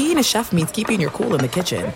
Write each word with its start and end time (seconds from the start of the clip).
Being 0.00 0.16
a 0.16 0.22
chef 0.22 0.50
means 0.50 0.70
keeping 0.72 0.98
your 0.98 1.10
cool 1.10 1.34
in 1.34 1.42
the 1.42 1.48
kitchen. 1.48 1.92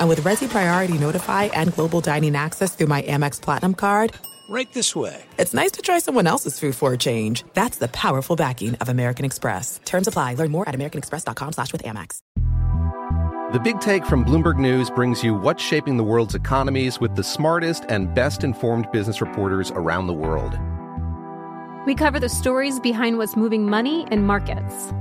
And 0.00 0.08
with 0.08 0.20
Resy 0.22 0.48
Priority 0.50 0.98
Notify 0.98 1.44
and 1.54 1.72
Global 1.72 2.00
Dining 2.00 2.34
Access 2.34 2.74
through 2.74 2.88
my 2.88 3.02
Amex 3.02 3.40
Platinum 3.40 3.74
card, 3.74 4.12
Right 4.50 4.66
this 4.72 4.96
way. 4.96 5.22
it's 5.38 5.54
nice 5.54 5.70
to 5.72 5.82
try 5.82 6.00
someone 6.00 6.26
else's 6.26 6.58
food 6.58 6.74
for 6.74 6.92
a 6.94 6.98
change. 6.98 7.44
That's 7.54 7.76
the 7.76 7.86
powerful 7.88 8.34
backing 8.34 8.74
of 8.80 8.88
American 8.88 9.24
Express. 9.24 9.78
Terms 9.84 10.08
apply. 10.08 10.34
Learn 10.34 10.50
more 10.50 10.68
at 10.68 10.74
americanexpress.com 10.74 11.52
slash 11.52 11.70
with 11.70 11.84
Amex. 11.84 12.18
The 13.52 13.60
Big 13.62 13.78
Take 13.80 14.04
from 14.04 14.24
Bloomberg 14.24 14.58
News 14.58 14.90
brings 14.90 15.22
you 15.22 15.34
what's 15.34 15.62
shaping 15.62 15.96
the 15.96 16.02
world's 16.02 16.34
economies 16.34 16.98
with 16.98 17.14
the 17.14 17.22
smartest 17.22 17.84
and 17.88 18.12
best 18.16 18.42
informed 18.42 18.90
business 18.90 19.20
reporters 19.20 19.70
around 19.70 20.08
the 20.08 20.12
world. 20.12 20.58
We 21.86 21.94
cover 21.94 22.18
the 22.18 22.28
stories 22.28 22.80
behind 22.80 23.16
what's 23.16 23.36
moving 23.36 23.64
money 23.70 24.08
and 24.10 24.26
markets. 24.26 24.92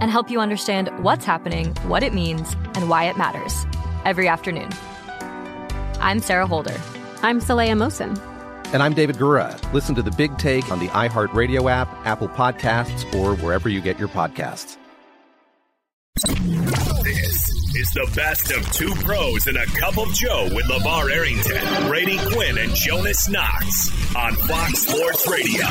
And 0.00 0.10
help 0.10 0.30
you 0.30 0.40
understand 0.40 0.88
what's 1.02 1.24
happening, 1.24 1.74
what 1.86 2.02
it 2.02 2.12
means, 2.12 2.54
and 2.74 2.88
why 2.88 3.04
it 3.04 3.16
matters 3.16 3.64
every 4.04 4.28
afternoon. 4.28 4.70
I'm 6.00 6.20
Sarah 6.20 6.46
Holder. 6.46 6.78
I'm 7.22 7.40
Saleha 7.40 7.72
Mohsin. 7.72 8.18
And 8.74 8.82
I'm 8.82 8.92
David 8.92 9.16
Gura. 9.16 9.72
Listen 9.72 9.94
to 9.94 10.02
The 10.02 10.10
Big 10.10 10.36
Take 10.36 10.70
on 10.70 10.78
the 10.80 10.88
iHeartRadio 10.88 11.70
app, 11.70 11.88
Apple 12.06 12.28
Podcasts, 12.28 13.14
or 13.14 13.36
wherever 13.36 13.68
you 13.68 13.80
get 13.80 13.98
your 13.98 14.08
podcasts. 14.08 14.76
This 17.04 17.50
is 17.76 17.90
the 17.90 18.10
best 18.14 18.52
of 18.52 18.70
two 18.72 18.92
pros 19.04 19.46
and 19.46 19.56
a 19.56 19.66
cup 19.66 19.98
of 19.98 20.12
Joe 20.12 20.48
with 20.54 20.64
LeVar 20.66 21.10
Arrington, 21.10 21.86
Brady 21.88 22.18
Quinn, 22.32 22.58
and 22.58 22.74
Jonas 22.74 23.28
Knox 23.28 24.16
on 24.16 24.34
Fox 24.34 24.80
Sports 24.80 25.28
Radio. 25.28 25.66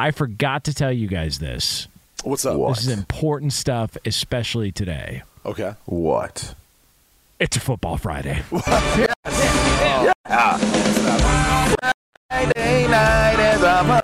I 0.00 0.12
forgot 0.12 0.64
to 0.64 0.72
tell 0.72 0.90
you 0.90 1.08
guys 1.08 1.40
this. 1.40 1.86
What's 2.24 2.46
up? 2.46 2.56
This 2.68 2.86
is 2.86 2.88
important 2.88 3.52
stuff, 3.52 3.98
especially 4.06 4.72
today. 4.72 5.24
Okay. 5.44 5.74
What? 5.84 6.54
It's 7.38 7.58
a 7.58 7.60
football 7.60 7.98
Friday. 7.98 8.42
Friday 8.48 9.12
night 12.88 13.54
is 13.54 13.62
a 13.62 13.99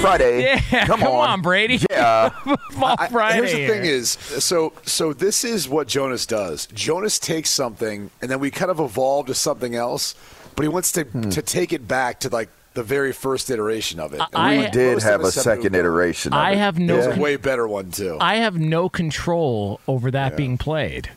Friday. 0.00 0.42
Yeah, 0.42 0.86
Come, 0.86 1.00
come 1.00 1.12
on, 1.12 1.42
Brady. 1.42 1.78
Yeah. 1.90 2.28
football 2.44 2.96
I- 2.98 3.08
Friday. 3.08 3.36
Here's 3.36 3.52
the 3.52 3.58
here. 3.58 3.68
thing 3.68 3.84
is, 3.84 4.10
so 4.12 4.72
so 4.84 5.12
this 5.12 5.44
is 5.44 5.68
what 5.68 5.88
Jonas 5.88 6.24
does. 6.26 6.66
Jonas 6.72 7.18
takes 7.18 7.50
something, 7.50 8.10
and 8.22 8.30
then 8.30 8.40
we 8.40 8.50
kind 8.50 8.70
of 8.70 8.80
evolve 8.80 9.26
to 9.26 9.34
something 9.34 9.74
else, 9.74 10.14
but 10.56 10.62
he 10.62 10.68
wants 10.68 10.92
to 10.92 11.04
Hmm. 11.04 11.28
to 11.30 11.42
take 11.42 11.72
it 11.72 11.86
back 11.86 12.20
to 12.20 12.28
like 12.30 12.48
the 12.72 12.82
very 12.82 13.12
first 13.12 13.50
iteration 13.50 14.00
of 14.00 14.14
it. 14.14 14.22
I- 14.32 14.58
we 14.58 14.70
did 14.70 15.02
have 15.02 15.20
a 15.22 15.26
us 15.26 15.34
have 15.34 15.44
moved 15.46 15.62
second 15.62 15.74
iteration. 15.74 16.32
Of 16.32 16.38
I 16.38 16.52
it. 16.52 16.58
have 16.58 16.78
no 16.78 16.94
There's 16.94 17.06
con- 17.08 17.18
a 17.18 17.22
way 17.22 17.36
better 17.36 17.68
one 17.68 17.90
too. 17.90 18.16
I 18.20 18.36
have 18.36 18.58
no 18.58 18.88
control 18.88 19.80
over 19.86 20.10
that 20.12 20.36
being 20.36 20.56
played. 20.56 21.10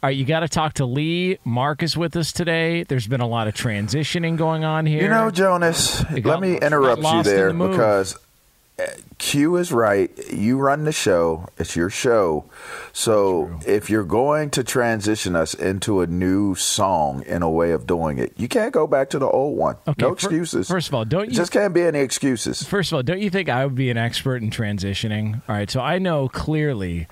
All 0.00 0.06
right, 0.08 0.16
you 0.16 0.24
got 0.24 0.40
to 0.40 0.48
talk 0.48 0.74
to 0.74 0.84
Lee. 0.86 1.38
Mark 1.44 1.82
is 1.82 1.96
with 1.96 2.14
us 2.14 2.30
today. 2.30 2.84
There's 2.84 3.08
been 3.08 3.20
a 3.20 3.26
lot 3.26 3.48
of 3.48 3.54
transitioning 3.54 4.36
going 4.36 4.62
on 4.64 4.86
here. 4.86 5.02
You 5.02 5.08
know, 5.08 5.30
Jonas, 5.32 6.04
got- 6.04 6.24
let 6.24 6.40
me 6.40 6.56
interrupt 6.56 7.02
you 7.02 7.22
there 7.24 7.52
the 7.52 7.68
because 7.68 8.16
uh, 8.78 8.84
Q 9.18 9.56
is 9.56 9.72
right. 9.72 10.08
You 10.32 10.56
run 10.58 10.84
the 10.84 10.92
show, 10.92 11.48
it's 11.58 11.74
your 11.74 11.90
show. 11.90 12.44
So 12.92 13.58
if 13.66 13.90
you're 13.90 14.04
going 14.04 14.50
to 14.50 14.62
transition 14.62 15.34
us 15.34 15.52
into 15.52 16.00
a 16.00 16.06
new 16.06 16.54
song 16.54 17.24
in 17.26 17.42
a 17.42 17.50
way 17.50 17.72
of 17.72 17.84
doing 17.84 18.20
it, 18.20 18.32
you 18.36 18.46
can't 18.46 18.72
go 18.72 18.86
back 18.86 19.10
to 19.10 19.18
the 19.18 19.26
old 19.28 19.58
one. 19.58 19.78
Okay, 19.88 20.06
no 20.06 20.12
excuses. 20.12 20.68
first 20.68 20.86
of 20.86 20.94
all, 20.94 21.04
don't 21.06 21.28
you- 21.30 21.34
Just 21.34 21.50
can't 21.50 21.74
be 21.74 21.82
any 21.82 21.98
excuses. 21.98 22.62
First 22.62 22.92
of 22.92 22.96
all, 22.98 23.02
don't 23.02 23.20
you 23.20 23.30
think 23.30 23.48
I 23.48 23.64
would 23.66 23.74
be 23.74 23.90
an 23.90 23.96
expert 23.98 24.42
in 24.42 24.50
transitioning? 24.50 25.42
All 25.48 25.56
right, 25.56 25.68
so 25.68 25.80
I 25.80 25.98
know 25.98 26.28
clearly 26.28 27.08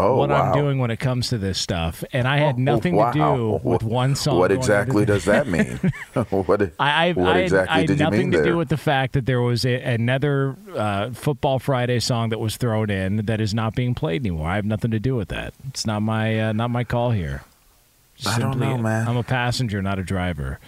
Oh, 0.00 0.16
what 0.16 0.30
wow. 0.30 0.42
I'm 0.52 0.52
doing 0.54 0.78
when 0.78 0.90
it 0.90 0.98
comes 0.98 1.28
to 1.30 1.38
this 1.38 1.58
stuff, 1.58 2.04
and 2.12 2.28
I 2.28 2.38
had 2.38 2.54
Oh, 2.54 2.58
nothing 2.58 2.94
wow. 2.94 3.10
to 3.12 3.18
do 3.18 3.60
with 3.68 3.82
one 3.82 4.14
song. 4.14 4.38
What 4.38 4.52
exactly 4.52 5.04
does 5.04 5.24
that 5.24 5.46
mean? 5.54 5.78
what 6.30 6.62
I, 6.78 7.08
I, 7.08 7.12
what 7.12 7.36
I, 7.36 7.38
exactly 7.40 7.74
I 7.74 7.78
had 7.80 7.86
did 7.88 7.98
you 7.98 8.04
nothing 8.04 8.18
mean 8.20 8.30
to 8.32 8.38
there? 8.38 8.46
do 8.52 8.56
with 8.56 8.68
the 8.68 8.76
fact 8.76 9.14
that 9.14 9.26
there 9.26 9.40
was 9.40 9.64
a, 9.64 9.74
another 9.82 10.56
uh, 10.74 11.10
Football 11.10 11.58
Friday 11.58 11.98
song 12.00 12.28
that 12.30 12.38
was 12.38 12.56
thrown 12.56 12.90
in 12.90 13.26
that 13.26 13.40
is 13.40 13.52
not 13.54 13.74
being 13.74 13.94
played 13.94 14.22
anymore. 14.22 14.48
I 14.48 14.56
have 14.56 14.64
nothing 14.64 14.92
to 14.92 15.00
do 15.00 15.16
with 15.16 15.28
that. 15.28 15.52
It's 15.68 15.84
not 15.86 16.00
my 16.00 16.40
uh, 16.48 16.52
not 16.52 16.70
my 16.70 16.84
call 16.84 17.10
here. 17.10 17.42
I 18.26 18.38
don't 18.38 18.58
know, 18.58 18.78
man. 18.78 19.06
I'm 19.06 19.16
a 19.16 19.22
passenger, 19.22 19.80
not 19.82 19.98
a 19.98 20.02
driver. 20.02 20.58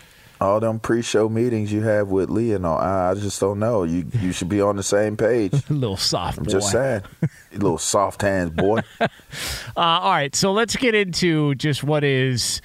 All 0.41 0.59
them 0.61 0.81
pre-show 0.81 1.29
meetings 1.29 1.73
you 1.73 1.83
have 1.83 2.09
with 2.09 2.31
Lee 2.31 2.53
and 2.53 2.65
all, 2.65 2.79
I 2.79 3.15
just 3.15 3.41
don't 3.41 3.59
know. 3.59 3.83
You 3.83 4.07
you 4.21 4.33
should 4.33 4.49
be 4.49 4.61
on 4.61 4.77
the 4.77 4.83
same 4.83 5.17
page. 5.17 5.53
A 5.53 5.73
little 5.73 5.97
soft 5.97 6.39
I'm 6.39 6.45
boy. 6.45 6.51
just 6.51 6.71
saying, 6.73 7.03
little 7.53 7.79
soft 7.79 8.23
hands 8.23 8.51
boy. 8.51 8.81
Uh, 9.77 9.81
all 9.81 10.11
right, 10.11 10.35
so 10.35 10.53
let's 10.53 10.77
get 10.77 10.95
into 10.95 11.55
just 11.55 11.85
what 11.85 12.05
is. 12.05 12.61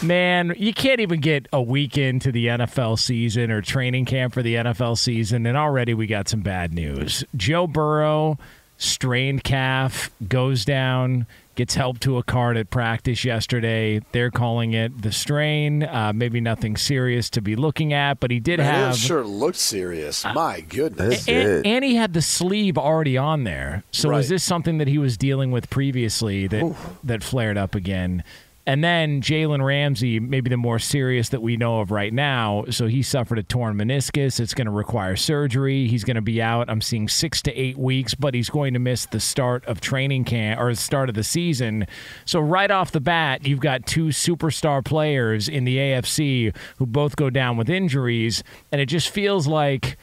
Man, 0.00 0.54
you 0.56 0.72
can't 0.72 1.00
even 1.00 1.20
get 1.20 1.48
a 1.52 1.60
week 1.60 1.98
into 1.98 2.30
the 2.30 2.46
NFL 2.46 2.98
season 3.00 3.50
or 3.50 3.60
training 3.60 4.04
camp 4.04 4.32
for 4.32 4.42
the 4.42 4.54
NFL 4.54 4.96
season, 4.96 5.44
and 5.44 5.56
already 5.56 5.92
we 5.94 6.06
got 6.06 6.28
some 6.28 6.40
bad 6.40 6.72
news. 6.72 7.24
Joe 7.36 7.66
Burrow, 7.66 8.38
strained 8.76 9.42
calf, 9.42 10.10
goes 10.28 10.64
down, 10.64 11.26
gets 11.58 11.74
help 11.74 11.98
to 11.98 12.18
a 12.18 12.22
cart 12.22 12.56
at 12.56 12.70
practice 12.70 13.24
yesterday. 13.24 14.00
They're 14.12 14.30
calling 14.30 14.74
it 14.74 15.02
the 15.02 15.10
strain. 15.10 15.82
Uh, 15.82 16.12
maybe 16.14 16.40
nothing 16.40 16.76
serious 16.76 17.28
to 17.30 17.42
be 17.42 17.56
looking 17.56 17.92
at, 17.92 18.20
but 18.20 18.30
he 18.30 18.38
did 18.38 18.58
Man, 18.60 18.72
have. 18.72 18.94
it 18.94 18.98
sure 18.98 19.24
looked 19.26 19.56
serious. 19.56 20.24
My 20.24 20.60
goodness. 20.60 21.26
That's 21.26 21.28
And, 21.28 21.66
and 21.66 21.84
he 21.84 21.96
had 21.96 22.12
the 22.14 22.22
sleeve 22.22 22.78
already 22.78 23.18
on 23.18 23.42
there. 23.42 23.82
So 23.90 24.10
Right. 24.10 24.20
is 24.20 24.28
this 24.28 24.44
something 24.44 24.78
that 24.78 24.86
he 24.86 24.98
was 24.98 25.16
dealing 25.16 25.50
with 25.50 25.68
previously 25.68 26.46
that 26.46 26.76
that 27.02 27.24
flared 27.24 27.58
up 27.58 27.74
again? 27.74 28.22
And 28.68 28.84
then 28.84 29.22
Jalen 29.22 29.64
Ramsey, 29.64 30.20
maybe 30.20 30.50
the 30.50 30.58
more 30.58 30.78
serious 30.78 31.30
that 31.30 31.40
we 31.40 31.56
know 31.56 31.80
of 31.80 31.90
right 31.90 32.12
now. 32.12 32.66
So 32.68 32.86
he 32.86 33.02
suffered 33.02 33.38
a 33.38 33.42
torn 33.42 33.78
meniscus. 33.78 34.38
It's 34.38 34.52
going 34.52 34.66
to 34.66 34.70
require 34.70 35.16
surgery. 35.16 35.88
He's 35.88 36.04
going 36.04 36.16
to 36.16 36.20
be 36.20 36.42
out. 36.42 36.68
I'm 36.68 36.82
seeing 36.82 37.08
six 37.08 37.40
to 37.42 37.54
eight 37.58 37.78
weeks, 37.78 38.14
but 38.14 38.34
he's 38.34 38.50
going 38.50 38.74
to 38.74 38.78
miss 38.78 39.06
the 39.06 39.20
start 39.20 39.64
of 39.64 39.80
training 39.80 40.24
camp 40.24 40.60
or 40.60 40.68
the 40.68 40.76
start 40.76 41.08
of 41.08 41.14
the 41.14 41.24
season. 41.24 41.86
So 42.26 42.40
right 42.40 42.70
off 42.70 42.92
the 42.92 43.00
bat, 43.00 43.46
you've 43.46 43.60
got 43.60 43.86
two 43.86 44.08
superstar 44.08 44.84
players 44.84 45.48
in 45.48 45.64
the 45.64 45.78
AFC 45.78 46.54
who 46.76 46.84
both 46.84 47.16
go 47.16 47.30
down 47.30 47.56
with 47.56 47.70
injuries, 47.70 48.44
and 48.70 48.82
it 48.82 48.86
just 48.86 49.08
feels 49.08 49.46
like 49.46 49.96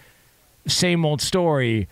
same 0.65 1.05
old 1.05 1.21
story. 1.21 1.87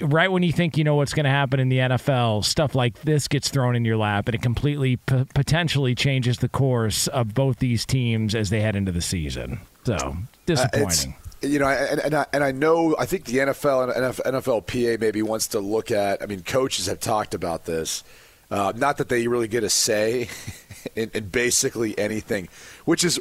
Right 0.00 0.30
when 0.30 0.42
you 0.42 0.52
think 0.52 0.76
you 0.76 0.84
know 0.84 0.94
what's 0.96 1.12
going 1.12 1.24
to 1.24 1.30
happen 1.30 1.60
in 1.60 1.68
the 1.68 1.78
NFL, 1.78 2.44
stuff 2.44 2.74
like 2.74 3.00
this 3.02 3.28
gets 3.28 3.48
thrown 3.48 3.76
in 3.76 3.84
your 3.84 3.96
lap, 3.96 4.28
and 4.28 4.34
it 4.34 4.42
completely 4.42 4.96
p- 4.96 5.26
potentially 5.34 5.94
changes 5.94 6.38
the 6.38 6.48
course 6.48 7.06
of 7.08 7.34
both 7.34 7.58
these 7.58 7.84
teams 7.84 8.34
as 8.34 8.50
they 8.50 8.60
head 8.60 8.76
into 8.76 8.92
the 8.92 9.02
season. 9.02 9.60
So 9.84 9.94
Uh, 9.94 10.12
disappointing. 10.46 11.14
you 11.42 11.58
know, 11.58 11.68
and, 11.68 12.00
and, 12.00 12.14
I, 12.14 12.26
and 12.32 12.44
I 12.44 12.52
know, 12.52 12.94
I 12.98 13.06
think 13.06 13.24
the 13.24 13.38
NFL 13.38 13.94
and 13.94 14.14
NF 14.14 14.42
NFLPA 14.42 15.00
maybe 15.00 15.22
wants 15.22 15.48
to 15.48 15.60
look 15.60 15.90
at, 15.90 16.22
I 16.22 16.26
mean, 16.26 16.42
coaches 16.42 16.86
have 16.86 17.00
talked 17.00 17.34
about 17.34 17.64
this. 17.64 18.04
Uh, 18.50 18.72
not 18.76 18.98
that 18.98 19.08
they 19.08 19.26
really 19.26 19.48
get 19.48 19.64
a 19.64 19.70
say 19.70 20.28
in, 20.94 21.10
in 21.14 21.28
basically 21.28 21.98
anything, 21.98 22.48
which 22.84 23.02
is 23.02 23.18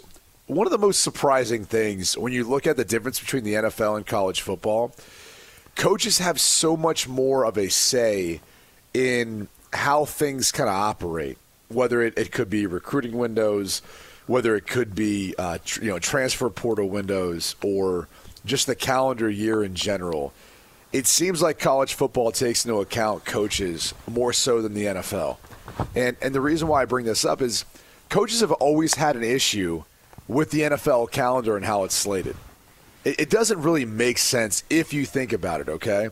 one 0.47 0.67
of 0.67 0.71
the 0.71 0.77
most 0.77 1.01
surprising 1.01 1.63
things 1.63 2.17
when 2.17 2.33
you 2.33 2.43
look 2.43 2.67
at 2.67 2.75
the 2.75 2.83
difference 2.83 3.19
between 3.19 3.43
the 3.43 3.53
NFL 3.53 3.95
and 3.95 4.05
college 4.05 4.41
football. 4.41 4.93
Coaches 5.81 6.19
have 6.19 6.39
so 6.39 6.77
much 6.77 7.07
more 7.07 7.43
of 7.43 7.57
a 7.57 7.67
say 7.67 8.39
in 8.93 9.47
how 9.73 10.05
things 10.05 10.51
kind 10.51 10.69
of 10.69 10.75
operate, 10.75 11.39
whether 11.69 12.03
it, 12.03 12.15
it 12.19 12.31
could 12.31 12.51
be 12.51 12.67
recruiting 12.67 13.17
windows, 13.17 13.81
whether 14.27 14.55
it 14.55 14.67
could 14.67 14.93
be 14.93 15.33
uh, 15.39 15.57
tr- 15.65 15.83
you 15.83 15.89
know 15.89 15.97
transfer 15.97 16.51
portal 16.51 16.87
windows, 16.87 17.55
or 17.63 18.07
just 18.45 18.67
the 18.67 18.75
calendar 18.75 19.27
year 19.27 19.63
in 19.63 19.73
general. 19.73 20.33
It 20.93 21.07
seems 21.07 21.41
like 21.41 21.57
college 21.57 21.95
football 21.95 22.31
takes 22.31 22.63
into 22.63 22.79
account 22.79 23.25
coaches 23.25 23.95
more 24.07 24.33
so 24.33 24.61
than 24.61 24.75
the 24.75 24.85
NFL, 24.85 25.37
and 25.95 26.15
and 26.21 26.35
the 26.35 26.41
reason 26.41 26.67
why 26.67 26.83
I 26.83 26.85
bring 26.85 27.07
this 27.07 27.25
up 27.25 27.41
is 27.41 27.65
coaches 28.07 28.41
have 28.41 28.51
always 28.51 28.93
had 28.93 29.15
an 29.15 29.23
issue 29.23 29.83
with 30.27 30.51
the 30.51 30.59
NFL 30.59 31.09
calendar 31.09 31.57
and 31.57 31.65
how 31.65 31.85
it's 31.85 31.95
slated. 31.95 32.35
It, 33.03 33.29
doesn't 33.31 33.61
really 33.61 33.85
make 33.85 34.19
sense 34.19 34.63
if 34.69 34.93
you 34.93 35.05
think 35.05 35.33
about 35.33 35.61
it, 35.61 35.69
okay? 35.69 36.09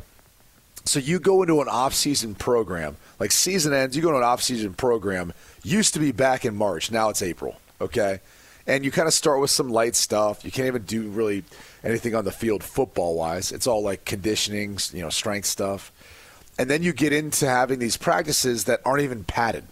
So 0.86 1.00
you 1.00 1.19
go 1.19 1.44
into 1.44 1.62
an 1.62 1.68
off-season 1.68 2.36
program, 2.36 2.97
like 3.19 3.31
season 3.31 3.74
ends, 3.74 3.95
you 3.95 4.01
go 4.01 4.09
into 4.09 4.19
an 4.19 4.25
off-season 4.25 4.74
program, 4.74 5.33
used 5.63 5.94
to 5.94 6.00
be 6.00 6.12
back 6.12 6.45
in 6.45 6.56
March, 6.56 6.89
now 6.89 7.09
it's 7.09 7.21
April, 7.21 7.57
okay? 7.80 8.21
And 8.65 8.83
you 8.83 8.91
kind 8.91 9.07
of 9.07 9.13
start 9.13 9.39
with 9.39 9.50
some 9.51 9.69
light 9.69 9.95
stuff. 9.95 10.45
You 10.45 10.51
can't 10.51 10.68
even 10.68 10.83
do 10.83 11.09
really 11.09 11.44
anything 11.83 12.13
on 12.13 12.24
the 12.24 12.31
field 12.31 12.63
football-wise. 12.63 13.51
It's 13.51 13.65
all 13.68 13.83
like 13.83 14.06
conditioning, 14.06 14.77
you 14.94 15.01
know, 15.01 15.09
strength 15.09 15.47
stuff. 15.47 15.91
And 16.57 16.69
then 16.69 16.83
you 16.83 16.94
get 16.94 17.13
into 17.13 17.47
having 17.47 17.80
these 17.80 17.97
practices 17.97 18.65
that 18.65 18.81
aren't 18.86 19.01
even 19.01 19.24
padded. 19.24 19.63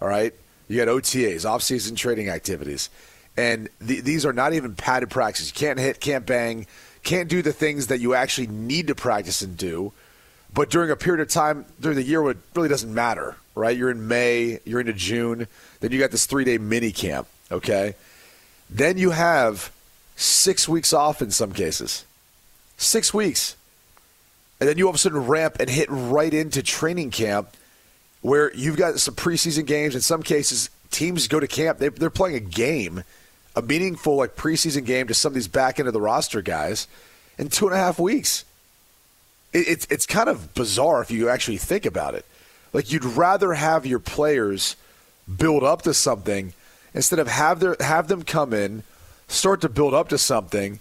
All 0.00 0.08
right? 0.08 0.32
You 0.68 0.76
got 0.76 0.88
OTAs, 0.88 1.44
off-season 1.44 1.96
training 1.96 2.28
activities. 2.28 2.88
And 3.36 3.68
th- 3.86 4.04
these 4.04 4.26
are 4.26 4.32
not 4.32 4.52
even 4.52 4.74
padded 4.74 5.10
practices. 5.10 5.48
You 5.48 5.54
can't 5.54 5.78
hit, 5.78 6.00
can't 6.00 6.26
bang, 6.26 6.66
can't 7.02 7.28
do 7.28 7.42
the 7.42 7.52
things 7.52 7.86
that 7.86 8.00
you 8.00 8.14
actually 8.14 8.48
need 8.48 8.88
to 8.88 8.94
practice 8.94 9.42
and 9.42 9.56
do 9.56 9.92
but 10.52 10.70
during 10.70 10.90
a 10.90 10.96
period 10.96 11.22
of 11.22 11.28
time 11.28 11.64
during 11.80 11.96
the 11.96 12.02
year, 12.02 12.28
it 12.30 12.38
really 12.54 12.68
doesn't 12.68 12.92
matter, 12.92 13.36
right? 13.54 13.76
You're 13.76 13.90
in 13.90 14.08
May, 14.08 14.60
you're 14.64 14.80
into 14.80 14.92
June, 14.92 15.46
then 15.80 15.92
you 15.92 15.98
got 15.98 16.10
this 16.10 16.26
three 16.26 16.44
day 16.44 16.58
mini 16.58 16.92
camp, 16.92 17.28
okay? 17.50 17.94
Then 18.68 18.98
you 18.98 19.10
have 19.10 19.72
six 20.16 20.68
weeks 20.68 20.92
off 20.92 21.22
in 21.22 21.30
some 21.30 21.52
cases. 21.52 22.04
Six 22.76 23.14
weeks. 23.14 23.56
And 24.58 24.68
then 24.68 24.76
you 24.76 24.86
all 24.86 24.90
of 24.90 24.96
a 24.96 24.98
sudden 24.98 25.26
ramp 25.26 25.56
and 25.60 25.70
hit 25.70 25.88
right 25.90 26.32
into 26.32 26.62
training 26.62 27.10
camp 27.10 27.56
where 28.20 28.54
you've 28.54 28.76
got 28.76 28.98
some 28.98 29.14
preseason 29.14 29.66
games. 29.66 29.94
In 29.94 30.02
some 30.02 30.22
cases, 30.22 30.68
teams 30.90 31.28
go 31.28 31.40
to 31.40 31.46
camp, 31.46 31.78
they, 31.78 31.88
they're 31.88 32.10
playing 32.10 32.36
a 32.36 32.40
game, 32.40 33.04
a 33.56 33.62
meaningful 33.62 34.16
like 34.16 34.36
preseason 34.36 34.84
game 34.84 35.06
to 35.08 35.14
some 35.14 35.30
of 35.30 35.34
these 35.34 35.48
back 35.48 35.78
end 35.78 35.88
of 35.88 35.94
the 35.94 36.00
roster 36.00 36.42
guys 36.42 36.86
in 37.38 37.48
two 37.48 37.66
and 37.66 37.74
a 37.74 37.78
half 37.78 37.98
weeks 37.98 38.44
it's 39.52 39.86
it's 39.90 40.06
kind 40.06 40.28
of 40.28 40.54
bizarre 40.54 41.02
if 41.02 41.10
you 41.10 41.28
actually 41.28 41.56
think 41.56 41.86
about 41.86 42.14
it. 42.14 42.24
Like 42.72 42.92
you'd 42.92 43.04
rather 43.04 43.54
have 43.54 43.86
your 43.86 43.98
players 43.98 44.76
build 45.38 45.64
up 45.64 45.82
to 45.82 45.94
something 45.94 46.52
instead 46.94 47.18
of 47.18 47.28
have 47.28 47.60
their 47.60 47.76
have 47.80 48.08
them 48.08 48.22
come 48.22 48.52
in, 48.52 48.84
start 49.28 49.60
to 49.62 49.68
build 49.68 49.94
up 49.94 50.08
to 50.10 50.18
something, 50.18 50.78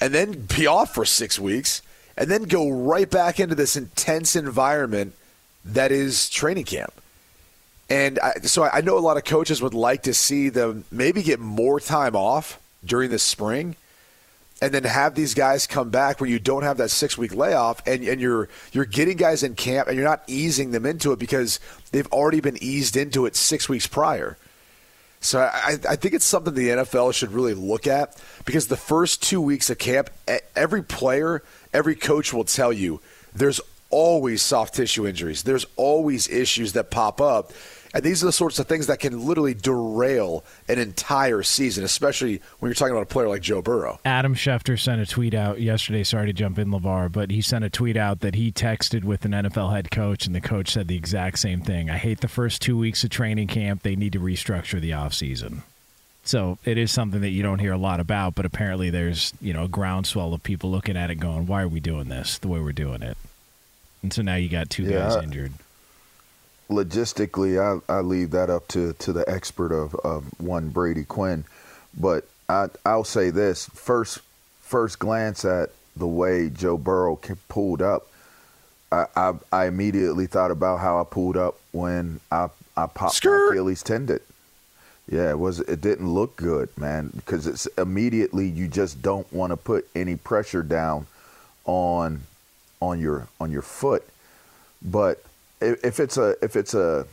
and 0.00 0.14
then 0.14 0.46
be 0.56 0.66
off 0.66 0.94
for 0.94 1.04
six 1.04 1.38
weeks, 1.38 1.82
and 2.16 2.30
then 2.30 2.44
go 2.44 2.70
right 2.70 3.10
back 3.10 3.40
into 3.40 3.54
this 3.54 3.76
intense 3.76 4.36
environment 4.36 5.14
that 5.64 5.90
is 5.90 6.30
training 6.30 6.64
camp. 6.64 6.92
And 7.88 8.18
I, 8.18 8.40
so 8.42 8.64
I 8.64 8.80
know 8.80 8.98
a 8.98 9.00
lot 9.00 9.16
of 9.16 9.24
coaches 9.24 9.62
would 9.62 9.74
like 9.74 10.04
to 10.04 10.14
see 10.14 10.48
them 10.48 10.84
maybe 10.90 11.22
get 11.22 11.38
more 11.38 11.78
time 11.78 12.16
off 12.16 12.58
during 12.84 13.10
the 13.10 13.18
spring 13.18 13.76
and 14.60 14.72
then 14.72 14.84
have 14.84 15.14
these 15.14 15.34
guys 15.34 15.66
come 15.66 15.90
back 15.90 16.20
where 16.20 16.28
you 16.28 16.38
don't 16.38 16.62
have 16.62 16.78
that 16.78 16.90
six 16.90 17.18
week 17.18 17.34
layoff 17.34 17.86
and, 17.86 18.02
and 18.02 18.20
you're 18.20 18.48
you're 18.72 18.86
getting 18.86 19.16
guys 19.16 19.42
in 19.42 19.54
camp 19.54 19.86
and 19.86 19.96
you're 19.96 20.06
not 20.06 20.22
easing 20.26 20.70
them 20.70 20.86
into 20.86 21.12
it 21.12 21.18
because 21.18 21.60
they've 21.92 22.10
already 22.10 22.40
been 22.40 22.58
eased 22.60 22.96
into 22.96 23.26
it 23.26 23.36
six 23.36 23.68
weeks 23.68 23.86
prior. 23.86 24.36
So 25.20 25.40
I, 25.40 25.76
I 25.88 25.96
think 25.96 26.14
it's 26.14 26.24
something 26.24 26.54
the 26.54 26.68
NFL 26.68 27.12
should 27.14 27.32
really 27.32 27.54
look 27.54 27.86
at 27.86 28.20
because 28.44 28.68
the 28.68 28.76
first 28.76 29.22
two 29.22 29.40
weeks 29.40 29.70
of 29.70 29.78
camp, 29.78 30.10
every 30.54 30.82
player, 30.82 31.42
every 31.72 31.94
coach 31.94 32.32
will 32.32 32.44
tell 32.44 32.72
you 32.72 33.00
there's 33.34 33.60
always 33.90 34.42
soft 34.42 34.74
tissue 34.74 35.06
injuries. 35.06 35.42
There's 35.42 35.66
always 35.76 36.28
issues 36.28 36.72
that 36.74 36.90
pop 36.90 37.20
up. 37.20 37.52
And 37.96 38.04
these 38.04 38.22
are 38.22 38.26
the 38.26 38.32
sorts 38.32 38.58
of 38.58 38.66
things 38.66 38.88
that 38.88 39.00
can 39.00 39.24
literally 39.24 39.54
derail 39.54 40.44
an 40.68 40.78
entire 40.78 41.42
season, 41.42 41.82
especially 41.82 42.42
when 42.58 42.68
you're 42.68 42.74
talking 42.74 42.92
about 42.92 43.04
a 43.04 43.06
player 43.06 43.26
like 43.26 43.40
Joe 43.40 43.62
Burrow. 43.62 43.98
Adam 44.04 44.34
Schefter 44.34 44.78
sent 44.78 45.00
a 45.00 45.06
tweet 45.06 45.32
out 45.32 45.62
yesterday. 45.62 46.04
Sorry 46.04 46.26
to 46.26 46.34
jump 46.34 46.58
in, 46.58 46.68
LeVar, 46.68 47.10
but 47.10 47.30
he 47.30 47.40
sent 47.40 47.64
a 47.64 47.70
tweet 47.70 47.96
out 47.96 48.20
that 48.20 48.34
he 48.34 48.52
texted 48.52 49.02
with 49.02 49.24
an 49.24 49.30
NFL 49.30 49.72
head 49.72 49.90
coach, 49.90 50.26
and 50.26 50.34
the 50.34 50.42
coach 50.42 50.72
said 50.72 50.88
the 50.88 50.94
exact 50.96 51.38
same 51.38 51.62
thing. 51.62 51.88
I 51.88 51.96
hate 51.96 52.20
the 52.20 52.28
first 52.28 52.60
two 52.60 52.76
weeks 52.76 53.02
of 53.02 53.08
training 53.08 53.46
camp. 53.46 53.82
They 53.82 53.96
need 53.96 54.12
to 54.12 54.20
restructure 54.20 54.78
the 54.78 54.90
offseason. 54.90 55.60
So 56.22 56.58
it 56.66 56.76
is 56.76 56.90
something 56.90 57.22
that 57.22 57.30
you 57.30 57.42
don't 57.42 57.60
hear 57.60 57.72
a 57.72 57.78
lot 57.78 58.00
about, 58.00 58.34
but 58.34 58.44
apparently 58.44 58.90
there's 58.90 59.32
you 59.40 59.54
know 59.54 59.64
a 59.64 59.68
groundswell 59.68 60.34
of 60.34 60.42
people 60.42 60.70
looking 60.70 60.98
at 60.98 61.10
it 61.10 61.14
going, 61.14 61.46
"Why 61.46 61.62
are 61.62 61.68
we 61.68 61.80
doing 61.80 62.10
this 62.10 62.36
the 62.36 62.48
way 62.48 62.60
we're 62.60 62.72
doing 62.72 63.00
it?" 63.00 63.16
And 64.02 64.12
so 64.12 64.20
now 64.20 64.34
you 64.34 64.50
got 64.50 64.68
two 64.68 64.82
yeah, 64.82 65.08
guys 65.08 65.16
injured 65.22 65.54
logistically, 66.70 67.60
I, 67.60 67.92
I 67.92 68.00
leave 68.00 68.30
that 68.32 68.50
up 68.50 68.68
to, 68.68 68.92
to 68.94 69.12
the 69.12 69.28
expert 69.28 69.72
of, 69.72 69.94
of 69.96 70.24
one 70.40 70.68
Brady 70.70 71.04
Quinn. 71.04 71.44
But 71.98 72.26
I, 72.48 72.68
I'll 72.84 73.04
say 73.04 73.30
this 73.30 73.66
first 73.66 74.20
first 74.60 74.98
glance 74.98 75.44
at 75.44 75.70
the 75.96 76.06
way 76.06 76.50
Joe 76.50 76.76
Burrow 76.76 77.18
pulled 77.48 77.80
up, 77.80 78.08
I, 78.90 79.06
I, 79.16 79.32
I 79.52 79.66
immediately 79.66 80.26
thought 80.26 80.50
about 80.50 80.80
how 80.80 81.00
I 81.00 81.04
pulled 81.04 81.36
up 81.36 81.58
when 81.72 82.20
I 82.30 82.48
I 82.76 82.86
popped 82.86 83.14
Skirt. 83.14 83.48
my 83.48 83.54
Achilles 83.54 83.82
tendon. 83.82 84.20
Yeah, 85.08 85.30
it 85.30 85.38
was. 85.38 85.60
It 85.60 85.80
didn't 85.80 86.12
look 86.12 86.36
good, 86.36 86.68
man, 86.76 87.10
because 87.14 87.46
it's 87.46 87.66
immediately 87.78 88.46
you 88.46 88.68
just 88.68 89.00
don't 89.02 89.30
want 89.32 89.50
to 89.50 89.56
put 89.56 89.88
any 89.94 90.16
pressure 90.16 90.62
down 90.62 91.06
on 91.64 92.22
on 92.80 93.00
your 93.00 93.28
on 93.40 93.50
your 93.50 93.62
foot. 93.62 94.04
But 94.82 95.22
if 95.66 96.00
it's 96.00 96.16
a 96.16 96.36
if 96.42 96.56
it's 96.56 96.74
a 96.74 97.06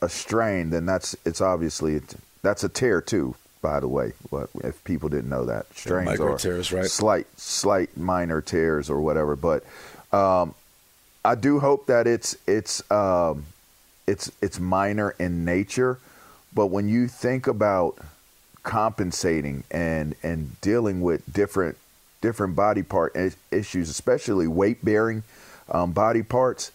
a 0.00 0.08
strain, 0.08 0.70
then 0.70 0.86
that's 0.86 1.16
it's 1.24 1.40
obviously 1.40 2.00
that's 2.42 2.64
a 2.64 2.68
tear 2.68 3.00
too. 3.00 3.34
By 3.62 3.80
the 3.80 3.88
way, 3.88 4.12
what 4.30 4.50
if 4.62 4.82
people 4.84 5.08
didn't 5.08 5.30
know 5.30 5.46
that 5.46 5.66
strains 5.74 6.20
are 6.20 6.38
tears, 6.38 6.72
right? 6.72 6.86
Slight 6.86 7.26
slight 7.36 7.96
minor 7.96 8.40
tears 8.40 8.90
or 8.90 9.00
whatever. 9.00 9.34
But 9.34 9.64
um, 10.12 10.54
I 11.24 11.34
do 11.34 11.58
hope 11.58 11.86
that 11.86 12.06
it's 12.06 12.36
it's 12.46 12.88
um, 12.90 13.46
it's 14.06 14.30
it's 14.40 14.60
minor 14.60 15.14
in 15.18 15.44
nature. 15.44 15.98
But 16.54 16.66
when 16.66 16.88
you 16.88 17.08
think 17.08 17.46
about 17.46 17.98
compensating 18.62 19.64
and 19.70 20.14
and 20.22 20.60
dealing 20.60 21.00
with 21.00 21.32
different 21.32 21.76
different 22.20 22.54
body 22.54 22.82
part 22.82 23.16
issues, 23.50 23.90
especially 23.90 24.46
weight 24.46 24.84
bearing 24.84 25.22
um, 25.70 25.92
body 25.92 26.22
parts, 26.22 26.70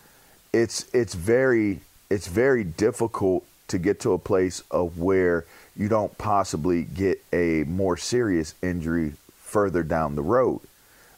it's 0.53 0.85
it's 0.93 1.13
very 1.13 1.79
it's 2.09 2.27
very 2.27 2.63
difficult 2.63 3.45
to 3.67 3.79
get 3.79 4.01
to 4.01 4.11
a 4.13 4.19
place 4.19 4.63
of 4.69 4.99
where 4.99 5.45
you 5.77 5.87
don't 5.87 6.17
possibly 6.17 6.83
get 6.83 7.23
a 7.31 7.63
more 7.63 7.95
serious 7.95 8.53
injury 8.61 9.13
further 9.37 9.81
down 9.81 10.15
the 10.15 10.21
road, 10.21 10.59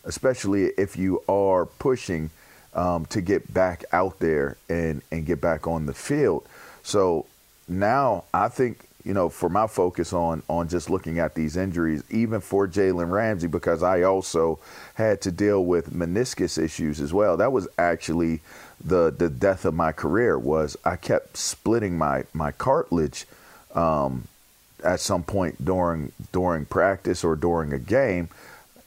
especially 0.04 0.66
if 0.78 0.96
you 0.96 1.24
are 1.28 1.66
pushing 1.66 2.30
um, 2.76 3.06
to 3.08 3.22
get 3.22 3.52
back 3.52 3.84
out 3.92 4.20
there 4.20 4.58
and, 4.70 5.02
and 5.12 5.26
get 5.26 5.42
back 5.42 5.68
on 5.68 5.88
the 5.88 5.94
field. 5.94 6.46
So 6.84 7.26
now 7.68 8.26
I 8.34 8.50
think 8.50 8.88
you 9.04 9.14
know, 9.14 9.28
for 9.30 9.50
my 9.50 9.68
focus 9.68 10.14
on 10.14 10.44
on 10.48 10.70
just 10.70 10.90
looking 10.90 11.20
at 11.20 11.36
these 11.36 11.58
injuries, 11.58 12.04
even 12.10 12.40
for 12.40 12.68
Jalen 12.68 13.12
Ramsey, 13.12 13.48
because 13.48 13.84
I 13.84 14.04
also 14.04 14.60
had 14.96 15.22
to 15.22 15.32
deal 15.32 15.64
with 15.66 15.94
meniscus 15.94 16.62
issues 16.62 17.02
as 17.02 17.14
well. 17.14 17.36
That 17.38 17.52
was 17.52 17.68
actually 17.78 18.40
the 18.84 19.12
the 19.12 19.30
death 19.30 19.66
of 19.66 19.74
my 19.74 19.92
career. 19.92 20.40
Was 20.40 20.78
I 20.86 20.96
kept 20.96 21.38
splitting 21.38 21.98
my 21.98 22.24
my 22.34 22.52
cartilage 22.52 23.26
um, 23.76 24.28
at 24.84 25.02
some 25.02 25.24
point 25.24 25.64
during 25.64 26.14
during 26.32 26.66
practice 26.66 27.24
or 27.24 27.36
during 27.36 27.74
a 27.74 27.80
game. 27.80 28.30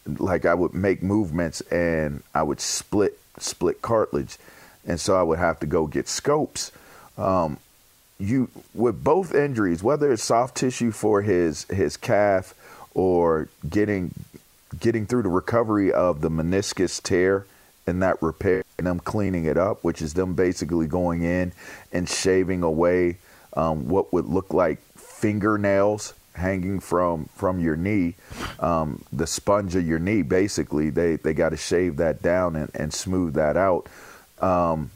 Like 0.06 0.46
I 0.46 0.54
would 0.54 0.72
make 0.72 1.02
movements 1.02 1.60
and 1.62 2.22
I 2.34 2.42
would 2.42 2.60
split 2.60 3.18
split 3.38 3.82
cartilage, 3.82 4.38
and 4.86 4.98
so 4.98 5.14
I 5.18 5.22
would 5.22 5.38
have 5.38 5.60
to 5.60 5.66
go 5.66 5.86
get 5.86 6.08
scopes. 6.08 6.72
Um, 7.18 7.58
you 8.18 8.48
with 8.74 9.02
both 9.02 9.34
injuries, 9.34 9.82
whether 9.82 10.12
it's 10.12 10.24
soft 10.24 10.56
tissue 10.56 10.90
for 10.90 11.22
his 11.22 11.64
his 11.64 11.96
calf 11.96 12.54
or 12.94 13.48
getting 13.68 14.12
getting 14.78 15.06
through 15.06 15.22
the 15.22 15.28
recovery 15.28 15.92
of 15.92 16.20
the 16.20 16.30
meniscus 16.30 17.02
tear 17.02 17.46
and 17.86 18.02
that 18.02 18.20
repair 18.22 18.64
and 18.78 18.86
them 18.86 18.98
cleaning 18.98 19.44
it 19.44 19.56
up, 19.56 19.82
which 19.84 20.02
is 20.02 20.14
them 20.14 20.34
basically 20.34 20.86
going 20.86 21.22
in 21.22 21.52
and 21.92 22.08
shaving 22.08 22.62
away 22.62 23.16
um, 23.54 23.88
what 23.88 24.12
would 24.12 24.26
look 24.26 24.52
like 24.52 24.78
fingernails 24.96 26.14
hanging 26.34 26.80
from 26.80 27.26
from 27.34 27.60
your 27.60 27.76
knee, 27.76 28.14
um, 28.60 29.02
the 29.12 29.26
sponge 29.26 29.74
of 29.74 29.86
your 29.86 29.98
knee. 29.98 30.22
Basically, 30.22 30.90
they 30.90 31.16
they 31.16 31.34
got 31.34 31.50
to 31.50 31.56
shave 31.56 31.96
that 31.96 32.22
down 32.22 32.56
and, 32.56 32.70
and 32.74 32.92
smooth 32.92 33.34
that 33.34 33.56
out. 33.56 33.86
Um, 34.40 34.90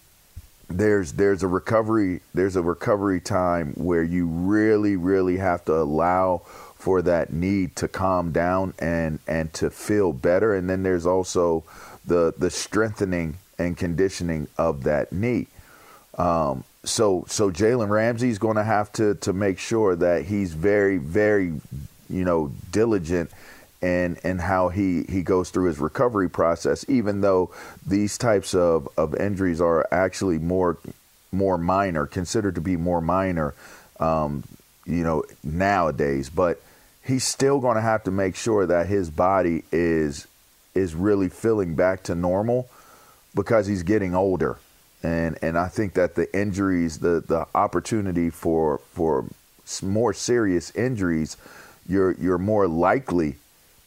there's 0.70 1.12
there's 1.12 1.42
a 1.42 1.48
recovery 1.48 2.20
there's 2.32 2.56
a 2.56 2.62
recovery 2.62 3.20
time 3.20 3.72
where 3.74 4.02
you 4.02 4.26
really 4.26 4.96
really 4.96 5.36
have 5.36 5.64
to 5.64 5.74
allow 5.74 6.42
for 6.80 7.02
that 7.02 7.32
need 7.32 7.76
to 7.76 7.86
calm 7.86 8.32
down 8.32 8.72
and 8.78 9.18
and 9.28 9.52
to 9.52 9.70
feel 9.70 10.12
better. 10.12 10.54
And 10.54 10.68
then 10.68 10.82
there's 10.82 11.06
also 11.06 11.62
the 12.06 12.34
the 12.36 12.50
strengthening 12.50 13.36
and 13.58 13.76
conditioning 13.76 14.48
of 14.56 14.84
that 14.84 15.12
knee. 15.12 15.46
Um, 16.16 16.64
so 16.82 17.24
so 17.28 17.50
Jalen 17.50 17.90
Ramsey's 17.90 18.38
going 18.38 18.56
to 18.56 18.64
have 18.64 18.90
to 18.94 19.14
to 19.16 19.32
make 19.32 19.58
sure 19.58 19.94
that 19.96 20.24
he's 20.24 20.54
very 20.54 20.96
very 20.96 21.52
you 22.08 22.24
know 22.24 22.50
diligent 22.72 23.30
in 23.82 24.16
in 24.24 24.38
how 24.38 24.68
he 24.68 25.04
he 25.04 25.22
goes 25.22 25.50
through 25.50 25.66
his 25.66 25.78
recovery 25.78 26.28
process. 26.28 26.84
Even 26.88 27.20
though 27.20 27.50
these 27.86 28.18
types 28.18 28.54
of 28.54 28.88
of 28.96 29.14
injuries 29.14 29.60
are 29.60 29.86
actually 29.90 30.38
more 30.38 30.78
more 31.32 31.58
minor, 31.58 32.06
considered 32.06 32.54
to 32.56 32.60
be 32.60 32.76
more 32.76 33.00
minor, 33.00 33.54
um, 33.98 34.44
you 34.84 35.02
know 35.04 35.24
nowadays, 35.42 36.30
but 36.30 36.60
he's 37.04 37.24
still 37.24 37.60
going 37.60 37.76
to 37.76 37.82
have 37.82 38.04
to 38.04 38.10
make 38.10 38.36
sure 38.36 38.66
that 38.66 38.86
his 38.86 39.10
body 39.10 39.64
is 39.72 40.26
is 40.74 40.94
really 40.94 41.28
feeling 41.28 41.74
back 41.74 42.02
to 42.02 42.14
normal 42.14 42.68
because 43.34 43.66
he's 43.66 43.82
getting 43.82 44.14
older 44.14 44.58
and 45.02 45.38
and 45.42 45.56
I 45.56 45.68
think 45.68 45.94
that 45.94 46.14
the 46.14 46.34
injuries, 46.36 46.98
the 46.98 47.22
the 47.26 47.46
opportunity 47.54 48.30
for 48.30 48.78
for 48.92 49.24
more 49.82 50.12
serious 50.12 50.74
injuries, 50.74 51.36
you're 51.88 52.12
you're 52.12 52.38
more 52.38 52.68
likely 52.68 53.36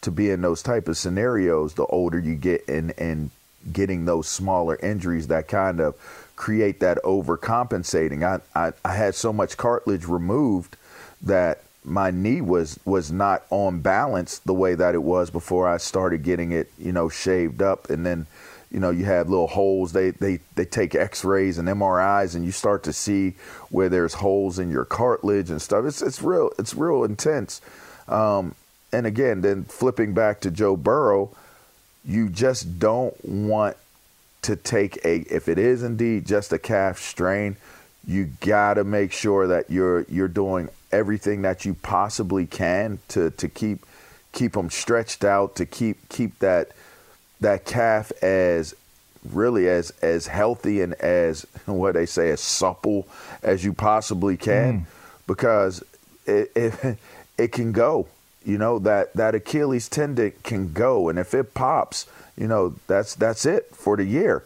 to 0.04 0.12
be 0.12 0.30
in 0.30 0.42
those 0.42 0.62
type 0.62 0.88
of 0.88 0.98
scenarios 0.98 1.74
the 1.74 1.86
older 1.88 2.20
you 2.20 2.36
get 2.36 2.68
and 2.68 2.94
and 2.98 3.32
getting 3.72 4.06
those 4.06 4.28
smaller 4.28 4.78
injuries 4.84 5.28
that 5.28 5.48
kind 5.48 5.80
of 5.80 5.96
create 6.36 6.82
that 6.82 6.98
overcompensating. 7.04 8.24
I, 8.24 8.42
I, 8.60 8.74
I 8.84 8.94
had 8.94 9.16
so 9.16 9.32
much 9.32 9.56
cartilage 9.56 10.06
removed 10.06 10.76
that 11.22 11.64
my 11.86 12.12
knee 12.12 12.42
was 12.42 12.80
was 12.86 13.12
not 13.12 13.44
on 13.50 13.80
balance 13.82 14.40
the 14.40 14.54
way 14.54 14.76
that 14.76 14.96
it 14.96 15.04
was 15.04 15.30
before 15.30 15.68
I 15.68 15.78
started 15.78 16.24
getting 16.24 16.52
it, 16.52 16.72
you 16.78 16.92
know, 16.92 17.10
shaved 17.10 17.62
up 17.62 17.90
and 17.90 18.06
then 18.06 18.28
you 18.74 18.80
know, 18.80 18.90
you 18.90 19.06
have 19.06 19.30
little 19.30 19.48
holes. 19.48 19.94
They 19.94 20.10
they 20.10 20.40
they 20.56 20.66
take 20.66 20.96
X-rays 20.96 21.60
and 21.60 21.68
MRIs, 21.68 22.34
and 22.34 22.44
you 22.44 22.52
start 22.52 22.84
to 22.84 22.92
see 22.92 23.36
where 23.70 23.88
there's 23.88 24.16
holes 24.16 24.58
in 24.58 24.72
your 24.72 24.84
cartilage 24.84 25.52
and 25.52 25.62
stuff. 25.62 25.86
It's 25.86 26.02
it's 26.02 26.24
real 26.24 26.52
it's 26.58 26.74
real 26.74 27.04
intense. 27.04 27.62
Um, 28.08 28.56
and 28.94 29.08
again, 29.08 29.42
then 29.42 29.66
flipping 29.66 30.14
back 30.14 30.40
to 30.42 30.52
Joe 30.52 30.78
Burrow, 30.78 31.32
you 32.06 32.30
just 32.30 32.80
don't 32.80 33.14
want 33.26 33.76
to 34.44 34.56
take 34.56 35.04
a 35.04 35.22
if 35.34 35.48
it 35.48 35.58
is 35.58 35.84
indeed 35.84 36.26
just 36.26 36.54
a 36.54 36.60
calf 36.60 37.00
strain, 37.00 37.56
you 38.06 38.30
got 38.42 38.76
to 38.76 38.84
make 38.84 39.12
sure 39.12 39.48
that 39.48 39.70
you're 39.70 40.02
you're 40.04 40.28
doing 40.28 40.70
everything 40.92 41.42
that 41.42 41.66
you 41.66 41.74
possibly 41.74 42.46
can 42.46 43.00
to 43.08 43.32
to 43.32 43.48
keep 43.48 43.86
keep 44.32 44.54
them 44.54 44.70
stretched 44.70 45.24
out 45.24 45.56
to 45.56 45.66
keep 45.66 46.10
keep 46.10 46.38
that 46.40 46.72
that 47.40 47.66
calf 47.66 48.12
as 48.22 48.76
really 49.32 49.70
as 49.70 49.92
as 50.02 50.28
healthy 50.28 50.82
and 50.82 50.94
as 50.96 51.48
what 51.66 51.94
they 51.94 52.06
say 52.06 52.30
as 52.30 52.42
supple 52.42 53.08
as 53.42 53.64
you 53.64 53.74
possibly 53.74 54.36
can 54.36 54.82
mm. 54.82 54.86
because 55.26 55.82
it, 56.26 56.52
it 56.56 56.98
it 57.38 57.52
can 57.54 57.72
go 57.72 58.08
you 58.46 58.58
know 58.58 58.80
that 58.80 59.14
that 59.14 59.36
Achilles 59.36 59.88
tendon 59.90 60.34
can 60.44 60.74
go 60.74 61.10
and 61.10 61.18
if 61.20 61.34
it 61.34 61.54
pops 61.54 62.06
you 62.38 62.48
know 62.48 62.76
that's 62.88 63.16
that's 63.16 63.46
it 63.46 63.70
for 63.76 63.96
the 63.98 64.04
year 64.06 64.44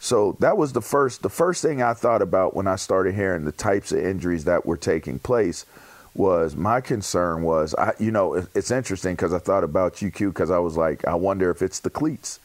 so 0.00 0.36
that 0.40 0.56
was 0.56 0.72
the 0.72 0.80
first 0.82 1.22
the 1.22 1.28
first 1.28 1.60
thing 1.62 1.82
I 1.82 1.92
thought 1.94 2.22
about 2.22 2.54
when 2.54 2.66
I 2.66 2.76
started 2.76 3.14
hearing 3.14 3.44
the 3.44 3.52
types 3.52 3.90
of 3.92 3.98
injuries 3.98 4.44
that 4.44 4.64
were 4.64 4.76
taking 4.76 5.18
place 5.18 5.66
was 6.14 6.56
my 6.56 6.80
concern 6.80 7.42
was 7.42 7.74
I 7.74 7.92
you 7.98 8.10
know 8.10 8.46
it's 8.54 8.70
interesting 8.70 9.14
because 9.14 9.32
I 9.32 9.38
thought 9.38 9.64
about 9.64 9.94
UQ 9.96 10.28
because 10.30 10.50
I 10.50 10.58
was 10.58 10.76
like 10.76 11.06
I 11.06 11.14
wonder 11.14 11.50
if 11.50 11.62
it's 11.62 11.80
the 11.80 11.90
cleats 11.90 12.38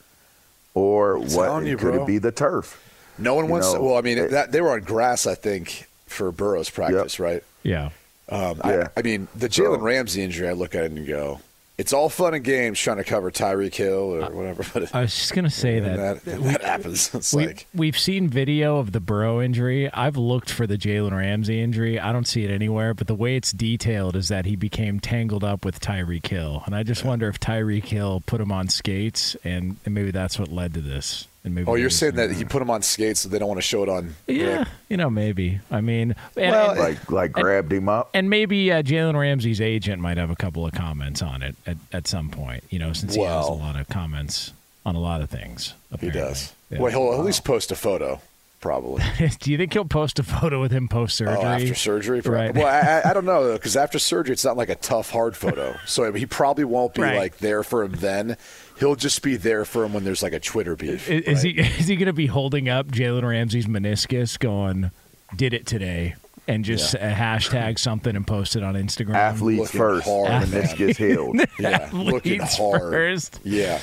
or 0.73 1.17
I'm 1.17 1.27
what 1.33 1.65
you, 1.65 1.77
could 1.77 1.93
bro. 1.93 2.03
it 2.03 2.07
be 2.07 2.17
the 2.17 2.31
turf? 2.31 2.79
No 3.19 3.35
one 3.35 3.45
You 3.45 3.51
wants. 3.51 3.73
know, 3.73 3.81
well, 3.83 3.95
I 3.97 4.01
mean, 4.01 4.17
it- 4.17 4.31
that, 4.31 4.51
they 4.51 4.59
were 4.59 4.71
on 4.71 4.81
grass, 4.81 5.27
I 5.27 5.35
think, 5.35 5.87
for 6.07 6.31
Burrow's 6.31 6.71
practice, 6.71 7.19
right? 7.19 7.43
Yeah. 7.61 7.91
Um, 8.29 8.61
Yeah. 8.65 8.87
I, 8.95 8.99
I 8.99 9.03
mean, 9.03 9.27
the 9.35 9.49
Jalen 9.49 9.77
So- 9.77 9.81
Ramsey 9.81 10.21
injury, 10.21 10.47
I 10.47 10.53
look 10.53 10.75
at 10.75 10.85
it 10.85 10.91
and 10.91 11.05
go, 11.07 11.39
it's 11.75 11.91
all 11.91 12.07
fun 12.07 12.35
and 12.35 12.43
games 12.43 12.79
trying 12.79 12.97
to 12.97 13.03
cover 13.03 13.31
Tyreek 13.31 13.73
Hill 13.73 14.15
or 14.15 14.29
whatever. 14.31 14.63
But 14.73 14.93
I 14.93 15.01
was 15.01 15.15
just 15.15 15.33
gonna 15.33 15.49
say 15.49 15.81
when 15.81 15.97
that, 15.97 16.23
that, 16.23 16.39
when 16.39 16.53
that 16.53 16.61
happens. 16.61 17.11
It's 17.15 17.33
we, 17.33 17.47
like 17.47 17.65
we've 17.73 17.97
seen 17.97 18.27
video 18.29 18.77
of 18.77 18.91
the 18.91 18.99
Burrow 18.99 19.41
injury. 19.41 19.91
I've 19.91 20.15
looked 20.15 20.51
for 20.51 20.67
the 20.67 20.77
Jalen 20.77 21.11
Ramsey 21.17 21.61
injury. 21.61 21.99
I 21.99 22.11
don't 22.13 22.27
see 22.27 22.45
it 22.45 22.51
anywhere, 22.51 22.93
but 22.93 23.07
the 23.07 23.15
way 23.15 23.35
it's 23.35 23.51
detailed 23.51 24.15
is 24.15 24.27
that 24.27 24.45
he 24.45 24.55
became 24.55 24.99
tangled 24.99 25.43
up 25.43 25.65
with 25.65 25.79
Tyreek 25.79 26.27
Hill, 26.27 26.61
and 26.67 26.75
I 26.75 26.83
just 26.83 27.03
wonder 27.03 27.27
if 27.27 27.39
Tyreek 27.39 27.85
Hill 27.85 28.21
put 28.27 28.39
him 28.39 28.51
on 28.51 28.67
skates, 28.67 29.35
and, 29.43 29.77
and 29.83 29.95
maybe 29.95 30.11
that's 30.11 30.37
what 30.37 30.49
led 30.49 30.75
to 30.75 30.81
this. 30.81 31.27
And 31.45 31.53
maybe 31.55 31.67
Oh, 31.67 31.75
you're 31.75 31.89
saying 31.89 32.15
that 32.15 32.31
he 32.31 32.45
put 32.45 32.61
him 32.61 32.69
on 32.69 32.81
skates 32.81 33.19
so 33.21 33.29
they 33.29 33.37
don't 33.37 33.49
want 33.49 33.57
to 33.57 33.61
show 33.67 33.83
it 33.83 33.89
on. 33.89 34.15
Yeah, 34.27 34.63
you 34.87 34.95
know, 34.95 35.09
maybe. 35.09 35.59
I 35.69 35.81
mean, 35.81 36.15
and, 36.37 36.51
Well, 36.51 36.71
and- 36.71 36.79
like 36.79 37.11
like 37.11 37.31
grabbed 37.33 37.73
him 37.73 37.89
up. 37.89 38.09
and 38.13 38.29
maybe 38.29 38.71
uh, 38.71 38.81
Jalen 38.81 39.19
Ramsey's 39.19 39.59
agent 39.59 40.01
might 40.01 40.15
have 40.17 40.29
a 40.29 40.35
couple 40.37 40.65
of 40.65 40.71
comments 40.71 41.21
on 41.21 41.41
it 41.43 41.55
at, 41.67 41.77
at 41.91 42.07
some 42.07 42.29
point. 42.29 42.63
You 42.69 42.79
know, 42.79 42.93
since 42.93 43.15
he 43.15 43.21
has 43.23 43.45
a 43.47 43.51
lot 43.51 43.77
of 43.77 43.89
comments 43.89 44.53
on 44.85 44.95
a 44.95 44.99
lot 44.99 45.19
of 45.21 45.29
things. 45.29 45.73
He 45.99 46.09
does. 46.09 46.53
Yeah. 46.69 46.79
Well, 46.79 46.91
he'll 46.91 47.13
at 47.19 47.25
least 47.25 47.43
post 47.43 47.71
a 47.71 47.75
photo, 47.75 48.19
probably. 48.61 49.03
Do 49.41 49.51
you 49.51 49.57
think 49.57 49.73
he'll 49.73 49.85
post 49.85 50.19
a 50.19 50.23
photo 50.23 50.59
with 50.61 50.71
him 50.71 50.87
post 50.87 51.15
surgery? 51.17 51.35
Oh, 51.37 51.41
after 51.45 51.75
surgery, 51.75 52.21
Right. 52.21 52.53
Well, 52.55 52.65
I, 52.67 53.01
I- 53.05 53.09
I 53.11 53.13
don't 53.13 53.25
know 53.33 53.45
though, 53.47 53.53
because 53.53 53.75
after 53.77 53.99
surgery, 53.99 54.31
it's 54.33 54.45
not 54.45 54.55
like 54.57 54.69
a 54.69 54.75
tough, 54.75 55.09
hard 55.09 55.35
photo. 55.35 55.75
So 55.85 56.11
he 56.13 56.25
probably 56.25 56.63
won't 56.63 56.93
be 56.93 57.01
Right. 57.01 57.17
like 57.17 57.37
there 57.39 57.63
for 57.63 57.83
him 57.83 57.93
then. 57.93 58.37
He'll 58.79 58.95
just 58.95 59.21
be 59.21 59.35
there 59.37 59.65
for 59.65 59.83
him 59.85 59.93
when 59.93 60.03
there's 60.03 60.23
like 60.23 60.33
a 60.33 60.39
Twitter 60.39 60.75
beef. 60.75 61.09
Is, 61.09 61.23
is 61.25 61.41
he 61.43 61.51
is 61.51 61.87
he 61.87 61.95
going 61.95 62.07
to 62.07 62.13
be 62.13 62.27
holding 62.27 62.69
up 62.69 62.87
Jalen 62.87 63.23
Ramsey's 63.23 63.67
meniscus, 63.67 64.37
going, 64.39 64.91
"Did 65.35 65.53
it 65.53 65.65
today," 65.65 66.15
and 66.47 66.65
just 66.65 66.95
uh, 66.95 66.99
hashtag 66.99 67.77
something 67.79 68.15
and 68.15 68.25
post 68.27 68.55
it 68.55 68.63
on 68.63 68.73
Instagram? 68.75 69.15
Athletes 69.15 69.59
Looking 69.73 69.79
first, 69.79 70.07
hard, 70.07 70.29
man. 70.29 70.43
meniscus 70.47 70.95
healed. 70.97 71.39
Yeah, 71.59 71.89
looking 71.93 72.41
Athletes 72.41 72.57
hard. 72.57 72.81
first. 72.91 73.39
Yeah. 73.43 73.79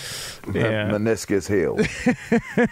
Yeah. 0.53 0.91
meniscus 0.91 1.49
healed. 1.49 1.87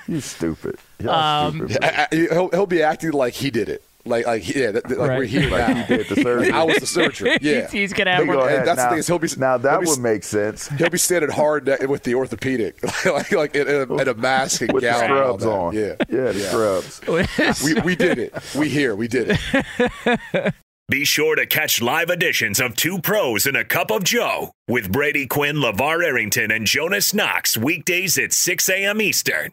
you 0.09 0.21
stupid. 0.21 0.77
Um, 1.09 1.69
stupid. 1.69 1.85
I- 1.85 2.09
I- 2.11 2.15
he'll, 2.15 2.49
he'll 2.51 2.67
be 2.67 2.83
acting 2.83 3.13
like 3.13 3.35
he 3.35 3.51
did 3.51 3.69
it. 3.69 3.83
Like, 4.09 4.27
like, 4.27 4.49
yeah, 4.55 4.71
that, 4.73 4.85
that- 4.89 4.99
like 4.99 5.09
Right. 5.11 5.19
we're 5.19 5.25
here 5.27 5.49
Like 5.51 5.69
now. 5.69 5.75
he 5.85 5.97
did 5.97 6.09
the 6.09 6.17
surgery. 6.23 6.51
I 6.51 6.63
was 6.65 6.79
the 6.79 6.87
surgery. 6.87 7.39
Yeah. 7.41 7.63
he's, 7.63 7.71
he's 7.73 7.93
gonna 7.93 8.15
have 8.17 8.27
go 8.27 8.41
ahead. 8.41 8.67
that's 8.67 8.83
the 8.83 8.89
thing 8.91 8.99
is 8.99 9.07
he'll 9.07 9.19
be- 9.19 9.29
now 9.39 9.59
that 9.59 9.71
he'll 9.73 9.81
be- 9.83 9.87
would 9.89 9.99
make 10.01 10.25
sense. 10.25 10.69
He'll 10.69 10.91
be 10.91 10.99
standing 10.99 11.31
hard 11.31 11.69
with 11.89 12.03
the 12.03 12.15
orthopedic, 12.15 12.83
like, 13.07 13.31
like 13.33 13.55
in, 13.55 13.69
a, 13.69 13.95
in 13.97 14.09
a 14.09 14.15
mask 14.15 14.63
and 14.63 14.73
With 14.73 14.83
gown. 14.83 15.05
and 15.05 15.13
all 15.13 15.39
scrubs 15.39 15.45
that. 15.45 15.51
on. 15.51 15.75
Yeah. 15.75 15.95
Yeah, 16.09 16.33
the 16.33 16.41
scrubs. 16.41 17.63
We, 17.65 17.75
we 17.83 17.97
did 17.97 18.19
it. 18.19 18.35
We 18.57 18.69
here. 18.69 18.95
We 18.97 19.09
did 19.09 19.39
it. 19.39 20.55
Be 20.91 21.05
sure 21.05 21.37
to 21.37 21.45
catch 21.45 21.83
live 21.83 22.09
editions 22.09 22.61
of 22.61 22.75
Two 22.75 22.99
Pros 22.99 23.45
and 23.47 23.57
a 23.59 23.65
Cup 23.65 23.91
of 23.91 24.05
Joe 24.05 24.53
with 24.69 24.91
Brady 24.91 25.27
Quinn, 25.27 25.57
LeVar 25.57 26.03
Arrington, 26.03 26.51
and 26.51 26.67
Jonas 26.67 27.13
Knox 27.13 27.59
weekdays 27.59 28.17
at 28.17 28.33
6 28.33 28.69
a.m. 28.71 29.03
Eastern, 29.03 29.53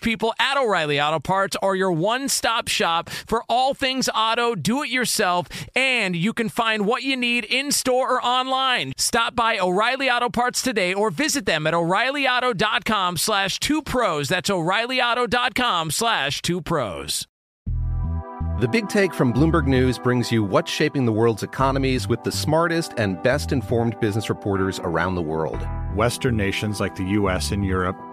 salespeople 0.01 0.33
at 0.39 0.57
O'Reilly 0.57 0.99
Auto 0.99 1.19
Parts 1.19 1.55
are 1.61 1.75
your 1.75 1.91
one 1.91 2.27
stop 2.27 2.67
shop 2.67 3.09
for 3.09 3.43
all 3.47 3.73
things 3.73 4.09
auto, 4.13 4.55
do 4.55 4.83
it 4.83 4.89
yourself, 4.89 5.47
and 5.75 6.15
you 6.15 6.33
can 6.33 6.49
find 6.49 6.85
what 6.85 7.03
you 7.03 7.15
need 7.15 7.45
in 7.45 7.71
store 7.71 8.15
or 8.15 8.25
online. 8.25 8.93
Stop 8.97 9.35
by 9.35 9.59
O'Reilly 9.59 10.09
Auto 10.09 10.29
Parts 10.29 10.61
today 10.61 10.93
or 10.93 11.11
visit 11.11 11.45
them 11.45 11.67
at 11.67 11.73
o'ReillyAuto.com 11.73 13.17
slash 13.17 13.59
two 13.59 13.81
pros. 13.81 14.27
That's 14.29 14.49
o'ReillyAuto.com 14.49 15.91
slash 15.91 16.41
two 16.41 16.61
pros. 16.61 17.27
The 18.59 18.67
Big 18.67 18.89
Take 18.89 19.13
from 19.13 19.33
Bloomberg 19.33 19.65
News 19.65 19.97
brings 19.97 20.31
you 20.31 20.43
what's 20.43 20.71
shaping 20.71 21.05
the 21.05 21.11
world's 21.11 21.41
economies 21.41 22.07
with 22.07 22.23
the 22.23 22.31
smartest 22.31 22.93
and 22.97 23.21
best 23.23 23.51
informed 23.51 23.99
business 23.99 24.29
reporters 24.29 24.79
around 24.79 25.15
the 25.15 25.21
world. 25.21 25.67
Western 25.95 26.37
nations 26.37 26.79
like 26.79 26.95
the 26.95 27.05
U.S. 27.05 27.51
and 27.51 27.65
Europe. 27.65 27.97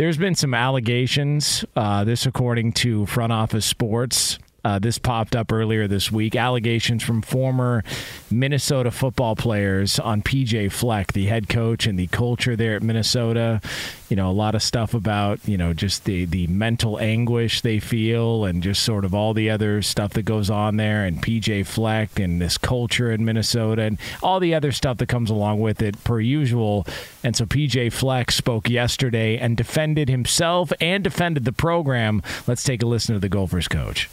There's 0.00 0.16
been 0.16 0.34
some 0.34 0.54
allegations, 0.54 1.62
uh, 1.76 2.04
this 2.04 2.24
according 2.24 2.72
to 2.72 3.04
Front 3.04 3.34
Office 3.34 3.66
Sports. 3.66 4.38
Uh, 4.64 4.78
this 4.78 4.98
popped 4.98 5.34
up 5.34 5.52
earlier 5.52 5.88
this 5.88 6.12
week. 6.12 6.36
Allegations 6.36 7.02
from 7.02 7.22
former 7.22 7.82
Minnesota 8.30 8.90
football 8.90 9.34
players 9.36 9.98
on 9.98 10.22
PJ 10.22 10.70
Fleck, 10.70 11.12
the 11.12 11.26
head 11.26 11.48
coach, 11.48 11.86
and 11.86 11.98
the 11.98 12.06
culture 12.08 12.56
there 12.56 12.76
at 12.76 12.82
Minnesota. 12.82 13.60
You 14.08 14.16
know, 14.16 14.30
a 14.30 14.32
lot 14.32 14.54
of 14.54 14.62
stuff 14.62 14.92
about, 14.92 15.38
you 15.46 15.56
know, 15.56 15.72
just 15.72 16.04
the, 16.04 16.24
the 16.24 16.46
mental 16.48 16.98
anguish 16.98 17.60
they 17.60 17.78
feel 17.78 18.44
and 18.44 18.62
just 18.62 18.82
sort 18.82 19.04
of 19.04 19.14
all 19.14 19.32
the 19.34 19.50
other 19.50 19.82
stuff 19.82 20.12
that 20.14 20.22
goes 20.22 20.50
on 20.50 20.76
there, 20.76 21.04
and 21.04 21.22
PJ 21.22 21.66
Fleck 21.66 22.18
and 22.18 22.40
this 22.40 22.58
culture 22.58 23.10
in 23.10 23.24
Minnesota 23.24 23.82
and 23.82 23.98
all 24.22 24.40
the 24.40 24.54
other 24.54 24.72
stuff 24.72 24.98
that 24.98 25.08
comes 25.08 25.30
along 25.30 25.60
with 25.60 25.80
it, 25.80 26.02
per 26.04 26.20
usual. 26.20 26.86
And 27.24 27.34
so 27.34 27.46
PJ 27.46 27.92
Fleck 27.92 28.30
spoke 28.30 28.68
yesterday 28.68 29.38
and 29.38 29.56
defended 29.56 30.08
himself 30.08 30.72
and 30.80 31.02
defended 31.02 31.44
the 31.44 31.52
program. 31.52 32.22
Let's 32.46 32.64
take 32.64 32.82
a 32.82 32.86
listen 32.86 33.14
to 33.14 33.20
the 33.20 33.28
Gophers 33.28 33.68
coach. 33.68 34.08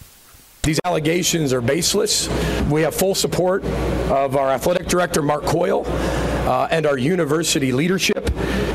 These 0.68 0.82
allegations 0.84 1.54
are 1.54 1.62
baseless. 1.62 2.28
We 2.70 2.82
have 2.82 2.94
full 2.94 3.16
support 3.16 3.64
of 4.12 4.36
our 4.36 4.50
athletic 4.50 4.88
director, 4.88 5.22
Mark 5.22 5.46
Coyle, 5.46 5.86
uh, 5.88 6.68
and 6.70 6.86
our 6.86 6.98
university 6.98 7.72
leadership. 7.72 8.30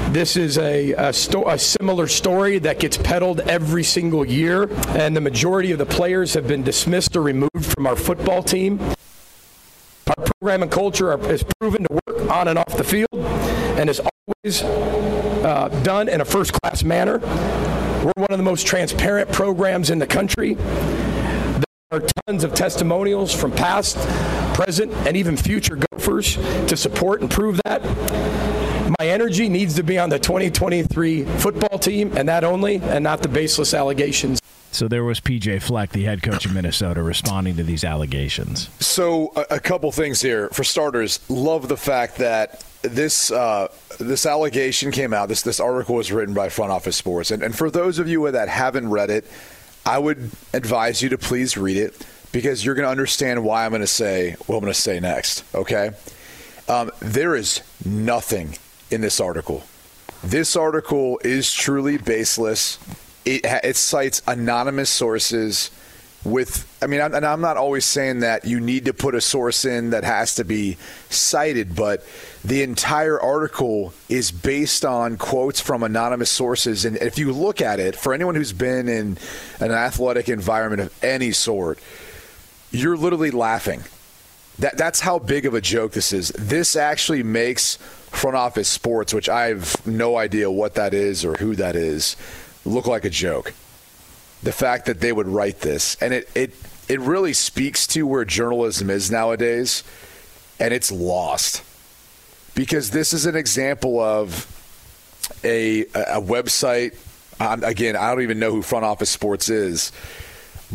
This 0.09 0.39
is 0.39 0.57
a, 0.57 0.93
a, 0.93 1.13
sto- 1.13 1.47
a, 1.47 1.59
similar 1.59 2.07
story 2.07 2.59
that 2.61 2.81
gets 2.81 2.97
peddled 2.97 3.41
every 3.41 3.85
single 3.85 4.25
year, 4.27 4.73
and 4.97 5.15
the 5.15 5.21
majority 5.21 5.71
of 5.71 5.77
the 5.77 5.85
players 5.85 6.33
have 6.33 6.49
been 6.49 6.63
dismissed 6.63 7.15
or 7.15 7.21
removed 7.21 7.67
from 7.67 7.87
our 7.87 7.97
football 7.97 8.43
team. 8.43 8.81
Our 10.17 10.25
program 10.25 10.63
and 10.63 10.73
culture 10.73 11.13
are, 11.13 11.31
is 11.31 11.45
proven 11.61 11.85
to 11.85 12.01
work 12.07 12.31
on 12.31 12.49
and 12.49 12.59
off 12.59 12.75
the 12.75 12.85
field 12.85 13.07
and 13.13 13.91
is 13.91 14.01
always 14.01 14.63
uh, 14.63 15.69
done 15.83 16.09
in 16.09 16.23
a 16.23 16.25
first 16.25 16.55
class 16.55 16.85
manner. 16.85 17.19
We're 17.19 18.13
one 18.17 18.31
of 18.31 18.39
the 18.39 18.45
most 18.45 18.67
transparent 18.67 19.31
programs 19.31 19.91
in 19.91 19.99
the 19.99 20.07
country. 20.07 20.57
There 21.93 22.01
are 22.03 22.09
tons 22.27 22.43
of 22.43 22.55
testimonials 22.55 23.35
from 23.35 23.53
past, 23.53 23.99
present, 24.55 24.91
and 25.07 25.15
even 25.15 25.37
future 25.37 25.77
Gophers 25.77 26.37
to 26.69 26.75
support 26.75 27.21
and 27.21 27.31
prove 27.31 27.61
that. 27.67 27.83
My 28.99 29.09
energy 29.09 29.47
needs 29.47 29.75
to 29.75 29.83
be 29.83 29.99
on 29.99 30.09
the 30.09 30.19
2023 30.19 31.25
football 31.25 31.79
team 31.79 32.17
and 32.17 32.27
that 32.31 32.45
only, 32.45 32.77
and 32.77 33.05
not 33.05 33.21
the 33.21 33.29
baseless 33.29 33.75
allegations. 33.75 34.41
So 34.71 34.89
there 34.89 35.05
was 35.05 35.21
PJ 35.21 35.61
Fleck, 35.61 35.91
the 35.91 36.05
head 36.05 36.23
coach 36.23 36.47
of 36.47 36.55
Minnesota, 36.55 37.03
responding 37.03 37.57
to 37.57 37.63
these 37.63 37.85
allegations. 37.85 38.71
So 38.81 39.31
a, 39.37 39.57
a 39.57 39.61
couple 39.61 39.93
things 39.93 40.23
here. 40.23 40.49
For 40.49 40.65
starters, 40.65 41.21
love 41.29 41.69
the 41.69 41.77
fact 41.77 42.17
that 42.17 42.65
this 42.81 43.31
uh, 43.31 43.69
this 44.01 44.25
allegation 44.25 44.93
came 44.93 45.13
out. 45.13 45.29
This 45.29 45.43
this 45.43 45.61
article 45.61 45.97
was 45.97 46.11
written 46.11 46.33
by 46.33 46.49
Front 46.49 46.73
Office 46.73 46.97
Sports, 46.97 47.31
and, 47.31 47.43
and 47.43 47.55
for 47.55 47.71
those 47.71 47.99
of 47.99 48.09
you 48.09 48.31
that 48.31 48.49
haven't 48.49 48.89
read 48.89 49.11
it, 49.11 49.27
I 49.85 49.99
would 49.99 50.31
advise 50.53 51.03
you 51.03 51.09
to 51.11 51.19
please 51.19 51.57
read 51.57 51.77
it 51.77 52.07
because 52.31 52.65
you're 52.65 52.75
going 52.75 52.87
to 52.87 52.91
understand 52.91 53.45
why 53.45 53.65
I'm 53.65 53.71
going 53.71 53.83
to 53.83 53.87
say 53.87 54.37
what 54.47 54.57
I'm 54.57 54.63
going 54.63 54.73
to 54.73 54.81
say 54.81 55.01
next. 55.01 55.45
Okay, 55.55 55.91
um, 56.69 56.91
there 57.01 57.35
is 57.35 57.61
nothing 57.85 58.57
in 58.91 59.01
this 59.01 59.21
article. 59.21 59.65
This 60.23 60.55
article 60.55 61.21
is 61.25 61.53
truly 61.53 61.99
baseless. 61.99 62.79
It, 63.25 63.45
it 63.45 63.77
cites 63.77 64.23
anonymous 64.27 64.91
sources 64.91 65.71
with 66.25 66.69
i 66.81 66.87
mean 66.87 67.01
and 67.01 67.27
i'm 67.27 67.41
not 67.41 67.57
always 67.57 67.85
saying 67.85 68.21
that 68.21 68.45
you 68.45 68.61
need 68.61 68.85
to 68.85 68.95
put 68.95 69.15
a 69.15 69.21
source 69.21 69.65
in 69.65 69.91
that 69.91 70.05
has 70.05 70.37
to 70.37 70.45
be 70.45 70.77
cited 71.11 71.75
but 71.75 72.05
the 72.45 72.63
entire 72.63 73.21
article 73.21 73.95
is 74.09 74.33
based 74.33 74.85
on 74.85 75.17
quotes 75.17 75.61
from 75.61 75.83
anonymous 75.83 76.31
sources. 76.31 76.85
And 76.85 76.97
if 76.97 77.19
you 77.19 77.33
look 77.33 77.61
at 77.61 77.79
it 77.79 77.95
for 77.95 78.13
anyone 78.13 78.35
who's 78.35 78.53
been 78.53 78.89
in 78.89 79.17
an 79.61 79.71
athletic 79.71 80.29
environment 80.29 80.83
of 80.83 81.05
any 81.05 81.33
sort 81.33 81.79
you're 82.73 82.97
literally 82.97 83.31
laughing. 83.31 83.83
That 84.59 84.77
that's 84.77 85.01
how 85.01 85.19
big 85.19 85.47
of 85.47 85.55
a 85.55 85.61
joke 85.61 85.93
this 85.93 86.13
is. 86.13 86.31
This 86.31 86.75
actually 86.75 87.23
makes 87.23 87.77
front 87.77 88.37
office 88.37 88.69
sports 88.69 89.15
which 89.15 89.31
i 89.31 89.47
have 89.47 89.87
no 89.87 90.19
idea 90.19 90.51
what 90.51 90.75
that 90.75 90.93
is 90.93 91.25
or 91.25 91.33
who 91.37 91.55
that 91.57 91.75
is 91.75 92.17
look 92.65 92.87
like 92.87 93.05
a 93.05 93.11
joke. 93.11 93.55
The 94.43 94.53
fact 94.53 94.85
that 94.87 95.01
they 95.01 95.13
would 95.13 95.29
write 95.29 95.61
this 95.61 95.97
and 96.01 96.13
it 96.13 96.29
it 96.35 96.55
it 96.89 97.01
really 97.01 97.33
speaks 97.33 97.87
to 97.89 98.07
where 98.07 98.25
journalism 98.25 98.91
is 98.91 99.11
nowadays 99.11 99.85
and 100.59 100.75
it's 100.75 100.91
lost 100.91 101.63
because 102.55 102.91
this 102.91 103.13
is 103.13 103.27
an 103.27 103.37
example 103.37 104.01
of 104.01 104.47
a 105.45 105.83
a 105.95 106.21
website 106.21 106.97
um, 107.41 107.63
again 107.65 107.97
I 107.97 108.11
don't 108.11 108.23
even 108.23 108.39
know 108.39 108.51
who 108.51 108.63
front 108.63 108.85
office 108.85 109.11
sports 109.11 109.49
is 109.49 109.93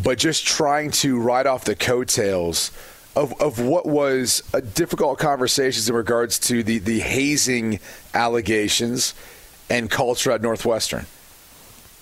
but 0.02 0.18
just 0.18 0.46
trying 0.46 0.90
to 0.92 1.20
ride 1.20 1.46
off 1.46 1.64
the 1.64 1.74
coattails 1.74 2.70
of, 3.16 3.40
of 3.40 3.60
what 3.60 3.84
was 3.84 4.42
a 4.52 4.60
difficult 4.60 5.18
conversations 5.18 5.88
in 5.88 5.94
regards 5.94 6.38
to 6.38 6.62
the, 6.62 6.78
the 6.78 7.00
hazing 7.00 7.80
allegations 8.14 9.14
and 9.68 9.90
culture 9.90 10.30
at 10.30 10.40
Northwestern 10.40 11.06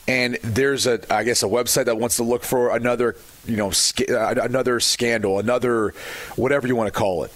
and 0.08 0.38
there's 0.42 0.86
a 0.86 1.00
I 1.12 1.24
guess 1.24 1.42
a 1.42 1.46
website 1.46 1.86
that 1.86 1.98
wants 1.98 2.16
to 2.16 2.22
look 2.22 2.44
for 2.44 2.74
another 2.74 3.16
you 3.44 3.56
know 3.56 3.70
sc- 3.70 4.08
another 4.08 4.80
scandal, 4.80 5.38
another 5.38 5.94
whatever 6.36 6.66
you 6.66 6.76
want 6.76 6.92
to 6.92 6.98
call 6.98 7.24
it. 7.24 7.32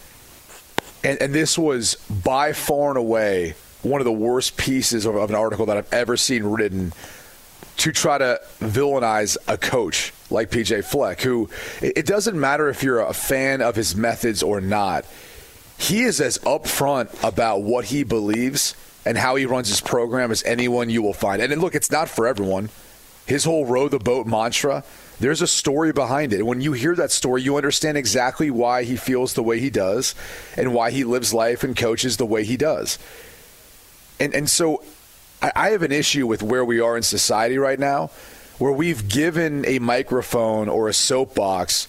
And, 1.02 1.20
and, 1.22 1.34
this 1.34 1.56
was 1.56 1.94
by 2.08 2.52
far 2.52 2.90
and 2.90 2.98
away 2.98 3.54
one 3.82 4.00
of 4.00 4.04
the 4.04 4.12
worst 4.12 4.56
pieces 4.56 5.06
of, 5.06 5.16
of 5.16 5.30
an 5.30 5.36
article 5.36 5.66
that 5.66 5.76
I've 5.76 5.92
ever 5.92 6.16
seen 6.16 6.44
written 6.44 6.92
to 7.78 7.92
try 7.92 8.18
to 8.18 8.40
villainize 8.60 9.38
a 9.48 9.56
coach 9.56 10.12
like 10.28 10.50
PJ 10.50 10.84
Fleck, 10.84 11.22
who 11.22 11.48
it, 11.80 11.98
it 11.98 12.06
doesn't 12.06 12.38
matter 12.38 12.68
if 12.68 12.82
you're 12.82 13.00
a 13.00 13.14
fan 13.14 13.62
of 13.62 13.76
his 13.76 13.96
methods 13.96 14.42
or 14.42 14.60
not. 14.60 15.06
he 15.78 16.02
is 16.02 16.20
as 16.20 16.36
upfront 16.38 17.26
about 17.26 17.62
what 17.62 17.86
he 17.86 18.04
believes 18.04 18.74
and 19.06 19.16
how 19.16 19.36
he 19.36 19.46
runs 19.46 19.68
his 19.68 19.80
program 19.80 20.30
as 20.30 20.42
anyone 20.44 20.90
you 20.90 21.00
will 21.00 21.14
find. 21.14 21.40
And 21.40 21.60
look, 21.62 21.74
it's 21.74 21.90
not 21.90 22.08
for 22.08 22.26
everyone. 22.26 22.68
His 23.30 23.44
whole 23.44 23.64
row 23.64 23.88
the 23.88 24.00
boat 24.00 24.26
mantra, 24.26 24.82
there's 25.20 25.40
a 25.40 25.46
story 25.46 25.92
behind 25.92 26.32
it. 26.32 26.44
When 26.44 26.60
you 26.60 26.72
hear 26.72 26.96
that 26.96 27.12
story, 27.12 27.42
you 27.42 27.56
understand 27.56 27.96
exactly 27.96 28.50
why 28.50 28.82
he 28.82 28.96
feels 28.96 29.34
the 29.34 29.42
way 29.44 29.60
he 29.60 29.70
does 29.70 30.16
and 30.56 30.74
why 30.74 30.90
he 30.90 31.04
lives 31.04 31.32
life 31.32 31.62
and 31.62 31.76
coaches 31.76 32.16
the 32.16 32.26
way 32.26 32.42
he 32.42 32.56
does. 32.56 32.98
And 34.18 34.34
and 34.34 34.50
so 34.50 34.82
I, 35.40 35.52
I 35.54 35.68
have 35.70 35.84
an 35.84 35.92
issue 35.92 36.26
with 36.26 36.42
where 36.42 36.64
we 36.64 36.80
are 36.80 36.96
in 36.96 37.04
society 37.04 37.56
right 37.56 37.78
now, 37.78 38.10
where 38.58 38.72
we've 38.72 39.08
given 39.08 39.64
a 39.64 39.78
microphone 39.78 40.68
or 40.68 40.88
a 40.88 40.92
soapbox 40.92 41.86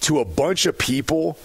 to 0.00 0.18
a 0.18 0.24
bunch 0.24 0.66
of 0.66 0.76
people 0.76 1.38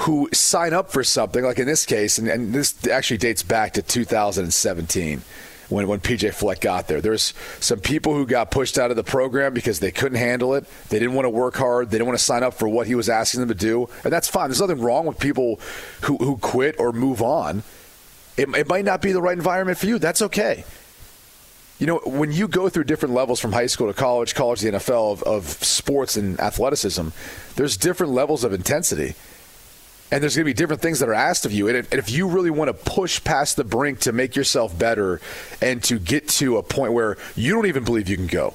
who 0.00 0.28
sign 0.34 0.74
up 0.74 0.90
for 0.90 1.02
something, 1.02 1.42
like 1.42 1.58
in 1.58 1.66
this 1.66 1.86
case, 1.86 2.18
and, 2.18 2.28
and 2.28 2.52
this 2.52 2.86
actually 2.88 3.16
dates 3.16 3.42
back 3.42 3.72
to 3.72 3.80
2017 3.80 5.22
when, 5.68 5.88
when 5.88 6.00
PJ 6.00 6.32
Fleck 6.34 6.60
got 6.60 6.88
there. 6.88 7.00
There's 7.00 7.34
some 7.60 7.80
people 7.80 8.14
who 8.14 8.26
got 8.26 8.50
pushed 8.50 8.78
out 8.78 8.90
of 8.90 8.96
the 8.96 9.04
program 9.04 9.54
because 9.54 9.80
they 9.80 9.90
couldn't 9.90 10.18
handle 10.18 10.54
it. 10.54 10.64
They 10.88 10.98
didn't 10.98 11.14
want 11.14 11.26
to 11.26 11.30
work 11.30 11.56
hard. 11.56 11.90
They 11.90 11.98
didn't 11.98 12.08
want 12.08 12.18
to 12.18 12.24
sign 12.24 12.42
up 12.42 12.54
for 12.54 12.68
what 12.68 12.86
he 12.86 12.94
was 12.94 13.08
asking 13.08 13.40
them 13.40 13.48
to 13.48 13.54
do. 13.54 13.88
And 14.04 14.12
that's 14.12 14.28
fine. 14.28 14.48
There's 14.48 14.60
nothing 14.60 14.80
wrong 14.80 15.06
with 15.06 15.18
people 15.18 15.60
who, 16.02 16.16
who 16.18 16.36
quit 16.36 16.76
or 16.78 16.92
move 16.92 17.22
on. 17.22 17.62
It, 18.36 18.48
it 18.54 18.68
might 18.68 18.84
not 18.84 19.02
be 19.02 19.12
the 19.12 19.22
right 19.22 19.36
environment 19.36 19.78
for 19.78 19.86
you. 19.86 19.98
That's 19.98 20.22
okay. 20.22 20.64
You 21.78 21.86
know, 21.86 22.00
when 22.06 22.32
you 22.32 22.48
go 22.48 22.70
through 22.70 22.84
different 22.84 23.14
levels 23.14 23.38
from 23.38 23.52
high 23.52 23.66
school 23.66 23.88
to 23.88 23.92
college, 23.92 24.34
college 24.34 24.60
to 24.60 24.70
the 24.70 24.78
NFL 24.78 25.12
of, 25.12 25.22
of 25.24 25.44
sports 25.44 26.16
and 26.16 26.40
athleticism, 26.40 27.08
there's 27.56 27.76
different 27.76 28.12
levels 28.12 28.44
of 28.44 28.54
intensity 28.54 29.14
and 30.10 30.22
there's 30.22 30.36
going 30.36 30.44
to 30.44 30.50
be 30.50 30.54
different 30.54 30.82
things 30.82 31.00
that 31.00 31.08
are 31.08 31.14
asked 31.14 31.46
of 31.46 31.52
you. 31.52 31.68
And 31.68 31.76
if, 31.76 31.90
and 31.92 31.98
if, 31.98 32.10
you 32.10 32.28
really 32.28 32.50
want 32.50 32.68
to 32.68 32.74
push 32.74 33.22
past 33.24 33.56
the 33.56 33.64
brink 33.64 34.00
to 34.00 34.12
make 34.12 34.36
yourself 34.36 34.78
better 34.78 35.20
and 35.60 35.82
to 35.84 35.98
get 35.98 36.28
to 36.28 36.58
a 36.58 36.62
point 36.62 36.92
where 36.92 37.16
you 37.34 37.52
don't 37.52 37.66
even 37.66 37.84
believe 37.84 38.08
you 38.08 38.16
can 38.16 38.28
go, 38.28 38.54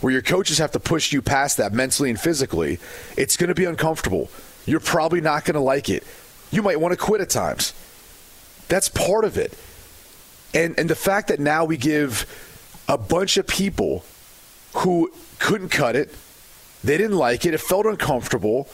where 0.00 0.12
your 0.12 0.22
coaches 0.22 0.58
have 0.58 0.72
to 0.72 0.80
push 0.80 1.12
you 1.12 1.22
past 1.22 1.58
that 1.58 1.72
mentally 1.72 2.10
and 2.10 2.18
physically, 2.18 2.80
it's 3.16 3.36
going 3.36 3.48
to 3.48 3.54
be 3.54 3.66
uncomfortable. 3.66 4.30
You're 4.66 4.80
probably 4.80 5.20
not 5.20 5.44
going 5.44 5.54
to 5.54 5.60
like 5.60 5.88
it. 5.88 6.04
You 6.50 6.62
might 6.62 6.80
want 6.80 6.92
to 6.92 6.96
quit 6.96 7.20
at 7.20 7.30
times. 7.30 7.72
That's 8.68 8.88
part 8.88 9.24
of 9.24 9.38
it. 9.38 9.56
And 10.52 10.76
and 10.78 10.90
the 10.90 10.96
fact 10.96 11.28
that 11.28 11.38
now 11.38 11.64
we 11.64 11.76
give 11.76 12.26
a 12.88 12.98
bunch 12.98 13.36
of 13.36 13.46
people 13.46 14.04
who 14.74 15.12
couldn't 15.38 15.68
cut 15.68 15.94
it, 15.94 16.12
they 16.82 16.96
didn't 16.96 17.16
like 17.16 17.44
it, 17.46 17.54
it 17.54 17.60
felt 17.60 17.86
uncomfortable 17.86 18.68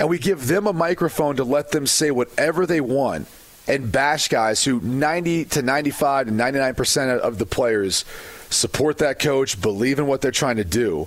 and 0.00 0.08
we 0.08 0.18
give 0.18 0.46
them 0.46 0.66
a 0.66 0.72
microphone 0.72 1.36
to 1.36 1.44
let 1.44 1.72
them 1.72 1.86
say 1.86 2.10
whatever 2.10 2.64
they 2.64 2.80
want 2.80 3.28
and 3.68 3.92
bash 3.92 4.28
guys 4.28 4.64
who 4.64 4.80
90 4.80 5.44
to 5.44 5.62
95 5.62 6.28
to 6.28 6.32
99% 6.32 7.18
of 7.18 7.36
the 7.38 7.44
players 7.44 8.06
support 8.48 8.96
that 8.98 9.18
coach, 9.18 9.60
believe 9.60 9.98
in 9.98 10.06
what 10.06 10.22
they're 10.22 10.30
trying 10.30 10.56
to 10.56 10.64
do. 10.64 11.06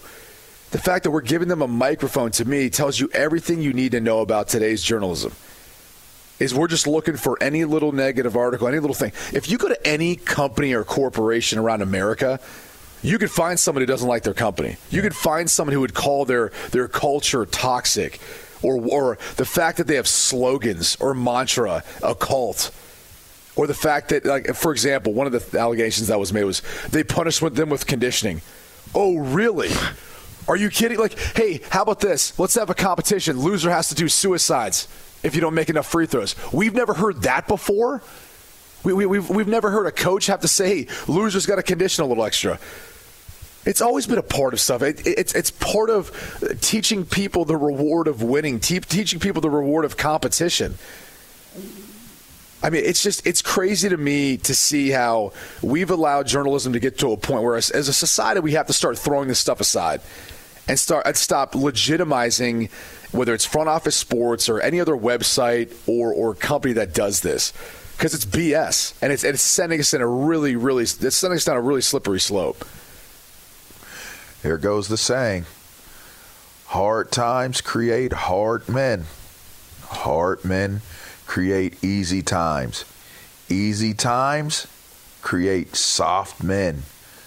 The 0.70 0.78
fact 0.78 1.04
that 1.04 1.12
we're 1.12 1.22
giving 1.22 1.48
them 1.48 1.64
a 1.64 1.68
microphone 1.68 2.30
to 2.34 2.46
me 2.46 2.70
tells 2.70 3.00
you 3.00 3.10
everything 3.14 3.62
you 3.62 3.74
need 3.74 3.94
to 3.94 4.00
know 4.00 4.22
about 4.22 4.48
today's 4.48 4.84
journalism. 4.84 5.34
Is 6.40 6.54
we're 6.54 6.68
just 6.68 6.86
looking 6.86 7.18
for 7.18 7.42
any 7.42 7.66
little 7.66 7.94
negative 7.94 8.38
article, 8.38 8.68
any 8.68 8.80
little 8.80 8.96
thing. 8.96 9.12
If 9.34 9.50
you 9.50 9.58
go 9.58 9.70
to 9.70 9.88
any 9.88 10.16
company 10.16 10.74
or 10.74 10.84
corporation 10.84 11.58
around 11.58 11.82
America, 11.82 12.40
you 13.02 13.18
could 13.18 13.32
find 13.32 13.60
somebody 13.60 13.84
who 13.84 13.88
doesn't 13.88 14.08
like 14.08 14.24
their 14.24 14.34
company. 14.34 14.78
You 14.90 15.02
could 15.02 15.16
find 15.16 15.50
someone 15.50 15.74
who 15.74 15.82
would 15.82 15.94
call 15.94 16.26
their 16.26 16.52
their 16.72 16.88
culture 16.88 17.46
toxic 17.46 18.20
or, 18.64 18.82
or 18.88 19.18
the 19.36 19.46
fact 19.46 19.78
that 19.78 19.88
they 19.88 19.96
have 19.96 20.08
slogans 20.08 20.98
or 21.00 21.14
mantra, 21.14 21.84
a 22.02 22.16
cult, 22.16 22.72
or 23.56 23.68
the 23.68 23.74
fact 23.74 24.10
that, 24.10 24.26
like, 24.26 24.48
for 24.56 24.72
example, 24.72 25.14
one 25.14 25.28
of 25.28 25.34
the 25.34 25.60
allegations 25.60 26.08
that 26.08 26.20
was 26.20 26.34
made 26.34 26.44
was 26.44 26.62
they 26.90 27.04
punished 27.04 27.42
them 27.54 27.70
with 27.70 27.86
conditioning. 27.86 28.42
Oh, 28.96 29.18
really? 29.18 29.70
Are 30.48 30.56
you 30.56 30.70
kidding? 30.70 30.98
Like, 30.98 31.18
hey, 31.36 31.62
how 31.70 31.84
about 31.84 32.00
this? 32.00 32.38
Let's 32.40 32.56
have 32.56 32.70
a 32.70 32.74
competition. 32.74 33.40
Loser 33.40 33.70
has 33.70 33.90
to 33.90 33.96
do 33.96 34.10
suicides 34.10 34.88
if 35.24 35.36
you 35.36 35.42
don't 35.42 35.54
make 35.54 35.70
enough 35.70 35.88
free 35.88 36.06
throws. 36.06 36.36
We've 36.52 36.74
never 36.74 36.94
heard 36.94 37.22
that 37.24 37.48
before. 37.48 38.02
We, 38.84 38.94
we, 38.94 39.06
we've, 39.06 39.30
we've 39.30 39.48
never 39.48 39.72
heard 39.72 39.86
a 39.86 39.92
coach 39.92 40.26
have 40.28 40.42
to 40.42 40.48
say, 40.48 40.84
hey, 40.84 40.88
loser's 41.08 41.46
got 41.46 41.56
to 41.56 41.64
condition 41.64 42.04
a 42.04 42.08
little 42.08 42.26
extra. 42.26 42.60
It's 43.66 43.82
always 43.82 44.08
been 44.08 44.18
a 44.18 44.24
part 44.24 44.54
of 44.54 44.60
stuff. 44.60 44.82
It, 44.82 45.06
it's 45.08 45.34
it's 45.36 45.52
part 45.52 45.90
of 45.90 46.12
teaching 46.62 47.06
people 47.06 47.46
the 47.46 47.56
reward 47.56 48.08
of 48.08 48.22
winning, 48.22 48.60
te- 48.60 48.80
teaching 48.80 49.20
people 49.20 49.42
the 49.42 49.50
reward 49.50 49.86
of 49.86 49.96
competition. 49.96 50.78
I 52.62 52.70
mean, 52.70 52.84
it's 52.86 53.04
just 53.04 53.26
it's 53.28 53.42
crazy 53.42 53.90
to 53.90 53.98
me 53.98 54.38
to 54.38 54.56
see 54.56 54.90
how 54.90 55.34
we've 55.62 55.92
allowed 55.92 56.28
journalism 56.28 56.74
to 56.74 56.80
get 56.80 56.98
to 57.00 57.12
a 57.12 57.18
point 57.18 57.44
where, 57.44 57.56
as, 57.56 57.70
as 57.70 57.90
a 57.90 57.94
society, 57.94 58.40
we 58.40 58.54
have 58.54 58.68
to 58.68 58.74
start 58.74 58.98
throwing 58.98 59.28
this 59.28 59.40
stuff 59.40 59.60
aside 59.60 60.02
and 60.68 60.80
start 60.80 61.06
and 61.06 61.16
stop 61.16 61.54
legitimizing 61.54 62.72
whether 63.12 63.34
it's 63.34 63.46
front 63.46 63.70
office 63.70 63.96
sports 63.96 64.50
or 64.50 64.60
any 64.62 64.80
other 64.80 64.96
website 64.96 65.74
or 65.88 66.14
or 66.14 66.34
company 66.36 66.74
that 66.74 66.94
does 66.94 67.22
this 67.22 67.54
because 67.98 68.14
it's 68.14 68.26
BS 68.26 68.94
and 69.02 69.12
it's 69.12 69.24
it's 69.24 69.42
sending 69.42 69.80
us 69.80 69.94
in 69.94 70.02
a 70.02 70.08
really 70.08 70.56
really 70.56 70.84
it's 70.84 71.16
sending 71.16 71.38
us 71.38 71.46
down 71.46 71.58
a 71.58 71.62
really 71.62 71.82
slippery 71.82 72.20
slope. 72.20 72.66
Here 74.44 74.58
goes 74.58 74.90
the 74.90 74.98
saying 74.98 75.46
Hard 76.68 77.12
times 77.12 77.62
create 77.62 78.12
hard 78.12 78.68
men. 78.68 79.06
Hard 79.86 80.44
men 80.44 80.82
create 81.26 81.82
easy 81.84 82.22
times. 82.22 82.84
Easy 83.50 83.94
times 83.94 84.68
create 85.22 85.76
soft 85.76 86.44
men. 86.44 86.84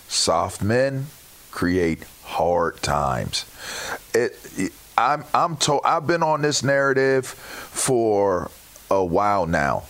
Soft 0.08 0.62
men 0.62 1.06
create 1.50 2.04
hard 2.24 2.82
times. 2.82 3.46
It, 4.12 4.72
I'm 4.98 5.24
I'm 5.32 5.56
told 5.56 5.82
I've 5.84 6.06
been 6.06 6.22
on 6.22 6.42
this 6.42 6.62
narrative 6.62 7.26
for 7.26 8.50
a 8.90 9.04
while 9.04 9.46
now 9.46 9.84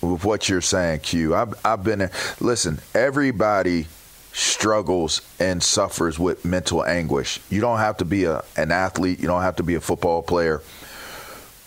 with 0.00 0.24
what 0.24 0.48
you're 0.48 0.60
saying, 0.60 1.00
Q. 1.00 1.34
I've 1.34 1.54
I've 1.64 1.84
been 1.84 2.10
listen, 2.40 2.78
everybody 2.94 3.86
struggles 4.34 5.22
and 5.38 5.62
suffers 5.62 6.18
with 6.18 6.44
mental 6.44 6.84
anguish. 6.84 7.38
You 7.50 7.60
don't 7.60 7.78
have 7.78 7.98
to 7.98 8.04
be 8.04 8.24
a, 8.24 8.42
an 8.56 8.72
athlete, 8.72 9.20
you 9.20 9.28
don't 9.28 9.42
have 9.42 9.56
to 9.56 9.62
be 9.62 9.76
a 9.76 9.80
football 9.80 10.22
player. 10.22 10.60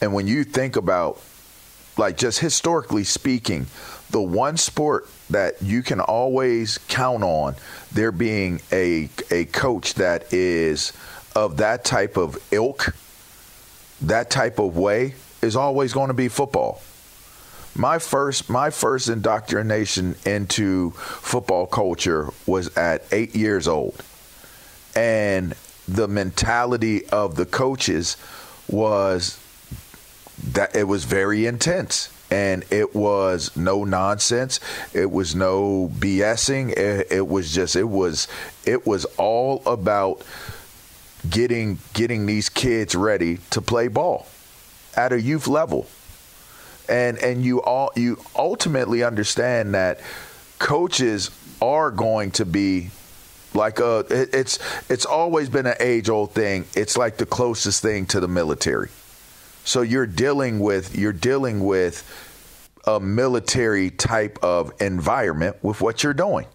And 0.01 0.13
when 0.13 0.27
you 0.27 0.43
think 0.43 0.75
about, 0.75 1.21
like, 1.97 2.17
just 2.17 2.39
historically 2.39 3.05
speaking, 3.05 3.67
the 4.11 4.21
one 4.21 4.57
sport 4.57 5.09
that 5.29 5.61
you 5.61 5.81
can 5.81 6.01
always 6.01 6.77
count 6.89 7.23
on 7.23 7.55
there 7.93 8.11
being 8.11 8.61
a, 8.71 9.09
a 9.31 9.45
coach 9.45 9.93
that 9.95 10.33
is 10.33 10.91
of 11.35 11.57
that 11.57 11.85
type 11.85 12.17
of 12.17 12.37
ilk, 12.51 12.93
that 14.01 14.29
type 14.29 14.59
of 14.59 14.75
way, 14.75 15.15
is 15.41 15.55
always 15.55 15.93
going 15.93 16.09
to 16.09 16.13
be 16.13 16.27
football 16.27 16.81
my 17.77 17.99
first 17.99 18.49
my 18.49 18.69
first 18.69 19.09
indoctrination 19.09 20.15
into 20.25 20.91
football 20.91 21.67
culture 21.67 22.29
was 22.45 22.75
at 22.77 23.03
eight 23.11 23.35
years 23.35 23.67
old, 23.67 24.03
and 24.95 25.55
the 25.87 26.07
mentality 26.07 27.05
of 27.07 27.35
the 27.35 27.45
coaches 27.45 28.17
was 28.67 29.39
that 30.43 30.75
it 30.75 30.83
was 30.83 31.05
very 31.05 31.45
intense. 31.45 32.13
And 32.29 32.65
it 32.71 32.93
was 32.93 33.55
no 33.55 33.85
nonsense. 33.85 34.59
It 34.93 35.09
was 35.09 35.33
no 35.33 35.89
bsing. 35.97 36.71
It, 36.71 37.07
it, 37.09 37.25
was 37.25 37.53
just 37.53 37.77
it 37.77 37.87
was 37.87 38.27
it 38.65 38.85
was 38.85 39.05
all 39.17 39.63
about 39.65 40.25
getting 41.29 41.79
getting 41.93 42.25
these 42.25 42.49
kids 42.49 42.95
ready 42.95 43.37
to 43.51 43.61
play 43.61 43.87
ball 43.87 44.27
at 44.97 45.13
a 45.13 45.21
youth 45.21 45.47
level 45.47 45.87
and 46.89 47.17
and 47.19 47.43
you 47.43 47.61
all 47.61 47.91
you 47.95 48.19
ultimately 48.35 49.03
understand 49.03 49.73
that 49.73 49.99
coaches 50.59 51.31
are 51.61 51.91
going 51.91 52.31
to 52.31 52.45
be 52.45 52.89
like 53.53 53.79
a 53.79 54.05
it's 54.09 54.59
it's 54.89 55.05
always 55.05 55.49
been 55.49 55.65
an 55.65 55.75
age 55.79 56.09
old 56.09 56.31
thing. 56.31 56.65
It's 56.75 56.97
like 56.97 57.17
the 57.17 57.25
closest 57.25 57.81
thing 57.81 58.05
to 58.07 58.19
the 58.19 58.27
military. 58.27 58.89
So 59.63 59.81
you're 59.81 60.05
dealing 60.05 60.59
with 60.59 60.97
you're 60.97 61.13
dealing 61.13 61.63
with 61.63 62.05
a 62.85 62.99
military 62.99 63.89
type 63.89 64.39
of 64.41 64.71
environment 64.81 65.57
with 65.61 65.81
what 65.81 66.03
you're 66.03 66.13
doing 66.13 66.45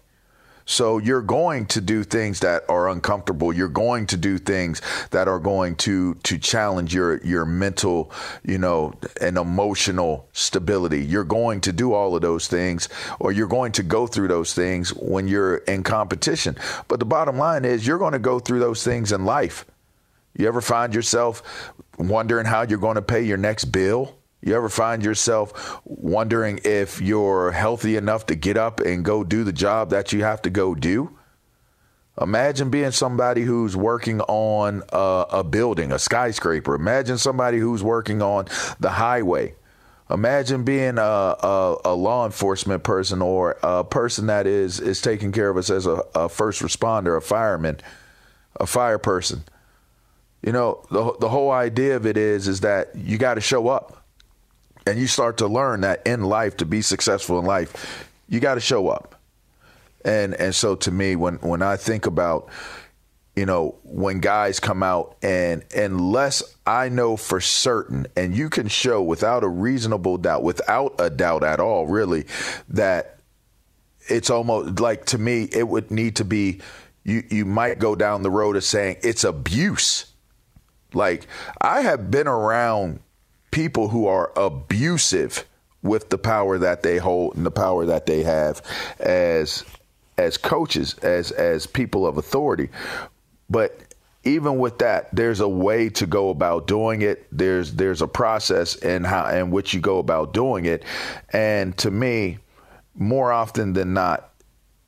so 0.65 0.97
you're 0.97 1.21
going 1.21 1.65
to 1.67 1.81
do 1.81 2.03
things 2.03 2.39
that 2.39 2.63
are 2.69 2.89
uncomfortable. 2.89 3.53
You're 3.53 3.67
going 3.67 4.07
to 4.07 4.17
do 4.17 4.37
things 4.37 4.81
that 5.11 5.27
are 5.27 5.39
going 5.39 5.75
to 5.77 6.15
to 6.15 6.37
challenge 6.37 6.93
your 6.93 7.17
your 7.23 7.45
mental, 7.45 8.11
you 8.43 8.57
know, 8.57 8.93
and 9.19 9.37
emotional 9.37 10.27
stability. 10.33 11.03
You're 11.03 11.23
going 11.23 11.61
to 11.61 11.73
do 11.73 11.93
all 11.93 12.15
of 12.15 12.21
those 12.21 12.47
things 12.47 12.89
or 13.19 13.31
you're 13.31 13.47
going 13.47 13.71
to 13.73 13.83
go 13.83 14.07
through 14.07 14.29
those 14.29 14.53
things 14.53 14.89
when 14.93 15.27
you're 15.27 15.57
in 15.57 15.83
competition. 15.83 16.55
But 16.87 16.99
the 16.99 17.05
bottom 17.05 17.37
line 17.37 17.65
is 17.65 17.85
you're 17.85 17.99
going 17.99 18.13
to 18.13 18.19
go 18.19 18.39
through 18.39 18.59
those 18.59 18.83
things 18.83 19.11
in 19.11 19.25
life. 19.25 19.65
You 20.37 20.47
ever 20.47 20.61
find 20.61 20.95
yourself 20.95 21.43
wondering 21.97 22.45
how 22.45 22.63
you're 22.63 22.79
going 22.79 22.95
to 22.95 23.01
pay 23.01 23.21
your 23.23 23.37
next 23.37 23.65
bill? 23.65 24.17
You 24.45 24.55
ever 24.55 24.67
find 24.67 25.05
yourself 25.05 25.79
wondering 25.85 26.59
if 26.65 26.99
you're 26.99 27.51
healthy 27.51 27.95
enough 27.95 28.25
to 28.25 28.35
get 28.35 28.57
up 28.57 28.81
and 28.81 29.05
go 29.05 29.23
do 29.23 29.45
the 29.45 29.53
job 29.53 29.91
that 29.91 30.11
you 30.11 30.23
have 30.23 30.41
to 30.41 30.49
go 30.49 30.75
do? 30.75 31.17
Imagine 32.19 32.69
being 32.69 32.91
somebody 32.91 33.43
who's 33.43 33.75
working 33.75 34.19
on 34.21 34.83
a, 34.91 35.25
a, 35.31 35.43
building, 35.45 35.93
a 35.93 35.97
skyscraper. 35.97 36.75
Imagine 36.75 37.17
somebody 37.17 37.57
who's 37.57 37.81
working 37.81 38.21
on 38.21 38.45
the 38.81 38.89
highway. 38.89 39.55
Imagine 40.11 40.63
being 40.63 40.97
a, 40.97 41.01
a, 41.01 41.77
a 41.85 41.95
law 41.95 42.25
enforcement 42.25 42.83
person 42.83 43.21
or 43.21 43.57
a 43.63 43.85
person 43.85 44.27
that 44.27 44.45
is 44.45 44.81
is 44.81 45.01
taking 45.01 45.31
care 45.31 45.49
of 45.49 45.55
us 45.55 45.69
as 45.69 45.87
a, 45.87 46.27
first 46.27 46.61
responder, 46.61 47.17
a 47.17 47.21
fireman, 47.21 47.79
a 48.59 48.67
fire 48.67 48.99
person. 48.99 49.43
You 50.43 50.51
know, 50.51 50.85
the 50.91 51.15
the 51.19 51.29
whole 51.29 51.51
idea 51.51 51.95
of 51.95 52.05
it 52.05 52.17
is 52.17 52.49
is 52.49 52.59
that 52.59 52.93
you 52.95 53.17
got 53.17 53.35
to 53.35 53.41
show 53.41 53.69
up, 53.69 54.02
and 54.85 54.99
you 54.99 55.07
start 55.07 55.37
to 55.37 55.47
learn 55.47 55.81
that 55.81 56.05
in 56.05 56.23
life 56.23 56.57
to 56.57 56.65
be 56.65 56.81
successful 56.81 57.39
in 57.39 57.45
life, 57.45 58.09
you 58.29 58.39
got 58.39 58.55
to 58.55 58.61
show 58.61 58.89
up 58.89 59.13
and 60.05 60.33
and 60.35 60.53
so 60.53 60.75
to 60.75 60.91
me, 60.91 61.15
when 61.15 61.35
when 61.35 61.61
I 61.61 61.77
think 61.77 62.05
about 62.05 62.49
you 63.35 63.45
know 63.45 63.75
when 63.83 64.19
guys 64.19 64.59
come 64.59 64.83
out 64.83 65.15
and 65.23 65.63
unless 65.75 66.43
I 66.67 66.89
know 66.89 67.17
for 67.17 67.39
certain, 67.39 68.07
and 68.15 68.35
you 68.35 68.49
can 68.49 68.67
show 68.67 69.01
without 69.01 69.43
a 69.43 69.47
reasonable 69.47 70.17
doubt, 70.17 70.43
without 70.43 70.95
a 70.99 71.09
doubt 71.09 71.43
at 71.43 71.59
all, 71.59 71.87
really, 71.87 72.25
that 72.69 73.19
it's 74.07 74.29
almost 74.29 74.79
like 74.79 75.05
to 75.05 75.17
me 75.17 75.47
it 75.51 75.67
would 75.67 75.89
need 75.89 76.17
to 76.17 76.25
be 76.25 76.59
you 77.03 77.23
you 77.29 77.45
might 77.45 77.79
go 77.79 77.95
down 77.95 78.23
the 78.23 78.31
road 78.31 78.55
of 78.55 78.63
saying 78.63 78.97
it's 79.03 79.23
abuse. 79.23 80.07
Like 80.93 81.27
I 81.61 81.81
have 81.81 82.11
been 82.11 82.27
around 82.27 82.99
people 83.53 83.87
who 83.89 84.07
are 84.07 84.31
abusive 84.35 85.45
with 85.83 86.09
the 86.09 86.17
power 86.17 86.57
that 86.57 86.81
they 86.81 86.97
hold 86.97 87.35
and 87.37 87.45
the 87.45 87.51
power 87.51 87.85
that 87.85 88.05
they 88.05 88.23
have 88.23 88.61
as 88.99 89.63
as 90.17 90.37
coaches, 90.37 90.95
as 91.01 91.31
as 91.31 91.65
people 91.67 92.05
of 92.05 92.17
authority. 92.17 92.69
But 93.49 93.93
even 94.23 94.57
with 94.57 94.79
that, 94.79 95.13
there's 95.13 95.39
a 95.39 95.47
way 95.47 95.89
to 95.89 96.05
go 96.07 96.29
about 96.29 96.65
doing 96.65 97.01
it. 97.03 97.27
There's 97.31 97.73
there's 97.73 98.01
a 98.01 98.07
process 98.07 98.75
in 98.75 99.03
how 99.03 99.27
in 99.27 99.51
which 99.51 99.73
you 99.73 99.79
go 99.79 99.99
about 99.99 100.33
doing 100.33 100.65
it. 100.65 100.83
And 101.31 101.77
to 101.77 101.91
me, 101.91 102.39
more 102.95 103.31
often 103.31 103.73
than 103.73 103.93
not, 103.93 104.32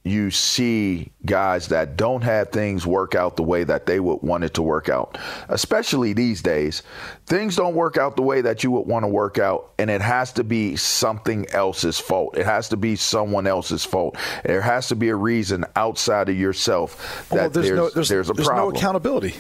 you 0.06 0.30
see 0.30 1.12
guys 1.26 1.70
that 1.70 1.98
don't 1.98 2.22
have 2.22 2.50
things 2.50 2.86
work 2.86 3.16
out 3.16 3.36
the 3.36 3.44
way 3.44 3.64
that 3.64 3.88
they 3.88 4.00
would 4.00 4.22
want 4.22 4.44
it 4.44 4.54
to 4.54 4.62
work 4.62 4.88
out. 4.88 5.18
Especially 5.50 6.14
these 6.14 6.44
days, 6.44 6.84
things 7.26 7.56
don't 7.56 7.74
work 7.74 7.98
out 7.98 8.16
the 8.16 8.22
way 8.22 8.42
that 8.42 8.64
you 8.64 8.70
would 8.70 8.86
want 8.86 9.04
to 9.04 9.08
work 9.08 9.40
out, 9.40 9.72
and 9.80 9.90
it 9.90 10.02
has 10.02 10.32
to 10.34 10.44
be 10.44 10.76
something 10.76 11.50
else's 11.50 12.00
fault. 12.00 12.38
It 12.38 12.46
has 12.46 12.70
to 12.70 12.78
be 12.78 12.96
someone 12.96 13.48
else's 13.48 13.84
fault. 13.84 14.16
There 14.44 14.62
has 14.62 14.88
to 14.90 14.96
be 14.96 15.10
a 15.10 15.16
reason 15.16 15.66
outside 15.76 16.30
of 16.30 16.38
yourself 16.38 17.28
that 17.30 17.36
well, 17.36 17.50
there's, 17.50 17.66
there's, 17.66 17.78
no, 17.78 17.90
there's, 17.90 18.10
there's 18.10 18.30
a 18.30 18.34
there's 18.34 18.48
problem. 18.48 18.74
no 18.74 18.78
accountability. 18.78 19.34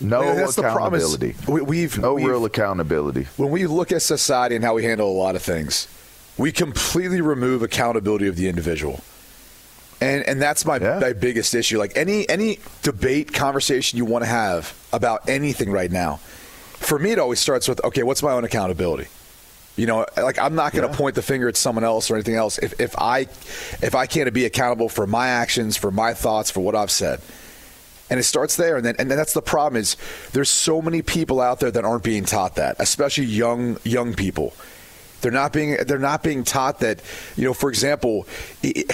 No 0.00 0.20
I 0.22 0.34
that's 0.34 0.56
accountability. 0.56 1.32
The 1.32 1.42
problem 1.42 1.66
we, 1.66 1.80
we've 1.80 1.98
no 1.98 2.14
we've, 2.14 2.26
real 2.26 2.44
accountability. 2.46 3.24
When 3.36 3.50
we 3.50 3.66
look 3.66 3.92
at 3.92 4.00
society 4.00 4.56
and 4.56 4.64
how 4.64 4.74
we 4.74 4.84
handle 4.84 5.10
a 5.10 5.12
lot 5.12 5.36
of 5.36 5.42
things, 5.42 5.88
we 6.38 6.52
completely 6.52 7.20
remove 7.20 7.62
accountability 7.62 8.28
of 8.28 8.36
the 8.36 8.48
individual. 8.48 9.02
And 10.00 10.24
and 10.24 10.42
that's 10.42 10.66
my, 10.66 10.78
yeah. 10.78 10.98
my 10.98 11.12
biggest 11.14 11.54
issue. 11.54 11.78
Like 11.78 11.96
any 11.96 12.28
any 12.28 12.58
debate 12.82 13.32
conversation 13.32 13.96
you 13.96 14.04
want 14.04 14.24
to 14.24 14.28
have 14.28 14.74
about 14.92 15.28
anything 15.28 15.70
right 15.70 15.90
now, 15.90 16.16
for 16.16 16.98
me 16.98 17.12
it 17.12 17.18
always 17.18 17.40
starts 17.40 17.66
with 17.66 17.82
okay, 17.82 18.02
what's 18.02 18.22
my 18.22 18.32
own 18.32 18.44
accountability? 18.44 19.08
You 19.76 19.86
know, 19.86 20.06
like 20.16 20.38
I'm 20.38 20.54
not 20.54 20.72
going 20.72 20.86
to 20.86 20.90
yeah. 20.90 20.98
point 20.98 21.14
the 21.14 21.22
finger 21.22 21.48
at 21.48 21.56
someone 21.56 21.84
else 21.84 22.10
or 22.10 22.14
anything 22.14 22.34
else 22.34 22.58
if, 22.58 22.78
if 22.80 22.98
I 22.98 23.20
if 23.82 23.94
I 23.94 24.06
can't 24.06 24.32
be 24.32 24.44
accountable 24.44 24.88
for 24.88 25.06
my 25.06 25.28
actions, 25.28 25.76
for 25.76 25.90
my 25.90 26.14
thoughts, 26.14 26.50
for 26.50 26.60
what 26.60 26.74
I've 26.74 26.90
said. 26.90 27.20
And 28.08 28.20
it 28.20 28.22
starts 28.22 28.56
there, 28.56 28.76
and 28.76 28.84
then 28.84 28.96
and 28.98 29.10
then 29.10 29.18
that's 29.18 29.32
the 29.32 29.42
problem 29.42 29.80
is 29.80 29.96
there's 30.32 30.50
so 30.50 30.80
many 30.80 31.02
people 31.02 31.40
out 31.40 31.60
there 31.60 31.70
that 31.70 31.84
aren't 31.84 32.04
being 32.04 32.24
taught 32.24 32.56
that, 32.56 32.76
especially 32.78 33.24
young 33.24 33.78
young 33.82 34.14
people. 34.14 34.54
They're 35.22 35.32
not 35.32 35.52
being 35.52 35.76
they're 35.86 35.98
not 35.98 36.22
being 36.22 36.44
taught 36.44 36.80
that. 36.80 37.00
You 37.36 37.44
know, 37.44 37.54
for 37.54 37.70
example. 37.70 38.26
It, 38.62 38.90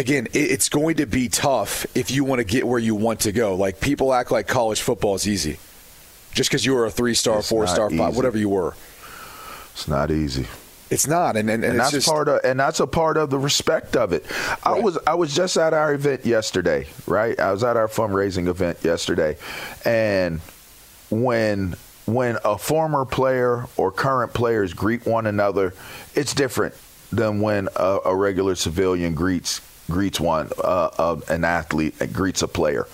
again, 0.00 0.26
it's 0.32 0.68
going 0.68 0.96
to 0.96 1.06
be 1.06 1.28
tough 1.28 1.86
if 1.94 2.10
you 2.10 2.24
want 2.24 2.40
to 2.40 2.44
get 2.44 2.66
where 2.66 2.78
you 2.78 2.94
want 2.94 3.20
to 3.20 3.32
go. 3.32 3.54
Like 3.54 3.80
people 3.80 4.12
act 4.12 4.30
like 4.30 4.48
college 4.48 4.80
football 4.80 5.14
is 5.14 5.28
easy, 5.28 5.58
just 6.32 6.50
because 6.50 6.64
you 6.64 6.74
were 6.74 6.86
a 6.86 6.90
three 6.90 7.14
star, 7.14 7.42
four 7.42 7.66
star, 7.66 7.90
five, 7.90 8.16
whatever 8.16 8.38
you 8.38 8.48
were. 8.48 8.74
It's 9.72 9.86
not 9.86 10.10
easy. 10.10 10.46
It's 10.88 11.06
not, 11.06 11.36
and 11.36 11.48
and, 11.48 11.62
and, 11.62 11.72
and 11.72 11.80
that's 11.80 11.92
just, 11.92 12.08
part 12.08 12.28
of, 12.28 12.40
and 12.42 12.58
that's 12.58 12.80
a 12.80 12.86
part 12.86 13.16
of 13.16 13.30
the 13.30 13.38
respect 13.38 13.94
of 13.94 14.12
it. 14.12 14.28
Right. 14.28 14.58
I 14.64 14.80
was 14.80 14.98
I 15.06 15.14
was 15.14 15.32
just 15.32 15.56
at 15.56 15.72
our 15.72 15.92
event 15.94 16.26
yesterday, 16.26 16.86
right? 17.06 17.38
I 17.38 17.52
was 17.52 17.62
at 17.62 17.76
our 17.76 17.86
fundraising 17.86 18.48
event 18.48 18.78
yesterday, 18.82 19.36
and 19.84 20.40
when 21.10 21.76
when 22.06 22.38
a 22.44 22.58
former 22.58 23.04
player 23.04 23.66
or 23.76 23.92
current 23.92 24.32
players 24.32 24.72
greet 24.74 25.06
one 25.06 25.26
another, 25.26 25.74
it's 26.16 26.34
different 26.34 26.74
than 27.12 27.40
when 27.40 27.68
a, 27.76 27.98
a 28.06 28.16
regular 28.16 28.56
civilian 28.56 29.14
greets 29.14 29.60
greets 29.90 30.20
one, 30.20 30.50
uh, 30.58 30.90
uh, 30.98 31.20
an 31.28 31.44
athlete 31.44 31.94
greets 32.12 32.42
a 32.42 32.48
player. 32.48 32.86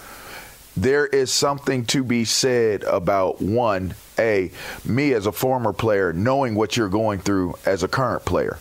There 0.76 1.06
is 1.06 1.32
something 1.32 1.86
to 1.86 2.04
be 2.04 2.26
said 2.26 2.82
about 2.84 3.40
one, 3.40 3.94
A, 4.18 4.50
me 4.84 5.14
as 5.14 5.24
a 5.26 5.32
former 5.32 5.72
player, 5.72 6.12
knowing 6.12 6.54
what 6.54 6.76
you're 6.76 6.90
going 6.90 7.20
through 7.20 7.54
as 7.64 7.82
a 7.82 7.88
current 7.88 8.26
player. 8.26 8.58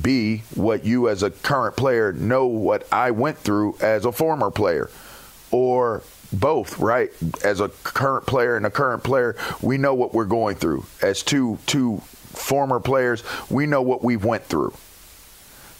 B, 0.00 0.42
what 0.54 0.84
you 0.84 1.08
as 1.08 1.22
a 1.22 1.30
current 1.30 1.76
player 1.76 2.12
know 2.12 2.46
what 2.46 2.90
I 2.90 3.10
went 3.10 3.38
through 3.38 3.76
as 3.80 4.04
a 4.04 4.12
former 4.12 4.50
player. 4.50 4.90
Or 5.50 6.02
both, 6.32 6.78
right? 6.78 7.12
As 7.44 7.60
a 7.60 7.68
current 7.68 8.26
player 8.26 8.56
and 8.56 8.66
a 8.66 8.70
current 8.70 9.04
player, 9.04 9.36
we 9.60 9.78
know 9.78 9.94
what 9.94 10.14
we're 10.14 10.24
going 10.24 10.56
through. 10.56 10.86
As 11.02 11.22
two 11.22 11.58
two 11.66 11.98
former 11.98 12.80
players, 12.80 13.22
we 13.50 13.66
know 13.66 13.82
what 13.82 14.02
we've 14.02 14.24
went 14.24 14.44
through 14.44 14.72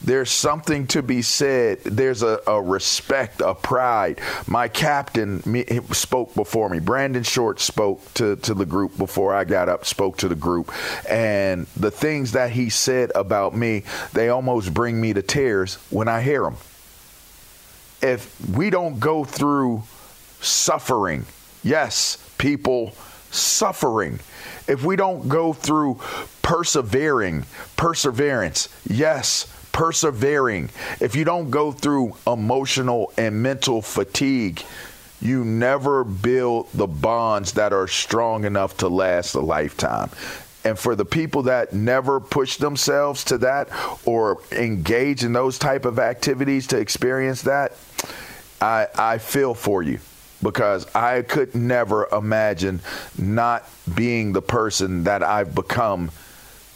there's 0.03 0.31
something 0.31 0.87
to 0.89 1.03
be 1.03 1.23
said. 1.23 1.81
There's 1.81 2.23
a, 2.23 2.41
a 2.47 2.61
respect, 2.61 3.41
a 3.41 3.55
pride. 3.55 4.21
My 4.47 4.69
captain 4.69 5.43
me, 5.47 5.65
spoke 5.93 6.35
before 6.35 6.69
me. 6.69 6.81
Brandon 6.81 7.23
Short 7.23 7.61
spoke 7.61 8.03
to, 8.15 8.37
to 8.37 8.55
the 8.55 8.67
group 8.67 8.97
before 8.99 9.35
I 9.35 9.45
got 9.45 9.69
up, 9.69 9.85
spoke 9.85 10.19
to 10.19 10.29
the 10.29 10.35
group. 10.35 10.73
And 11.09 11.67
the 11.77 11.91
things 11.91 12.33
that 12.33 12.51
he 12.51 12.71
said 12.71 13.11
about 13.15 13.57
me, 13.57 13.85
they 14.13 14.29
almost 14.29 14.73
bring 14.75 15.01
me 15.01 15.13
to 15.15 15.23
tears 15.23 15.77
when 15.91 16.09
I 16.09 16.21
hear 16.21 16.43
them. 16.43 16.57
If 18.03 18.39
we 18.51 18.71
don't 18.71 19.01
go 19.01 19.25
through 19.25 19.83
suffering, 20.41 21.25
yes, 21.65 22.19
people 22.37 22.93
suffering. 23.31 24.21
If 24.69 24.85
we 24.85 24.97
don't 24.97 25.29
go 25.29 25.53
through 25.53 26.01
persevering, 26.43 27.45
perseverance, 27.77 28.69
yes, 28.89 29.47
persevering, 29.77 30.71
if 31.01 31.15
you 31.15 31.23
don't 31.23 31.51
go 31.51 31.71
through 31.71 32.17
emotional 32.27 33.13
and 33.19 33.43
mental 33.43 33.83
fatigue, 33.83 34.63
you 35.21 35.45
never 35.45 36.03
build 36.03 36.73
the 36.73 36.87
bonds 36.87 37.53
that 37.53 37.75
are 37.75 37.87
strong 37.87 38.47
enough 38.47 38.79
to 38.79 38.89
last 38.89 39.35
a 39.35 39.41
lifetime. 39.41 40.09
And 40.65 40.79
for 40.79 40.97
the 40.97 41.05
people 41.05 41.43
that 41.43 41.75
never 41.75 42.21
push 42.21 42.57
themselves 42.57 43.23
to 43.25 43.37
that 43.39 43.69
or 44.07 44.41
engage 44.51 45.25
in 45.25 45.35
those 45.35 45.59
type 45.59 45.85
of 45.85 45.99
activities 45.99 46.69
to 46.69 46.79
experience 46.79 47.43
that, 47.43 47.77
I, 48.63 48.87
I 48.97 49.19
feel 49.19 49.53
for 49.53 49.83
you 49.83 49.99
because 50.43 50.87
I 50.95 51.21
could 51.21 51.55
never 51.55 52.09
imagine 52.11 52.81
not 53.19 53.69
being 53.95 54.33
the 54.33 54.41
person 54.41 55.05
that 55.05 55.23
I've 55.23 55.55
become 55.55 56.13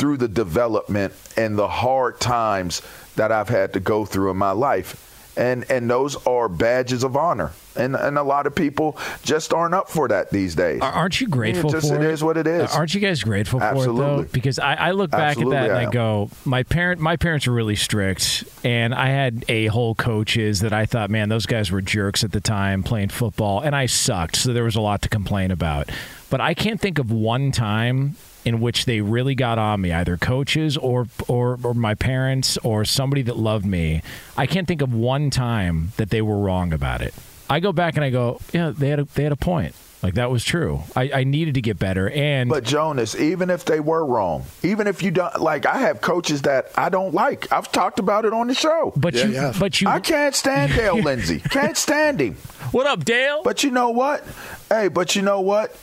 through 0.01 0.17
the 0.17 0.29
development 0.29 1.13
and 1.37 1.59
the 1.59 1.69
hard 1.69 2.19
times 2.19 2.81
that 3.17 3.31
I've 3.31 3.51
had 3.51 3.75
to 3.75 3.81
go 3.81 4.07
through 4.07 4.31
in 4.31 4.39
my 4.39 4.53
life. 4.53 5.07
And 5.37 5.71
and 5.71 5.89
those 5.89 6.17
are 6.27 6.49
badges 6.49 7.05
of 7.05 7.17
honor. 7.17 7.53
And 7.77 7.95
and 7.95 8.19
a 8.19 8.23
lot 8.23 8.47
of 8.47 8.55
people 8.55 8.99
just 9.23 9.53
aren't 9.53 9.75
up 9.75 9.89
for 9.91 10.09
that 10.09 10.31
these 10.31 10.55
days. 10.55 10.81
Aren't 10.81 11.21
you 11.21 11.29
grateful 11.29 11.71
just, 11.71 11.89
for 11.89 11.97
it? 11.97 12.03
It 12.03 12.11
is 12.11 12.25
what 12.25 12.37
it 12.37 12.47
is. 12.47 12.75
Aren't 12.75 12.95
you 12.95 13.01
guys 13.01 13.23
grateful 13.23 13.63
Absolutely. 13.63 14.01
for 14.01 14.13
it 14.13 14.17
though? 14.17 14.33
Because 14.33 14.59
I, 14.59 14.75
I 14.75 14.91
look 14.91 15.11
back 15.11 15.37
Absolutely 15.37 15.57
at 15.57 15.61
that 15.61 15.71
and 15.71 15.79
I 15.79 15.89
I, 15.89 15.93
go, 15.93 16.31
my 16.45 16.63
parent 16.63 17.01
my 17.01 17.17
parents 17.17 17.47
were 17.47 17.55
really 17.55 17.77
strict 17.77 18.45
and 18.65 18.95
I 18.95 19.09
had 19.09 19.45
a 19.49 19.67
whole 19.67 19.95
coaches 19.95 20.61
that 20.61 20.73
I 20.73 20.87
thought, 20.87 21.11
man, 21.11 21.29
those 21.29 21.47
guys 21.47 21.71
were 21.71 21.83
jerks 21.83 22.25
at 22.25 22.33
the 22.33 22.41
time 22.41 22.83
playing 22.83 23.11
football 23.11 23.61
and 23.61 23.77
I 23.77 23.87
sucked, 23.87 24.37
so 24.37 24.53
there 24.53 24.65
was 24.65 24.77
a 24.77 24.81
lot 24.81 25.03
to 25.03 25.09
complain 25.09 25.51
about. 25.51 25.91
But 26.29 26.41
I 26.41 26.55
can't 26.55 26.81
think 26.81 26.99
of 26.99 27.13
one 27.13 27.53
time 27.53 28.17
in 28.45 28.61
which 28.61 28.85
they 28.85 29.01
really 29.01 29.35
got 29.35 29.59
on 29.59 29.81
me, 29.81 29.93
either 29.93 30.17
coaches 30.17 30.77
or, 30.77 31.07
or 31.29 31.59
or 31.63 31.75
my 31.75 31.95
parents 31.95 32.57
or 32.59 32.85
somebody 32.85 33.23
that 33.23 33.37
loved 33.37 33.67
me. 33.67 34.03
I 34.37 34.47
can't 34.47 34.67
think 34.67 34.83
of 34.83 34.95
one 34.95 35.31
time 35.31 35.93
that 35.97 36.11
they 36.11 36.23
were 36.23 36.39
wrong 36.39 36.73
about 36.73 37.03
it. 37.03 37.15
I 37.49 37.61
go 37.61 37.73
back 37.73 37.97
and 37.97 38.05
I 38.05 38.11
go, 38.11 38.41
yeah, 38.53 38.73
they 38.77 38.89
had 38.89 39.01
a, 39.01 39.05
they 39.05 39.25
had 39.25 39.33
a 39.33 39.37
point. 39.37 39.75
Like 40.03 40.15
that 40.15 40.31
was 40.31 40.45
true. 40.45 40.81
I, 40.97 41.11
I 41.13 41.25
needed 41.25 41.55
to 41.55 41.61
get 41.61 41.79
better. 41.79 42.09
And 42.09 42.49
But 42.49 42.65
Jonas, 42.65 43.15
even 43.15 43.51
if 43.51 43.67
they 43.67 43.81
were 43.81 44.05
wrong, 44.05 44.45
even 44.63 44.87
if 44.87 45.03
you 45.03 45.11
don't 45.11 45.39
like, 45.41 45.67
I 45.67 45.79
have 45.79 46.01
coaches 46.01 46.43
that 46.43 46.71
I 46.77 46.89
don't 46.89 47.13
like. 47.13 47.53
I've 47.53 47.71
talked 47.71 47.99
about 47.99 48.25
it 48.25 48.33
on 48.33 48.47
the 48.47 48.55
show. 48.55 48.95
But 48.97 49.15
you, 49.15 49.53
but 49.59 49.81
you, 49.81 49.89
I 49.89 50.01
can't 50.01 50.35
stand 50.35 50.73
Dale 50.73 50.97
Lindsey. 51.03 51.41
Can't 51.41 51.77
stand 51.77 52.21
him. 52.21 52.35
What 52.71 52.87
up, 52.87 53.05
Dale? 53.05 53.43
But 53.45 53.63
you 53.63 53.71
know 53.71 53.91
what? 53.91 54.25
Hey, 54.71 54.89
but 54.89 55.17
you 55.17 55.23
know 55.23 55.43
what? 55.43 55.77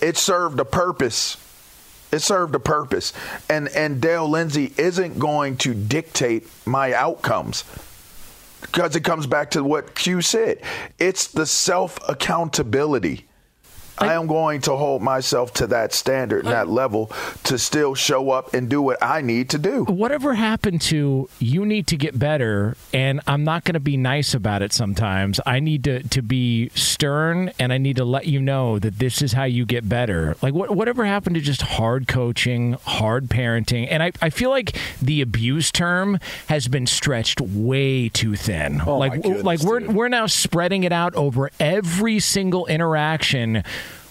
It 0.00 0.16
served 0.16 0.58
a 0.58 0.64
purpose. 0.64 1.36
It 2.12 2.20
served 2.20 2.54
a 2.54 2.60
purpose. 2.60 3.12
And 3.48 3.68
and 3.68 4.00
Dale 4.00 4.28
Lindsey 4.28 4.72
isn't 4.76 5.18
going 5.18 5.56
to 5.58 5.74
dictate 5.74 6.46
my 6.66 6.92
outcomes. 6.92 7.64
Because 8.60 8.94
it 8.94 9.00
comes 9.00 9.26
back 9.26 9.50
to 9.52 9.64
what 9.64 9.94
Q 9.94 10.20
said. 10.20 10.60
It's 10.98 11.26
the 11.26 11.46
self 11.46 11.98
accountability. 12.08 13.26
I 13.98 14.14
am 14.14 14.26
going 14.26 14.60
to 14.62 14.76
hold 14.76 15.02
myself 15.02 15.52
to 15.54 15.66
that 15.68 15.92
standard 15.92 16.44
and 16.44 16.52
that 16.52 16.68
level 16.68 17.10
to 17.44 17.58
still 17.58 17.94
show 17.94 18.30
up 18.30 18.54
and 18.54 18.68
do 18.68 18.82
what 18.82 19.02
I 19.02 19.20
need 19.20 19.50
to 19.50 19.58
do. 19.58 19.84
whatever 19.84 20.34
happened 20.34 20.80
to 20.80 21.28
you 21.38 21.64
need 21.64 21.86
to 21.86 21.96
get 21.96 22.18
better 22.18 22.76
and 22.92 23.20
i'm 23.26 23.44
not 23.44 23.64
going 23.64 23.74
to 23.74 23.80
be 23.80 23.96
nice 23.96 24.34
about 24.34 24.62
it 24.62 24.72
sometimes. 24.72 25.40
I 25.46 25.60
need 25.60 25.84
to, 25.84 26.02
to 26.02 26.22
be 26.22 26.70
stern 26.70 27.52
and 27.58 27.72
i 27.72 27.78
need 27.78 27.96
to 27.96 28.04
let 28.04 28.26
you 28.26 28.40
know 28.40 28.78
that 28.78 28.98
this 28.98 29.22
is 29.22 29.32
how 29.32 29.44
you 29.44 29.64
get 29.66 29.88
better. 29.88 30.36
Like 30.42 30.54
what, 30.54 30.74
whatever 30.74 31.04
happened 31.04 31.34
to 31.34 31.40
just 31.40 31.62
hard 31.62 32.08
coaching 32.08 32.74
hard 32.84 33.26
parenting? 33.28 33.86
And 33.90 34.02
I, 34.02 34.12
I 34.20 34.30
feel 34.30 34.50
like 34.50 34.76
the 35.00 35.20
abuse 35.20 35.70
term 35.70 36.18
has 36.48 36.68
been 36.68 36.86
stretched 36.86 37.40
way 37.40 38.08
too 38.08 38.36
thin. 38.36 38.80
Oh, 38.80 38.98
my 38.98 39.08
like 39.08 39.22
goodness, 39.22 39.44
like 39.44 39.62
we're, 39.62 39.90
we're 39.90 40.08
now 40.08 40.26
spreading 40.26 40.84
it 40.84 40.92
out 40.92 41.14
over 41.14 41.50
every 41.60 42.18
single 42.20 42.66
interaction 42.66 43.62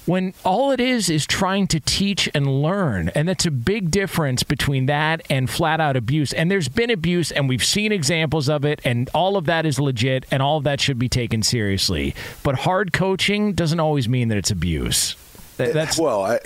when 0.05 0.33
all 0.43 0.71
it 0.71 0.79
is 0.79 1.09
is 1.09 1.25
trying 1.25 1.67
to 1.67 1.79
teach 1.79 2.29
and 2.33 2.61
learn. 2.61 3.09
And 3.09 3.27
that's 3.27 3.45
a 3.45 3.51
big 3.51 3.91
difference 3.91 4.43
between 4.43 4.87
that 4.87 5.21
and 5.29 5.49
flat 5.49 5.79
out 5.79 5.95
abuse. 5.95 6.33
And 6.33 6.49
there's 6.49 6.69
been 6.69 6.89
abuse, 6.89 7.31
and 7.31 7.47
we've 7.47 7.63
seen 7.63 7.91
examples 7.91 8.49
of 8.49 8.65
it, 8.65 8.81
and 8.83 9.09
all 9.13 9.37
of 9.37 9.45
that 9.45 9.65
is 9.65 9.79
legit, 9.79 10.25
and 10.31 10.41
all 10.41 10.57
of 10.57 10.63
that 10.63 10.81
should 10.81 10.99
be 10.99 11.09
taken 11.09 11.43
seriously. 11.43 12.15
But 12.43 12.55
hard 12.55 12.93
coaching 12.93 13.53
doesn't 13.53 13.79
always 13.79 14.09
mean 14.09 14.29
that 14.29 14.37
it's 14.37 14.51
abuse. 14.51 15.15
That- 15.67 15.73
That's 15.73 15.97
well, 15.99 16.23
I, 16.23 16.39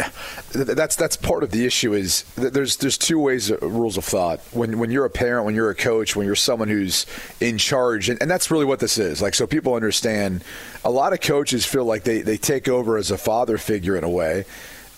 that's 0.54 0.96
that's 0.96 1.16
part 1.18 1.44
of 1.44 1.52
the 1.52 1.66
issue. 1.66 1.94
Is 1.94 2.24
th- 2.36 2.54
there's 2.54 2.78
there's 2.78 2.98
two 2.98 3.20
ways 3.20 3.52
uh, 3.52 3.58
rules 3.60 3.98
of 3.98 4.06
thought. 4.06 4.40
When 4.52 4.80
when 4.80 4.92
you're 4.92 5.06
a 5.06 5.10
parent, 5.10 5.46
when 5.46 5.56
you're 5.56 5.70
a 5.70 5.76
coach, 5.76 6.16
when 6.16 6.26
you're 6.26 6.36
someone 6.36 6.68
who's 6.70 7.06
in 7.40 7.58
charge, 7.58 8.10
and, 8.10 8.22
and 8.22 8.30
that's 8.30 8.52
really 8.52 8.66
what 8.66 8.80
this 8.80 8.98
is. 8.98 9.22
Like 9.22 9.36
so, 9.36 9.48
people 9.48 9.74
understand. 9.76 10.44
A 10.84 10.90
lot 10.92 11.14
of 11.14 11.22
coaches 11.22 11.66
feel 11.66 11.86
like 11.86 12.04
they 12.04 12.22
they 12.22 12.38
take 12.38 12.68
over 12.68 12.98
as 12.98 13.12
a 13.12 13.18
father 13.18 13.58
figure 13.58 13.96
in 13.98 14.04
a 14.04 14.10
way 14.10 14.46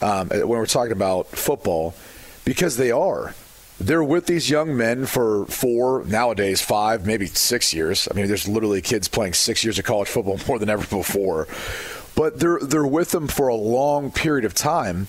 um, 0.01 0.29
when 0.29 0.47
we're 0.47 0.65
talking 0.65 0.91
about 0.91 1.27
football 1.27 1.93
because 2.45 2.77
they 2.77 2.91
are. 2.91 3.33
They're 3.79 4.03
with 4.03 4.25
these 4.25 4.49
young 4.49 4.75
men 4.75 5.05
for 5.05 5.45
four, 5.45 6.03
nowadays 6.05 6.61
five, 6.61 7.05
maybe 7.05 7.27
six 7.27 7.75
years. 7.75 8.07
I 8.09 8.15
mean, 8.15 8.25
there's 8.27 8.47
literally 8.47 8.81
kids 8.81 9.07
playing 9.07 9.33
six 9.33 9.63
years 9.63 9.77
of 9.77 9.85
college 9.85 10.07
football 10.07 10.39
more 10.47 10.57
than 10.57 10.67
ever 10.67 10.83
before. 10.87 11.47
But 12.17 12.39
they're 12.39 12.59
they're 12.59 12.85
with 12.85 13.11
them 13.11 13.27
for 13.27 13.47
a 13.47 13.55
long 13.55 14.11
period 14.11 14.43
of 14.43 14.55
time 14.55 15.05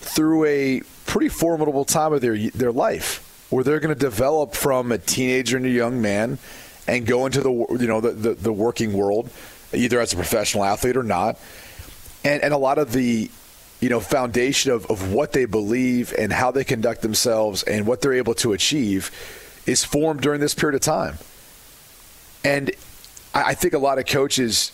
through 0.00 0.44
a 0.44 0.82
pretty 1.06 1.28
formidable 1.28 1.84
time 1.84 2.12
of 2.12 2.20
their 2.20 2.36
their 2.50 2.72
life, 2.72 3.46
where 3.48 3.62
they're 3.62 3.78
going 3.78 3.94
to 3.94 3.98
develop 3.98 4.56
from 4.56 4.90
a 4.90 4.98
teenager 4.98 5.56
and 5.56 5.64
a 5.64 5.70
young 5.70 6.02
man 6.02 6.38
and 6.88 7.06
go 7.06 7.26
into 7.26 7.40
the 7.40 7.52
you 7.52 7.86
know 7.86 8.00
the, 8.00 8.10
the, 8.10 8.34
the 8.34 8.52
working 8.52 8.92
world, 8.92 9.30
either 9.72 10.00
as 10.00 10.12
a 10.12 10.16
professional 10.16 10.64
athlete 10.64 10.96
or 10.96 11.04
not. 11.04 11.38
And 12.24 12.42
and 12.42 12.52
a 12.52 12.58
lot 12.58 12.78
of 12.78 12.90
the 12.90 13.30
you 13.78 13.88
know 13.88 14.00
foundation 14.00 14.72
of, 14.72 14.84
of 14.90 15.12
what 15.12 15.30
they 15.30 15.44
believe 15.44 16.12
and 16.18 16.32
how 16.32 16.50
they 16.50 16.64
conduct 16.64 17.02
themselves 17.02 17.62
and 17.62 17.86
what 17.86 18.00
they're 18.00 18.14
able 18.14 18.34
to 18.34 18.52
achieve 18.52 19.12
is 19.64 19.84
formed 19.84 20.22
during 20.22 20.40
this 20.40 20.54
period 20.54 20.74
of 20.74 20.80
time. 20.80 21.18
And 22.44 22.72
I, 23.32 23.42
I 23.50 23.54
think 23.54 23.74
a 23.74 23.78
lot 23.78 24.00
of 24.00 24.06
coaches 24.06 24.72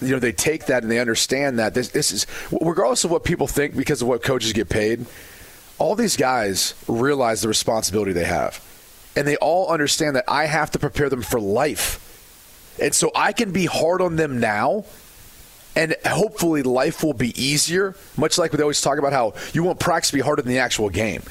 you 0.00 0.10
know 0.10 0.18
they 0.18 0.32
take 0.32 0.66
that 0.66 0.82
and 0.82 0.90
they 0.90 0.98
understand 0.98 1.58
that 1.58 1.74
this 1.74 1.88
this 1.88 2.12
is 2.12 2.26
regardless 2.50 3.04
of 3.04 3.10
what 3.10 3.24
people 3.24 3.46
think 3.46 3.76
because 3.76 4.02
of 4.02 4.08
what 4.08 4.22
coaches 4.22 4.52
get 4.52 4.68
paid 4.68 5.06
all 5.80 5.94
these 5.94 6.16
guys 6.16 6.74
realize 6.86 7.40
the 7.40 7.48
responsibility 7.48 8.12
they 8.12 8.24
have. 8.24 8.62
And 9.16 9.26
they 9.26 9.36
all 9.36 9.72
understand 9.72 10.14
that 10.14 10.24
I 10.28 10.44
have 10.44 10.70
to 10.72 10.78
prepare 10.78 11.08
them 11.08 11.22
for 11.22 11.40
life. 11.40 12.06
And 12.80 12.94
so 12.94 13.10
I 13.14 13.32
can 13.32 13.50
be 13.50 13.64
hard 13.64 14.02
on 14.02 14.16
them 14.16 14.38
now 14.38 14.84
and 15.74 15.96
hopefully 16.06 16.62
life 16.62 17.02
will 17.02 17.14
be 17.14 17.32
easier 17.40 17.94
much 18.16 18.38
like 18.38 18.50
they 18.50 18.62
always 18.62 18.80
talk 18.80 18.98
about 18.98 19.12
how 19.12 19.34
you 19.52 19.62
want 19.62 19.78
practice 19.78 20.10
to 20.10 20.16
be 20.16 20.20
harder 20.20 20.42
than 20.42 20.52
the 20.52 20.58
actual 20.58 20.90
game 20.90 21.22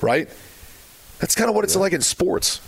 right? 0.00 0.28
That's 1.20 1.34
kind 1.36 1.48
of 1.48 1.54
what 1.54 1.64
it's 1.64 1.76
like 1.76 1.92
in 1.92 2.00
sports. 2.00 2.60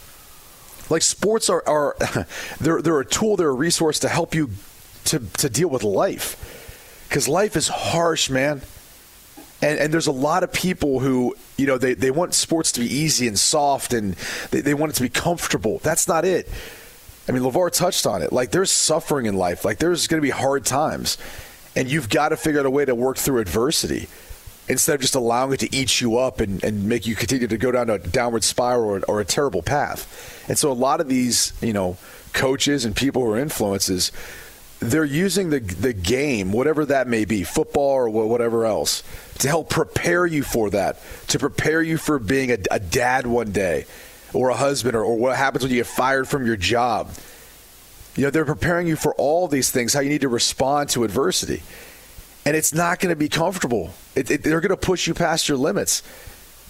Like 0.89 1.03
sports 1.03 1.51
are, 1.51 1.63
are 1.67 1.97
they're, 2.61 2.81
they're 2.81 3.01
a 3.01 3.05
tool 3.05 3.37
they're 3.37 3.49
a 3.49 3.53
resource 3.53 3.99
to 4.01 4.09
help 4.09 4.35
you 4.35 4.51
to, 5.07 5.19
to 5.19 5.49
deal 5.49 5.69
with 5.69 5.83
life. 5.83 7.07
Because 7.09 7.29
life 7.29 7.57
is 7.57 7.69
harsh 7.69 8.31
man. 8.31 8.63
And, 9.63 9.79
and 9.79 9.93
there's 9.93 10.07
a 10.07 10.13
lot 10.13 10.43
of 10.43 10.53
people 10.53 11.01
who 11.01 11.37
you 11.59 11.67
know 11.67 11.77
they, 11.77 11.95
they 11.95 12.11
want 12.11 12.35
sports 12.35 12.73
to 12.73 12.81
be 12.81 12.87
easy 12.87 13.29
and 13.29 13.39
soft 13.39 13.93
and 13.93 14.15
they, 14.51 14.61
they 14.61 14.75
want 14.75 14.93
it 14.93 14.97
to 14.97 15.03
be 15.03 15.09
comfortable. 15.09 15.81
That's 15.83 16.09
not 16.09 16.25
it. 16.25 16.49
I 17.29 17.33
mean 17.33 17.43
levar 17.43 17.71
touched 17.71 18.07
on 18.07 18.23
it. 18.23 18.33
Like 18.33 18.53
there's 18.53 18.71
suffering 18.71 19.27
in 19.27 19.37
life. 19.37 19.65
Like 19.65 19.79
there's 19.79 20.07
going 20.07 20.21
to 20.21 20.27
be 20.27 20.31
hard 20.31 20.65
times. 20.65 21.19
And 21.77 21.91
you've 21.91 22.09
got 22.09 22.31
to 22.31 22.37
figure 22.37 22.61
out 22.61 22.67
a 22.67 22.71
way 22.71 22.85
to 22.85 22.95
work 22.95 23.17
through 23.17 23.39
adversity 23.39 24.09
instead 24.69 24.95
of 24.95 25.01
just 25.01 25.15
allowing 25.15 25.53
it 25.53 25.61
to 25.61 25.75
eat 25.75 26.01
you 26.01 26.17
up 26.17 26.41
and, 26.41 26.63
and 26.65 26.89
make 26.89 27.07
you 27.07 27.15
continue 27.15 27.47
to 27.47 27.59
go 27.59 27.73
down 27.73 27.91
a 27.91 27.99
downward 27.99 28.45
spiral 28.45 28.85
or, 28.85 29.01
or 29.07 29.21
a 29.21 29.25
terrible 29.25 29.63
path. 29.63 30.45
And 30.49 30.57
so 30.57 30.71
a 30.71 30.75
lot 30.75 31.01
of 31.01 31.09
these 31.09 31.53
you 31.61 31.73
know 31.73 31.99
coaches 32.33 32.85
and 32.85 32.97
people 32.97 33.23
who 33.23 33.33
are 33.33 33.39
influences 33.39 34.13
they're 34.81 35.05
using 35.05 35.51
the 35.51 35.61
the 35.61 35.93
game, 35.93 36.53
whatever 36.53 36.87
that 36.87 37.07
may 37.07 37.27
be, 37.27 37.45
football 37.45 37.93
or 37.93 38.09
whatever 38.09 38.65
else, 38.65 39.03
to 39.39 39.49
help 39.49 39.69
prepare 39.69 40.27
you 40.27 40.43
for 40.43 40.71
that, 40.71 40.99
to 41.29 41.39
prepare 41.39 41.83
you 41.83 41.99
for 41.99 42.19
being 42.19 42.51
a, 42.51 42.59
a 42.71 42.81
dad 42.81 43.27
one 43.27 43.53
day, 43.53 43.85
or 44.33 44.49
a 44.49 44.57
husband, 44.57 44.97
or, 44.97 45.05
or 45.05 45.17
what 45.17 45.37
happens 45.37 45.63
when 45.63 45.71
you 45.71 45.79
get 45.79 45.87
fired 45.87 46.27
from 46.27 46.47
your 46.47 46.57
job. 46.57 47.11
You 48.17 48.25
know, 48.25 48.31
they're 48.31 48.45
preparing 48.45 48.87
you 48.87 48.97
for 48.97 49.15
all 49.15 49.49
these 49.49 49.71
things, 49.71 49.93
how 49.93 50.01
you 50.01 50.09
need 50.09 50.23
to 50.23 50.29
respond 50.29 50.89
to 50.91 51.05
adversity, 51.05 51.63
and 52.47 52.57
it's 52.57 52.73
not 52.73 53.01
going 53.01 53.11
to 53.11 53.17
be 53.17 53.29
comfortable. 53.29 53.93
It, 54.15 54.31
it, 54.31 54.43
they're 54.43 54.61
going 54.61 54.71
to 54.71 54.77
push 54.77 55.07
you 55.07 55.15
past 55.15 55.49
your 55.49 55.59
limits. 55.59 56.03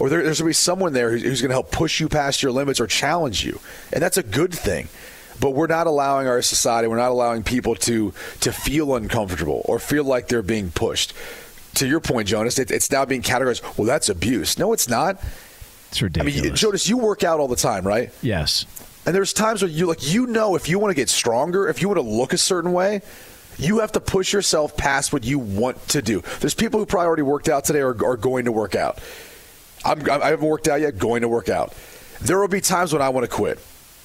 Or 0.01 0.09
there, 0.09 0.23
there's 0.23 0.41
going 0.41 0.47
to 0.47 0.51
be 0.51 0.55
someone 0.55 0.95
there 0.95 1.11
who's, 1.11 1.23
who's 1.23 1.43
going 1.43 1.51
to 1.51 1.55
help 1.55 1.71
push 1.71 2.01
you 2.01 2.09
past 2.09 2.43
your 2.43 2.53
limits 2.53 2.81
or 2.81 2.87
challenge 2.87 3.45
you, 3.45 3.61
and 3.93 4.03
that's 4.03 4.17
a 4.17 4.23
good 4.23 4.53
thing 4.53 4.89
but 5.41 5.51
we're 5.51 5.67
not 5.67 5.87
allowing 5.87 6.29
our 6.29 6.43
society 6.43 6.87
we're 6.87 6.97
not 6.97 7.11
allowing 7.11 7.43
people 7.43 7.75
to 7.75 8.13
to 8.41 8.53
feel 8.53 8.95
uncomfortable 8.95 9.63
or 9.65 9.79
feel 9.79 10.05
like 10.05 10.29
they're 10.29 10.43
being 10.43 10.71
pushed. 10.71 11.15
To 11.77 11.87
your 11.87 12.01
point 12.01 12.29
jonas 12.29 12.59
it, 12.59 12.71
it's 12.71 12.91
now 12.91 13.05
being 13.05 13.23
categorized 13.23 13.79
well 13.79 13.87
that's 13.87 14.09
abuse. 14.09 14.59
No 14.59 14.73
it's 14.73 14.89
not. 14.89 15.23
It's 15.89 16.03
ridiculous 16.03 16.39
i 16.39 16.43
mean 16.43 16.55
jonas 16.55 16.89
you 16.89 16.99
work 16.99 17.25
out 17.25 17.41
all 17.41 17.49
the 17.49 17.57
time 17.57 17.87
right? 17.87 18.13
Yes. 18.23 18.67
And 19.07 19.15
there's 19.15 19.33
times 19.33 19.63
where 19.63 19.71
you 19.71 19.87
like 19.87 20.13
you 20.13 20.27
know 20.27 20.55
if 20.55 20.69
you 20.69 20.79
want 20.79 20.91
to 20.91 20.95
get 20.95 21.09
stronger 21.09 21.69
if 21.69 21.81
you 21.81 21.89
want 21.89 21.99
to 21.99 22.07
look 22.07 22.33
a 22.33 22.39
certain 22.39 22.73
way 22.73 23.01
you 23.59 23.81
have 23.81 23.93
to 23.93 24.01
push 24.01 24.33
yourself 24.33 24.77
past 24.77 25.13
what 25.13 25.23
you 25.23 25.39
want 25.39 25.89
to 25.89 26.01
do. 26.01 26.23
There's 26.41 26.55
people 26.55 26.81
who 26.81 26.87
probably 26.87 27.07
already 27.09 27.23
worked 27.23 27.49
out 27.49 27.65
today 27.65 27.81
or 27.81 27.91
are 27.91 28.17
going 28.17 28.47
to 28.47 28.53
work 28.53 28.75
out. 28.75 29.01
I'm, 29.85 30.09
i 30.11 30.29
haven't 30.29 30.49
worked 30.49 30.67
out 30.69 30.81
yet 30.81 30.99
going 30.99 31.23
to 31.23 31.29
work 31.29 31.49
out. 31.49 31.75
There 32.23 32.39
will 32.39 32.49
be 32.49 32.61
times 32.61 32.93
when 32.93 33.03
i 33.03 33.09
want 33.09 33.29
to 33.29 33.35
quit 33.35 33.59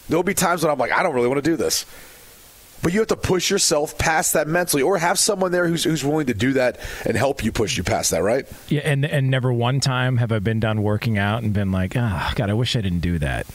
There'll 0.10 0.24
be 0.24 0.34
times 0.34 0.64
when 0.64 0.72
I'm 0.72 0.78
like, 0.78 0.92
I 0.92 1.04
don't 1.04 1.16
really 1.16 1.28
want 1.28 1.44
to 1.44 1.50
do 1.50 1.56
this. 1.58 1.86
But 2.84 2.94
you 2.94 3.00
have 3.00 3.08
to 3.08 3.16
push 3.16 3.50
yourself 3.50 3.98
past 3.98 4.34
that 4.34 4.48
mentally, 4.48 4.84
or 4.84 4.98
have 5.00 5.18
someone 5.18 5.52
there 5.52 5.68
who's, 5.68 5.84
who's 5.86 6.04
willing 6.04 6.28
to 6.28 6.36
do 6.36 6.54
that 6.54 6.80
and 7.06 7.18
help 7.18 7.44
you 7.44 7.52
push 7.52 7.78
you 7.78 7.84
past 7.84 8.12
that, 8.12 8.22
right? 8.22 8.46
Yeah, 8.68 8.82
and 8.84 9.04
and 9.06 9.32
never 9.32 9.52
one 9.52 9.80
time 9.80 10.18
have 10.18 10.32
I 10.32 10.38
been 10.40 10.60
done 10.60 10.84
working 10.84 11.18
out 11.18 11.42
and 11.42 11.52
been 11.52 11.72
like, 11.72 11.94
ah, 11.96 12.32
God, 12.36 12.50
I 12.50 12.54
wish 12.54 12.76
I 12.76 12.82
didn't 12.82 13.00
do 13.00 13.18
that. 13.20 13.48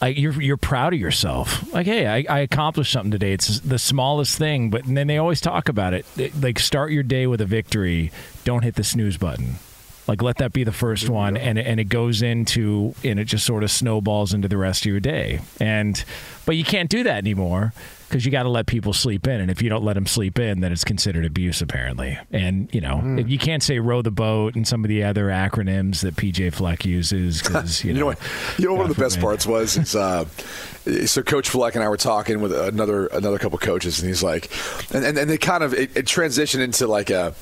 Like 0.00 0.16
you're 0.16 0.40
you're 0.40 0.56
proud 0.56 0.94
of 0.94 1.00
yourself. 1.00 1.70
Like, 1.74 1.84
hey, 1.86 2.06
I, 2.06 2.24
I 2.36 2.38
accomplished 2.40 2.92
something 2.92 3.10
today. 3.10 3.32
It's 3.32 3.60
the 3.60 3.78
smallest 3.80 4.38
thing, 4.38 4.70
but 4.70 4.82
then 4.86 5.06
they 5.08 5.18
always 5.18 5.40
talk 5.42 5.68
about. 5.68 5.92
It- 5.92 6.06
Like, 6.40 6.58
start 6.58 6.90
your 6.92 7.02
day 7.02 7.26
with 7.26 7.40
a 7.42 7.46
victory. 7.46 8.10
Don't 8.44 8.62
hit 8.62 8.76
the 8.76 8.84
snooze 8.84 9.18
button. 9.18 9.56
Like, 10.08 10.22
let 10.22 10.38
that 10.38 10.52
be 10.54 10.64
the 10.64 10.72
first 10.72 11.08
one, 11.08 11.36
and 11.36 11.58
and 11.58 11.78
it 11.78 11.84
goes 11.90 12.22
into 12.22 12.94
and 13.04 13.20
it 13.20 13.24
just 13.26 13.44
sort 13.46 13.62
of 13.62 13.70
snowballs 13.70 14.32
into 14.34 14.48
the 14.48 14.56
rest 14.56 14.82
of 14.82 14.86
your 14.90 15.00
day. 15.00 15.40
And 15.60 16.02
but 16.46 16.56
you 16.56 16.64
can't 16.64 16.88
do 16.90 17.02
that 17.04 17.18
anymore 17.18 17.72
because 18.08 18.24
you 18.24 18.30
got 18.32 18.44
to 18.44 18.48
let 18.48 18.64
people 18.66 18.94
sleep 18.94 19.26
in, 19.26 19.38
and 19.38 19.50
if 19.50 19.60
you 19.60 19.68
don't 19.68 19.84
let 19.84 19.92
them 19.92 20.06
sleep 20.06 20.38
in, 20.38 20.60
then 20.60 20.72
it's 20.72 20.82
considered 20.82 21.26
abuse 21.26 21.60
apparently. 21.60 22.18
And 22.32 22.68
you 22.74 22.80
know, 22.80 22.96
Mm. 23.04 23.28
you 23.28 23.38
can't 23.38 23.62
say 23.62 23.78
row 23.80 24.00
the 24.00 24.10
boat 24.10 24.54
and 24.56 24.66
some 24.66 24.82
of 24.82 24.88
the 24.88 25.04
other 25.04 25.26
acronyms 25.26 26.00
that 26.00 26.16
PJ 26.16 26.54
Fleck 26.54 26.86
uses 26.86 27.42
because 27.42 27.84
you, 27.84 27.92
You 27.92 28.00
know 28.00 28.06
what? 28.06 28.18
You 28.56 28.64
know 28.64 28.72
what 28.72 28.78
one 28.80 28.90
of 28.90 28.96
the 28.96 29.02
best 29.02 29.20
parts 29.20 29.46
was 29.46 29.76
is 29.76 29.94
uh, 29.94 30.24
so 31.04 31.22
Coach 31.22 31.50
Fleck 31.50 31.74
and 31.74 31.84
I 31.84 31.88
were 31.90 31.98
talking 31.98 32.40
with 32.40 32.54
another 32.54 33.08
another 33.08 33.38
couple 33.38 33.58
coaches, 33.58 34.00
and 34.00 34.08
he's 34.08 34.22
like, 34.22 34.50
and 34.94 35.04
and, 35.04 35.18
and 35.18 35.28
they 35.28 35.36
kind 35.36 35.62
of 35.62 35.74
it, 35.74 35.94
it 35.94 36.06
transitioned 36.06 36.60
into 36.60 36.86
like 36.86 37.10
a. 37.10 37.34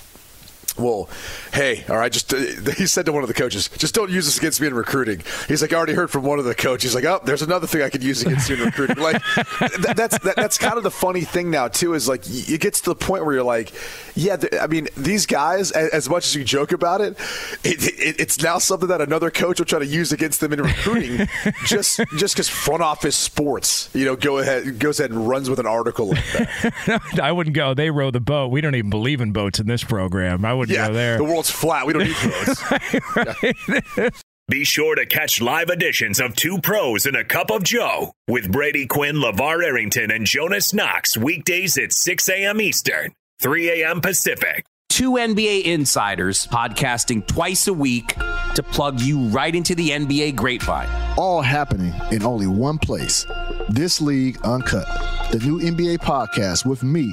Well, 0.78 1.08
hey, 1.52 1.84
all 1.88 1.96
right. 1.96 2.12
Just 2.12 2.32
uh, 2.32 2.36
he 2.76 2.86
said 2.86 3.06
to 3.06 3.12
one 3.12 3.22
of 3.22 3.28
the 3.28 3.34
coaches, 3.34 3.68
just 3.68 3.94
don't 3.94 4.10
use 4.10 4.26
this 4.26 4.38
against 4.38 4.60
me 4.60 4.66
in 4.66 4.74
recruiting. 4.74 5.22
He's 5.48 5.62
like, 5.62 5.72
I 5.72 5.76
already 5.76 5.94
heard 5.94 6.10
from 6.10 6.24
one 6.24 6.38
of 6.38 6.44
the 6.44 6.54
coaches. 6.54 6.92
He's 6.92 6.94
like, 6.94 7.04
oh, 7.04 7.20
there's 7.24 7.42
another 7.42 7.66
thing 7.66 7.82
I 7.82 7.90
could 7.90 8.02
use 8.02 8.22
against 8.22 8.48
you 8.48 8.56
in 8.56 8.62
recruiting. 8.62 8.98
Like 8.98 9.22
that, 9.60 9.94
that's 9.96 10.18
that, 10.18 10.36
that's 10.36 10.58
kind 10.58 10.76
of 10.76 10.82
the 10.82 10.90
funny 10.90 11.22
thing 11.22 11.50
now 11.50 11.68
too. 11.68 11.94
Is 11.94 12.08
like 12.08 12.22
it 12.26 12.60
gets 12.60 12.80
to 12.82 12.90
the 12.90 12.96
point 12.96 13.24
where 13.24 13.34
you're 13.34 13.42
like, 13.42 13.72
yeah. 14.14 14.36
th- 14.36 14.54
I 14.60 14.66
mean, 14.66 14.88
these 14.96 15.26
guys, 15.26 15.70
as, 15.72 15.90
as 15.90 16.08
much 16.08 16.26
as 16.26 16.34
you 16.34 16.44
joke 16.44 16.72
about 16.72 17.00
it, 17.00 17.18
it, 17.64 17.82
it, 17.98 18.20
it's 18.20 18.42
now 18.42 18.58
something 18.58 18.88
that 18.88 19.00
another 19.00 19.30
coach 19.30 19.58
will 19.58 19.66
try 19.66 19.78
to 19.78 19.86
use 19.86 20.12
against 20.12 20.40
them 20.40 20.52
in 20.52 20.62
recruiting, 20.62 21.28
just 21.64 22.00
just 22.16 22.34
because 22.34 22.48
front 22.48 22.82
office 22.82 23.16
sports, 23.16 23.88
you 23.94 24.04
know, 24.04 24.16
go 24.16 24.38
ahead 24.38 24.78
goes 24.78 25.00
ahead 25.00 25.10
and 25.10 25.26
runs 25.28 25.48
with 25.48 25.58
an 25.58 25.66
article 25.66 26.08
like. 26.08 27.20
I 27.20 27.32
wouldn't 27.32 27.54
go. 27.56 27.74
They 27.74 27.90
row 27.90 28.10
the 28.10 28.20
boat. 28.20 28.48
We 28.48 28.60
don't 28.60 28.74
even 28.74 28.90
believe 28.90 29.20
in 29.20 29.32
boats 29.32 29.58
in 29.58 29.66
this 29.66 29.84
program. 29.84 30.44
I 30.44 30.54
wouldn't 30.68 30.78
Yeah, 30.78 30.88
go 30.88 30.94
there. 30.94 31.16
the 31.18 31.24
world's 31.24 31.50
flat. 31.50 31.86
We 31.86 31.92
don't 31.92 32.04
need 32.04 32.16
boats. 34.00 34.22
Be 34.48 34.64
sure 34.64 34.94
to 34.94 35.04
catch 35.06 35.40
live 35.40 35.70
editions 35.70 36.20
of 36.20 36.36
Two 36.36 36.60
Pros 36.60 37.04
and 37.04 37.16
a 37.16 37.24
Cup 37.24 37.50
of 37.50 37.64
Joe 37.64 38.12
with 38.28 38.52
Brady 38.52 38.86
Quinn, 38.86 39.16
LeVar 39.16 39.64
Arrington, 39.64 40.12
and 40.12 40.24
Jonas 40.24 40.72
Knox 40.72 41.16
weekdays 41.16 41.76
at 41.76 41.92
6 41.92 42.28
a.m. 42.28 42.60
Eastern, 42.60 43.12
3 43.40 43.82
a.m. 43.82 44.00
Pacific. 44.00 44.64
Two 44.88 45.12
NBA 45.14 45.64
insiders 45.64 46.46
podcasting 46.46 47.26
twice 47.26 47.66
a 47.66 47.72
week 47.72 48.14
to 48.54 48.62
plug 48.62 49.00
you 49.00 49.24
right 49.28 49.52
into 49.54 49.74
the 49.74 49.90
NBA 49.90 50.36
grapevine. 50.36 50.88
All 51.18 51.42
happening 51.42 51.92
in 52.12 52.22
only 52.22 52.46
one 52.46 52.78
place. 52.78 53.26
This 53.68 54.00
League 54.00 54.38
Uncut, 54.44 54.86
the 55.32 55.40
new 55.40 55.58
NBA 55.58 55.98
podcast 55.98 56.64
with 56.64 56.84
me, 56.84 57.12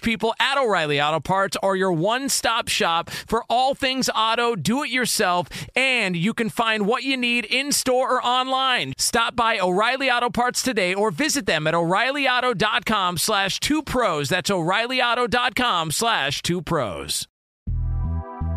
people 0.01 0.33
at 0.39 0.57
O'Reilly 0.57 1.01
Auto 1.01 1.19
Parts 1.19 1.57
are 1.63 1.75
your 1.75 1.91
one 1.91 2.29
stop 2.29 2.67
shop 2.67 3.09
for 3.09 3.43
all 3.49 3.75
things 3.75 4.09
auto, 4.15 4.55
do 4.55 4.83
it 4.83 4.89
yourself, 4.89 5.47
and 5.75 6.15
you 6.15 6.33
can 6.33 6.49
find 6.49 6.85
what 6.85 7.03
you 7.03 7.15
need 7.17 7.45
in 7.45 7.71
store 7.71 8.11
or 8.11 8.25
online. 8.25 8.93
Stop 8.97 9.35
by 9.35 9.59
O'Reilly 9.59 10.09
Auto 10.09 10.29
Parts 10.29 10.61
today 10.61 10.93
or 10.93 11.11
visit 11.11 11.45
them 11.45 11.67
at 11.67 11.73
o'ReillyAuto.com 11.73 13.17
slash 13.17 13.59
two 13.59 13.81
pros. 13.81 14.29
That's 14.29 14.49
o'ReillyAuto.com 14.49 15.91
slash 15.91 16.41
two 16.41 16.61
pros. 16.61 17.27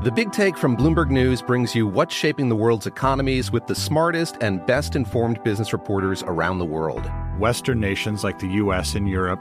The 0.05 0.13
Big 0.13 0.33
Take 0.33 0.59
from 0.59 0.77
Bloomberg 0.77 1.09
News 1.09 1.41
brings 1.41 1.75
you 1.75 1.87
what's 1.87 2.15
shaping 2.15 2.51
the 2.51 2.57
world's 2.57 2.87
economies 2.87 3.51
with 3.51 3.67
the 3.67 3.75
smartest 3.75 4.37
and 4.43 4.65
best 4.67 4.97
informed 4.97 5.43
business 5.43 5.73
reporters 5.73 6.23
around 6.25 6.59
the 6.59 6.65
world. 6.67 7.11
Western 7.39 7.81
nations 7.81 8.23
like 8.23 8.39
the 8.39 8.49
U.S. 8.49 8.97
and 8.97 9.09
Europe. 9.09 9.41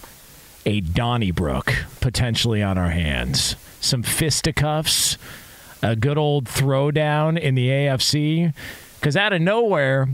a 0.65 0.81
Donnybrook 0.81 1.73
potentially 1.99 2.61
on 2.61 2.77
our 2.77 2.89
hands. 2.89 3.55
Some 3.79 4.03
fisticuffs, 4.03 5.17
a 5.81 5.95
good 5.95 6.17
old 6.17 6.45
throwdown 6.45 7.39
in 7.39 7.55
the 7.55 7.69
AFC. 7.69 8.53
Because 8.99 9.17
out 9.17 9.33
of 9.33 9.41
nowhere, 9.41 10.09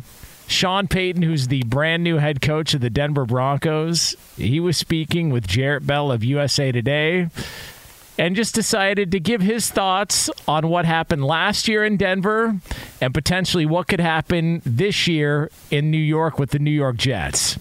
Sean 0.48 0.88
Payton, 0.88 1.24
who's 1.24 1.50
the 1.50 1.64
brand 1.64 2.04
new 2.04 2.18
head 2.18 2.42
coach 2.42 2.74
of 2.74 2.82
the 2.82 2.90
Denver 2.90 3.26
Broncos, 3.26 4.16
he 4.38 4.60
was 4.60 4.78
speaking 4.78 5.30
with 5.30 5.46
Jarrett 5.48 5.86
Bell 5.86 6.12
of 6.12 6.24
USA 6.24 6.72
Today 6.72 7.30
and 8.18 8.36
just 8.36 8.56
decided 8.56 9.12
to 9.12 9.20
give 9.20 9.42
his 9.42 9.70
thoughts 9.70 10.30
on 10.48 10.70
what 10.70 10.86
happened 10.86 11.26
last 11.26 11.68
year 11.68 11.84
in 11.84 11.98
Denver 11.98 12.60
and 13.02 13.14
potentially 13.14 13.66
what 13.66 13.88
could 13.88 14.00
happen 14.00 14.62
this 14.66 15.08
year 15.08 15.52
in 15.70 15.92
New 15.92 15.98
York 15.98 16.40
with 16.40 16.52
the 16.52 16.60
New 16.60 16.72
York 16.72 16.98
Jets. 16.98 17.60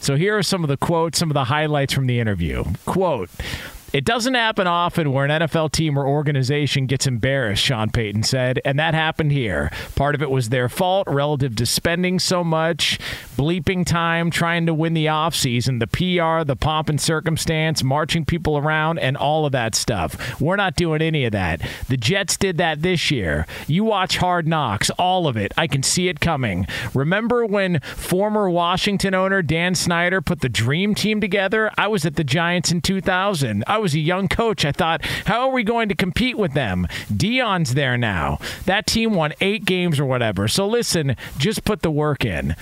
So 0.00 0.16
here 0.16 0.36
are 0.38 0.42
some 0.42 0.64
of 0.64 0.68
the 0.68 0.78
quotes, 0.78 1.18
some 1.18 1.30
of 1.30 1.34
the 1.34 1.44
highlights 1.44 1.92
from 1.92 2.06
the 2.06 2.20
interview. 2.20 2.64
Quote, 2.86 3.28
It 3.92 4.04
doesn't 4.04 4.34
happen 4.34 4.68
often 4.68 5.12
where 5.12 5.24
an 5.24 5.42
NFL 5.42 5.72
team 5.72 5.98
or 5.98 6.06
organization 6.06 6.86
gets 6.86 7.08
embarrassed, 7.08 7.64
Sean 7.64 7.90
Payton 7.90 8.22
said, 8.22 8.60
and 8.64 8.78
that 8.78 8.94
happened 8.94 9.32
here. 9.32 9.72
Part 9.96 10.14
of 10.14 10.22
it 10.22 10.30
was 10.30 10.48
their 10.50 10.68
fault 10.68 11.08
relative 11.08 11.56
to 11.56 11.66
spending 11.66 12.20
so 12.20 12.44
much, 12.44 13.00
bleeping 13.36 13.84
time, 13.84 14.30
trying 14.30 14.66
to 14.66 14.74
win 14.74 14.94
the 14.94 15.06
offseason, 15.06 15.80
the 15.80 15.88
PR, 15.88 16.44
the 16.44 16.54
pomp 16.54 16.88
and 16.88 17.00
circumstance, 17.00 17.82
marching 17.82 18.24
people 18.24 18.56
around, 18.56 19.00
and 19.00 19.16
all 19.16 19.44
of 19.44 19.50
that 19.50 19.74
stuff. 19.74 20.40
We're 20.40 20.54
not 20.54 20.76
doing 20.76 21.02
any 21.02 21.24
of 21.24 21.32
that. 21.32 21.60
The 21.88 21.96
Jets 21.96 22.36
did 22.36 22.58
that 22.58 22.82
this 22.82 23.10
year. 23.10 23.44
You 23.66 23.82
watch 23.82 24.18
Hard 24.18 24.46
Knocks, 24.46 24.90
all 24.90 25.26
of 25.26 25.36
it. 25.36 25.52
I 25.56 25.66
can 25.66 25.82
see 25.82 26.06
it 26.06 26.20
coming. 26.20 26.64
Remember 26.94 27.44
when 27.44 27.80
former 27.80 28.48
Washington 28.48 29.14
owner 29.16 29.42
Dan 29.42 29.74
Snyder 29.74 30.20
put 30.20 30.42
the 30.42 30.48
dream 30.48 30.94
team 30.94 31.20
together? 31.20 31.72
I 31.76 31.88
was 31.88 32.06
at 32.06 32.14
the 32.14 32.22
Giants 32.22 32.70
in 32.70 32.82
2000. 32.82 33.64
I 33.66 33.79
was 33.80 33.94
a 33.94 34.00
young 34.00 34.28
coach. 34.28 34.64
I 34.64 34.72
thought, 34.72 35.04
how 35.26 35.48
are 35.48 35.52
we 35.52 35.62
going 35.62 35.88
to 35.88 35.94
compete 35.94 36.36
with 36.38 36.54
them? 36.54 36.86
Dion's 37.14 37.74
there 37.74 37.96
now. 37.96 38.38
That 38.66 38.86
team 38.86 39.14
won 39.14 39.32
eight 39.40 39.64
games 39.64 39.98
or 39.98 40.06
whatever. 40.06 40.48
So 40.48 40.66
listen, 40.66 41.16
just 41.38 41.64
put 41.64 41.82
the 41.82 41.90
work 41.90 42.24
in. 42.24 42.56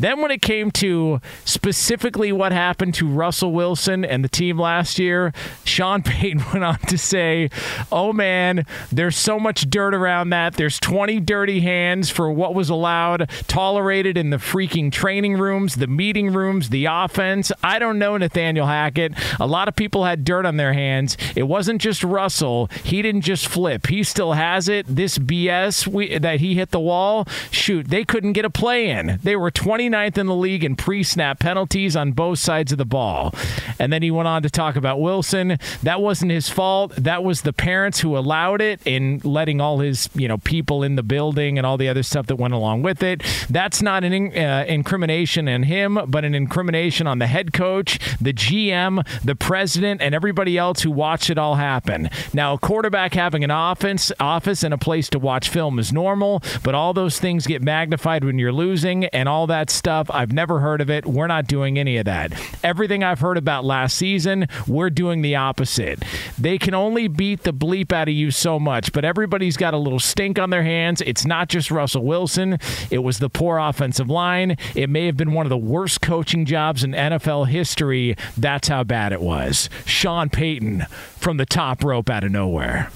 Then, 0.00 0.22
when 0.22 0.30
it 0.30 0.40
came 0.40 0.70
to 0.72 1.20
specifically 1.44 2.32
what 2.32 2.52
happened 2.52 2.94
to 2.94 3.06
Russell 3.06 3.52
Wilson 3.52 4.02
and 4.02 4.24
the 4.24 4.30
team 4.30 4.58
last 4.58 4.98
year, 4.98 5.34
Sean 5.64 6.02
Payton 6.10 6.42
went 6.52 6.64
on 6.64 6.78
to 6.78 6.96
say, 6.96 7.50
Oh 7.92 8.14
man, 8.14 8.64
there's 8.90 9.16
so 9.16 9.38
much 9.38 9.68
dirt 9.68 9.94
around 9.94 10.30
that. 10.30 10.54
There's 10.54 10.80
20 10.80 11.20
dirty 11.20 11.60
hands 11.60 12.08
for 12.08 12.32
what 12.32 12.54
was 12.54 12.70
allowed, 12.70 13.28
tolerated 13.46 14.16
in 14.16 14.30
the 14.30 14.38
freaking 14.38 14.90
training 14.90 15.36
rooms, 15.36 15.74
the 15.74 15.86
meeting 15.86 16.32
rooms, 16.32 16.70
the 16.70 16.86
offense. 16.86 17.52
I 17.62 17.78
don't 17.78 17.98
know, 17.98 18.16
Nathaniel 18.16 18.66
Hackett. 18.66 19.12
A 19.38 19.46
lot 19.46 19.68
of 19.68 19.76
people 19.76 20.06
had 20.06 20.24
dirt 20.24 20.46
on 20.46 20.56
their 20.56 20.72
hands. 20.72 21.18
It 21.36 21.42
wasn't 21.42 21.82
just 21.82 22.02
Russell. 22.02 22.70
He 22.84 23.02
didn't 23.02 23.22
just 23.22 23.46
flip, 23.48 23.88
he 23.88 24.02
still 24.02 24.32
has 24.32 24.68
it. 24.68 24.86
This 24.88 25.18
BS 25.18 25.86
we, 25.86 26.16
that 26.18 26.40
he 26.40 26.54
hit 26.54 26.70
the 26.70 26.80
wall, 26.80 27.26
shoot, 27.50 27.88
they 27.88 28.04
couldn't 28.04 28.32
get 28.32 28.46
a 28.46 28.50
play 28.50 28.88
in. 28.88 29.18
They 29.22 29.36
were 29.36 29.50
20 29.50 29.89
29th 29.90 30.18
in 30.18 30.26
the 30.26 30.34
league 30.34 30.64
in 30.64 30.76
pre 30.76 31.02
snap 31.02 31.38
penalties 31.38 31.96
on 31.96 32.12
both 32.12 32.38
sides 32.38 32.72
of 32.72 32.78
the 32.78 32.84
ball. 32.84 33.34
And 33.78 33.92
then 33.92 34.02
he 34.02 34.10
went 34.10 34.28
on 34.28 34.42
to 34.42 34.50
talk 34.50 34.76
about 34.76 35.00
Wilson. 35.00 35.58
That 35.82 36.00
wasn't 36.00 36.30
his 36.30 36.48
fault. 36.48 36.94
That 36.96 37.24
was 37.24 37.42
the 37.42 37.52
parents 37.52 38.00
who 38.00 38.16
allowed 38.16 38.60
it 38.60 38.80
in 38.84 39.20
letting 39.24 39.60
all 39.60 39.78
his, 39.80 40.08
you 40.14 40.28
know, 40.28 40.38
people 40.38 40.82
in 40.82 40.96
the 40.96 41.02
building 41.02 41.58
and 41.58 41.66
all 41.66 41.76
the 41.76 41.88
other 41.88 42.02
stuff 42.02 42.26
that 42.26 42.36
went 42.36 42.54
along 42.54 42.82
with 42.82 43.02
it. 43.02 43.22
That's 43.48 43.82
not 43.82 44.04
an 44.04 44.36
uh, 44.36 44.64
incrimination 44.68 45.48
in 45.48 45.64
him, 45.64 45.98
but 46.06 46.24
an 46.24 46.34
incrimination 46.34 47.06
on 47.06 47.18
the 47.18 47.26
head 47.26 47.52
coach, 47.52 47.98
the 48.20 48.32
GM, 48.32 49.06
the 49.24 49.34
president, 49.34 50.02
and 50.02 50.14
everybody 50.14 50.58
else 50.58 50.82
who 50.82 50.90
watched 50.90 51.30
it 51.30 51.38
all 51.38 51.56
happen. 51.56 52.10
Now, 52.32 52.54
a 52.54 52.58
quarterback 52.58 53.14
having 53.14 53.44
an 53.44 53.50
offense, 53.50 54.12
office, 54.20 54.62
and 54.62 54.74
a 54.74 54.78
place 54.78 55.08
to 55.10 55.18
watch 55.18 55.48
film 55.48 55.78
is 55.78 55.92
normal, 55.92 56.42
but 56.62 56.74
all 56.74 56.92
those 56.92 57.18
things 57.18 57.46
get 57.46 57.62
magnified 57.62 58.24
when 58.24 58.38
you're 58.38 58.52
losing, 58.52 59.06
and 59.06 59.28
all 59.28 59.46
that 59.46 59.70
stuff. 59.80 60.10
I've 60.12 60.30
never 60.30 60.60
heard 60.60 60.82
of 60.82 60.90
it. 60.90 61.06
We're 61.06 61.26
not 61.26 61.46
doing 61.46 61.78
any 61.78 61.96
of 61.96 62.04
that. 62.04 62.32
Everything 62.62 63.02
I've 63.02 63.20
heard 63.20 63.38
about 63.38 63.64
last 63.64 63.96
season, 63.96 64.46
we're 64.68 64.90
doing 64.90 65.22
the 65.22 65.36
opposite. 65.36 66.02
They 66.38 66.58
can 66.58 66.74
only 66.74 67.08
beat 67.08 67.44
the 67.44 67.54
bleep 67.54 67.90
out 67.90 68.06
of 68.08 68.14
you 68.14 68.30
so 68.30 68.58
much, 68.60 68.92
but 68.92 69.06
everybody's 69.06 69.56
got 69.56 69.72
a 69.72 69.78
little 69.78 69.98
stink 69.98 70.38
on 70.38 70.50
their 70.50 70.62
hands. 70.62 71.00
It's 71.00 71.24
not 71.24 71.48
just 71.48 71.70
Russell 71.70 72.04
Wilson, 72.04 72.58
it 72.90 72.98
was 72.98 73.18
the 73.20 73.30
poor 73.30 73.56
offensive 73.58 74.10
line. 74.10 74.58
It 74.74 74.90
may 74.90 75.06
have 75.06 75.16
been 75.16 75.32
one 75.32 75.46
of 75.46 75.50
the 75.50 75.56
worst 75.56 76.02
coaching 76.02 76.44
jobs 76.44 76.84
in 76.84 76.92
NFL 76.92 77.48
history. 77.48 78.16
That's 78.36 78.68
how 78.68 78.84
bad 78.84 79.12
it 79.14 79.22
was. 79.22 79.70
Sean 79.86 80.28
Payton 80.28 80.82
from 81.16 81.38
the 81.38 81.46
top 81.46 81.82
rope 81.82 82.10
out 82.10 82.22
of 82.22 82.30
nowhere. 82.30 82.90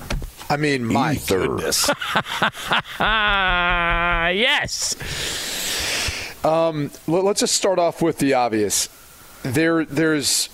I 0.50 0.58
mean, 0.58 0.84
my 0.84 1.14
Ether. 1.14 1.38
goodness. 1.46 1.88
yes. 3.00 4.94
Um, 6.44 6.90
let, 7.06 7.24
us 7.24 7.40
just 7.40 7.54
start 7.54 7.78
off 7.78 8.02
with 8.02 8.18
the 8.18 8.34
obvious. 8.34 8.88
There, 9.42 9.84
there's 9.84 10.50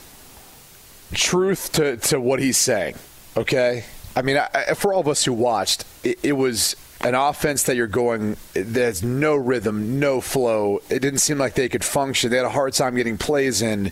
truth 1.12 1.72
to, 1.72 1.96
to 1.96 2.20
what 2.20 2.38
he's 2.40 2.56
saying. 2.56 2.94
Okay, 3.36 3.84
I 4.14 4.22
mean, 4.22 4.38
I, 4.38 4.74
for 4.74 4.92
all 4.92 5.00
of 5.00 5.08
us 5.08 5.24
who 5.24 5.32
watched, 5.32 5.84
it, 6.04 6.18
it 6.22 6.32
was 6.32 6.76
an 7.00 7.14
offense 7.14 7.64
that 7.64 7.76
you're 7.76 7.86
going 7.86 8.36
there's 8.52 9.02
no 9.02 9.34
rhythm, 9.34 9.98
no 9.98 10.20
flow. 10.20 10.80
It 10.90 11.00
didn't 11.00 11.20
seem 11.20 11.38
like 11.38 11.54
they 11.54 11.68
could 11.68 11.84
function. 11.84 12.30
They 12.30 12.36
had 12.36 12.46
a 12.46 12.50
hard 12.50 12.74
time 12.74 12.94
getting 12.94 13.18
plays 13.18 13.62
in. 13.62 13.90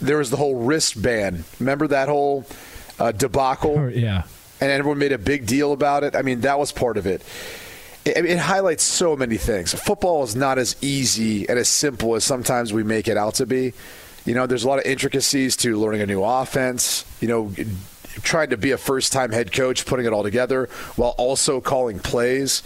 There 0.00 0.18
was 0.18 0.30
the 0.30 0.36
whole 0.36 0.56
wristband. 0.56 1.44
Remember 1.58 1.86
that 1.88 2.08
whole 2.08 2.46
uh, 2.98 3.12
debacle? 3.12 3.90
Yeah. 3.94 4.24
And 4.62 4.70
everyone 4.70 4.98
made 4.98 5.12
a 5.12 5.18
big 5.18 5.46
deal 5.46 5.72
about 5.72 6.04
it. 6.04 6.14
I 6.14 6.20
mean, 6.20 6.42
that 6.42 6.58
was 6.58 6.70
part 6.70 6.98
of 6.98 7.06
it 7.06 7.22
it, 8.04 8.24
it, 8.24 8.38
highlights 8.38 8.82
so 8.82 9.14
many 9.14 9.36
things. 9.36 9.74
Football 9.74 10.22
is 10.22 10.34
not 10.34 10.58
as 10.58 10.76
easy 10.80 11.48
and 11.48 11.58
as 11.58 11.68
simple 11.68 12.14
as 12.14 12.24
sometimes 12.24 12.72
we 12.72 12.82
make 12.82 13.08
it 13.08 13.16
out 13.16 13.34
to 13.34 13.46
be. 13.46 13.72
You 14.24 14.34
know, 14.34 14.46
there's 14.46 14.64
a 14.64 14.68
lot 14.68 14.78
of 14.78 14.86
intricacies 14.86 15.56
to 15.58 15.78
learning 15.78 16.00
a 16.00 16.06
new 16.06 16.22
offense. 16.22 17.04
You 17.20 17.28
know, 17.28 17.52
trying 18.22 18.50
to 18.50 18.56
be 18.56 18.70
a 18.70 18.78
first-time 18.78 19.32
head 19.32 19.52
coach, 19.52 19.86
putting 19.86 20.06
it 20.06 20.12
all 20.12 20.22
together 20.22 20.68
while 20.96 21.14
also 21.18 21.60
calling 21.60 21.98
plays. 21.98 22.62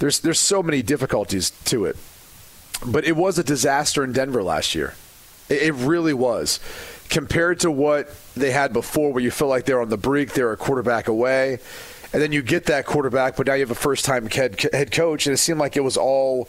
There's 0.00 0.20
there's 0.20 0.40
so 0.40 0.62
many 0.62 0.82
difficulties 0.82 1.50
to 1.66 1.86
it. 1.86 1.96
But 2.86 3.04
it 3.04 3.16
was 3.16 3.38
a 3.38 3.44
disaster 3.44 4.04
in 4.04 4.12
Denver 4.12 4.42
last 4.42 4.74
year. 4.74 4.94
It, 5.48 5.62
it 5.62 5.72
really 5.74 6.14
was. 6.14 6.60
Compared 7.08 7.60
to 7.60 7.70
what 7.70 8.14
they 8.36 8.50
had 8.50 8.74
before, 8.74 9.12
where 9.14 9.22
you 9.22 9.30
feel 9.30 9.48
like 9.48 9.64
they're 9.64 9.80
on 9.80 9.88
the 9.88 9.96
brink, 9.96 10.34
they're 10.34 10.52
a 10.52 10.58
quarterback 10.58 11.08
away 11.08 11.58
and 12.12 12.22
then 12.22 12.32
you 12.32 12.42
get 12.42 12.64
that 12.66 12.86
quarterback, 12.86 13.36
but 13.36 13.46
now 13.46 13.54
you 13.54 13.60
have 13.60 13.70
a 13.70 13.74
first 13.74 14.04
time 14.04 14.28
head, 14.30 14.60
head 14.72 14.90
coach, 14.92 15.26
and 15.26 15.34
it 15.34 15.38
seemed 15.38 15.58
like 15.58 15.76
it 15.76 15.84
was 15.84 15.96
all 15.96 16.48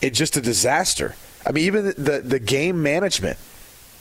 it 0.00 0.14
just 0.14 0.36
a 0.36 0.40
disaster. 0.40 1.14
I 1.46 1.52
mean, 1.52 1.64
even 1.64 1.86
the, 1.86 2.22
the 2.24 2.38
game 2.38 2.82
management 2.82 3.38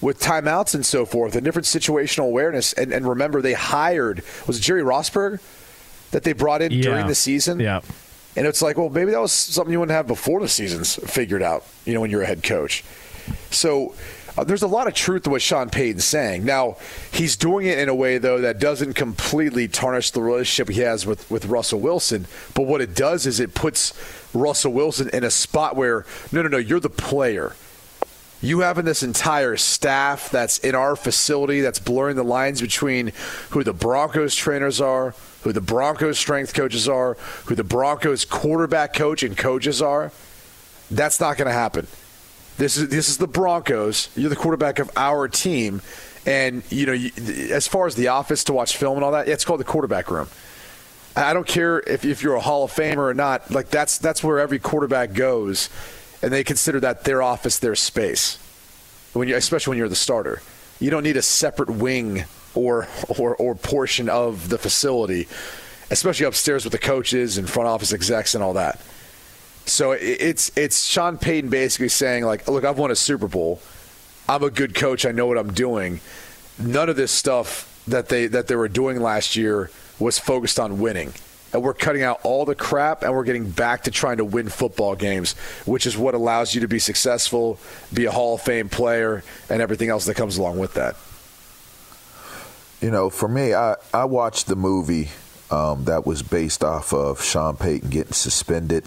with 0.01 0.19
timeouts 0.19 0.75
and 0.75 0.85
so 0.85 1.05
forth, 1.05 1.35
and 1.35 1.43
different 1.45 1.65
situational 1.65 2.25
awareness. 2.25 2.73
And, 2.73 2.91
and 2.91 3.07
remember, 3.07 3.41
they 3.41 3.53
hired 3.53 4.23
was 4.47 4.59
it 4.59 4.61
Jerry 4.61 4.81
Rosburg 4.81 5.39
that 6.11 6.23
they 6.23 6.33
brought 6.33 6.61
in 6.61 6.71
yeah. 6.71 6.81
during 6.83 7.07
the 7.07 7.15
season. 7.15 7.59
Yeah. 7.59 7.81
And 8.35 8.47
it's 8.47 8.61
like, 8.61 8.77
well, 8.77 8.89
maybe 8.89 9.11
that 9.11 9.21
was 9.21 9.31
something 9.31 9.71
you 9.71 9.79
wouldn't 9.79 9.95
have 9.95 10.07
before 10.07 10.39
the 10.41 10.47
season's 10.47 10.95
figured 10.95 11.43
out. 11.43 11.65
You 11.85 11.93
know, 11.93 12.01
when 12.01 12.09
you're 12.09 12.23
a 12.23 12.25
head 12.25 12.43
coach. 12.43 12.83
So 13.51 13.95
uh, 14.37 14.43
there's 14.43 14.63
a 14.63 14.67
lot 14.67 14.87
of 14.87 14.93
truth 14.93 15.23
to 15.23 15.29
what 15.29 15.41
Sean 15.41 15.69
Payton's 15.69 16.05
saying. 16.05 16.43
Now, 16.43 16.77
he's 17.11 17.35
doing 17.35 17.67
it 17.67 17.77
in 17.77 17.89
a 17.89 17.95
way, 17.95 18.17
though, 18.17 18.41
that 18.41 18.59
doesn't 18.59 18.93
completely 18.93 19.67
tarnish 19.67 20.11
the 20.11 20.21
relationship 20.21 20.73
he 20.73 20.81
has 20.81 21.05
with, 21.05 21.29
with 21.29 21.45
Russell 21.45 21.79
Wilson. 21.79 22.25
But 22.55 22.63
what 22.63 22.81
it 22.81 22.95
does 22.95 23.25
is 23.25 23.39
it 23.39 23.53
puts 23.53 23.93
Russell 24.33 24.73
Wilson 24.73 25.09
in 25.09 25.23
a 25.23 25.29
spot 25.29 25.75
where, 25.75 26.05
no, 26.31 26.41
no, 26.41 26.49
no, 26.49 26.57
you're 26.57 26.79
the 26.79 26.89
player. 26.89 27.55
You 28.41 28.59
having 28.59 28.85
this 28.85 29.03
entire 29.03 29.55
staff 29.55 30.29
that's 30.29 30.57
in 30.57 30.75
our 30.75 30.95
facility 30.95 31.61
that's 31.61 31.79
blurring 31.79 32.17
the 32.17 32.23
lines 32.23 32.59
between 32.59 33.13
who 33.51 33.63
the 33.63 33.71
Broncos 33.71 34.35
trainers 34.35 34.81
are, 34.81 35.15
who 35.43 35.53
the 35.53 35.61
Broncos 35.61 36.17
strength 36.17 36.53
coaches 36.53 36.89
are, 36.89 37.13
who 37.45 37.55
the 37.55 37.63
Broncos 37.63 38.25
quarterback 38.25 38.93
coach 38.93 39.23
and 39.23 39.37
coaches 39.37 39.81
are. 39.81 40.11
That's 40.91 41.21
not 41.21 41.37
going 41.37 41.47
to 41.47 41.53
happen. 41.53 41.87
This 42.57 42.77
is 42.77 42.89
this 42.89 43.09
is 43.09 43.17
the 43.17 43.27
Broncos. 43.27 44.09
You're 44.15 44.29
the 44.29 44.35
quarterback 44.35 44.79
of 44.79 44.91
our 44.95 45.27
team, 45.27 45.81
and 46.25 46.63
you 46.69 46.85
know, 46.85 46.93
you, 46.93 47.11
as 47.51 47.67
far 47.67 47.87
as 47.87 47.95
the 47.95 48.09
office 48.09 48.43
to 48.45 48.53
watch 48.53 48.77
film 48.77 48.97
and 48.97 49.03
all 49.03 49.11
that, 49.13 49.27
yeah, 49.27 49.33
it's 49.33 49.45
called 49.45 49.59
the 49.59 49.65
quarterback 49.65 50.11
room. 50.11 50.27
I 51.15 51.33
don't 51.33 51.47
care 51.47 51.79
if, 51.79 52.05
if 52.05 52.23
you're 52.23 52.35
a 52.35 52.41
Hall 52.41 52.63
of 52.63 52.71
Famer 52.71 52.97
or 52.97 53.13
not. 53.13 53.51
Like 53.51 53.69
that's 53.69 53.97
that's 53.97 54.23
where 54.23 54.39
every 54.39 54.59
quarterback 54.59 55.13
goes, 55.13 55.69
and 56.21 56.31
they 56.31 56.43
consider 56.43 56.79
that 56.81 57.03
their 57.03 57.21
office, 57.21 57.59
their 57.59 57.75
space. 57.75 58.37
When 59.13 59.27
you, 59.27 59.35
especially 59.35 59.71
when 59.71 59.77
you're 59.77 59.89
the 59.89 59.95
starter, 59.95 60.41
you 60.79 60.89
don't 60.89 61.03
need 61.03 61.17
a 61.17 61.21
separate 61.21 61.69
wing 61.69 62.25
or 62.53 62.87
or 63.19 63.35
or 63.35 63.55
portion 63.55 64.09
of 64.09 64.49
the 64.49 64.57
facility, 64.57 65.27
especially 65.89 66.25
upstairs 66.27 66.65
with 66.65 66.71
the 66.71 66.79
coaches 66.79 67.37
and 67.37 67.49
front 67.49 67.67
office 67.67 67.93
execs 67.93 68.35
and 68.35 68.43
all 68.43 68.53
that. 68.53 68.79
So 69.65 69.91
it's 69.91 70.51
it's 70.57 70.85
Sean 70.85 71.17
Payton 71.17 71.49
basically 71.49 71.89
saying 71.89 72.25
like, 72.25 72.47
look, 72.47 72.65
I've 72.65 72.77
won 72.77 72.91
a 72.91 72.95
Super 72.95 73.27
Bowl. 73.27 73.61
I'm 74.27 74.43
a 74.43 74.49
good 74.49 74.75
coach. 74.75 75.05
I 75.05 75.11
know 75.11 75.25
what 75.25 75.37
I'm 75.37 75.53
doing. 75.53 76.01
None 76.59 76.89
of 76.89 76.95
this 76.95 77.11
stuff 77.11 77.69
that 77.87 78.09
they 78.09 78.27
that 78.27 78.47
they 78.47 78.55
were 78.55 78.67
doing 78.67 79.01
last 79.01 79.35
year 79.35 79.69
was 79.99 80.19
focused 80.19 80.59
on 80.59 80.79
winning. 80.79 81.13
And 81.53 81.61
we're 81.61 81.75
cutting 81.75 82.01
out 82.01 82.19
all 82.23 82.45
the 82.45 82.55
crap 82.55 83.03
and 83.03 83.13
we're 83.13 83.23
getting 83.23 83.49
back 83.49 83.83
to 83.83 83.91
trying 83.91 84.17
to 84.17 84.25
win 84.25 84.49
football 84.49 84.95
games, 84.95 85.33
which 85.65 85.85
is 85.85 85.95
what 85.95 86.15
allows 86.15 86.55
you 86.55 86.61
to 86.61 86.67
be 86.67 86.79
successful, 86.79 87.59
be 87.93 88.05
a 88.05 88.11
Hall 88.11 88.35
of 88.35 88.41
Fame 88.41 88.69
player, 88.69 89.23
and 89.49 89.61
everything 89.61 89.89
else 89.89 90.05
that 90.05 90.15
comes 90.15 90.37
along 90.37 90.57
with 90.57 90.73
that. 90.73 90.95
You 92.81 92.89
know, 92.89 93.11
for 93.11 93.29
me, 93.29 93.53
I, 93.53 93.75
I 93.93 94.05
watched 94.05 94.47
the 94.47 94.55
movie 94.55 95.09
um, 95.51 95.83
that 95.85 96.07
was 96.07 96.23
based 96.23 96.63
off 96.63 96.91
of 96.91 97.23
Sean 97.23 97.55
Payton 97.55 97.91
getting 97.91 98.13
suspended 98.13 98.85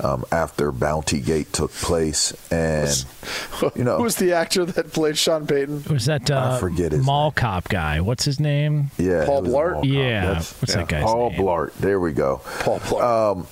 um, 0.00 0.24
after 0.32 0.72
Bounty 0.72 1.20
Gate 1.20 1.52
took 1.52 1.70
place, 1.72 2.32
and 2.50 3.04
you 3.76 3.84
know 3.84 3.96
Who 3.98 4.02
was 4.04 4.16
the 4.16 4.32
actor 4.32 4.64
that 4.64 4.92
played 4.92 5.16
Sean 5.18 5.46
Payton? 5.46 5.84
Was 5.90 6.06
that 6.06 6.30
uh, 6.30 6.54
I 6.56 6.60
forget 6.60 6.92
his 6.92 7.04
mall 7.04 7.30
cop 7.32 7.68
guy? 7.68 8.00
What's 8.00 8.24
his 8.24 8.40
name? 8.40 8.90
Yeah, 8.98 9.26
Paul 9.26 9.42
Blart? 9.42 9.84
Yeah. 9.84 10.22
That's- 10.26 10.60
What's 10.60 10.74
that 10.74 10.88
guy's 10.88 11.04
Paul 11.04 11.30
name? 11.30 11.40
Blart. 11.40 11.72
There 11.74 12.00
we 12.00 12.12
go. 12.12 12.40
Paul 12.60 12.80
Blart. 12.80 13.32
Um, 13.32 13.46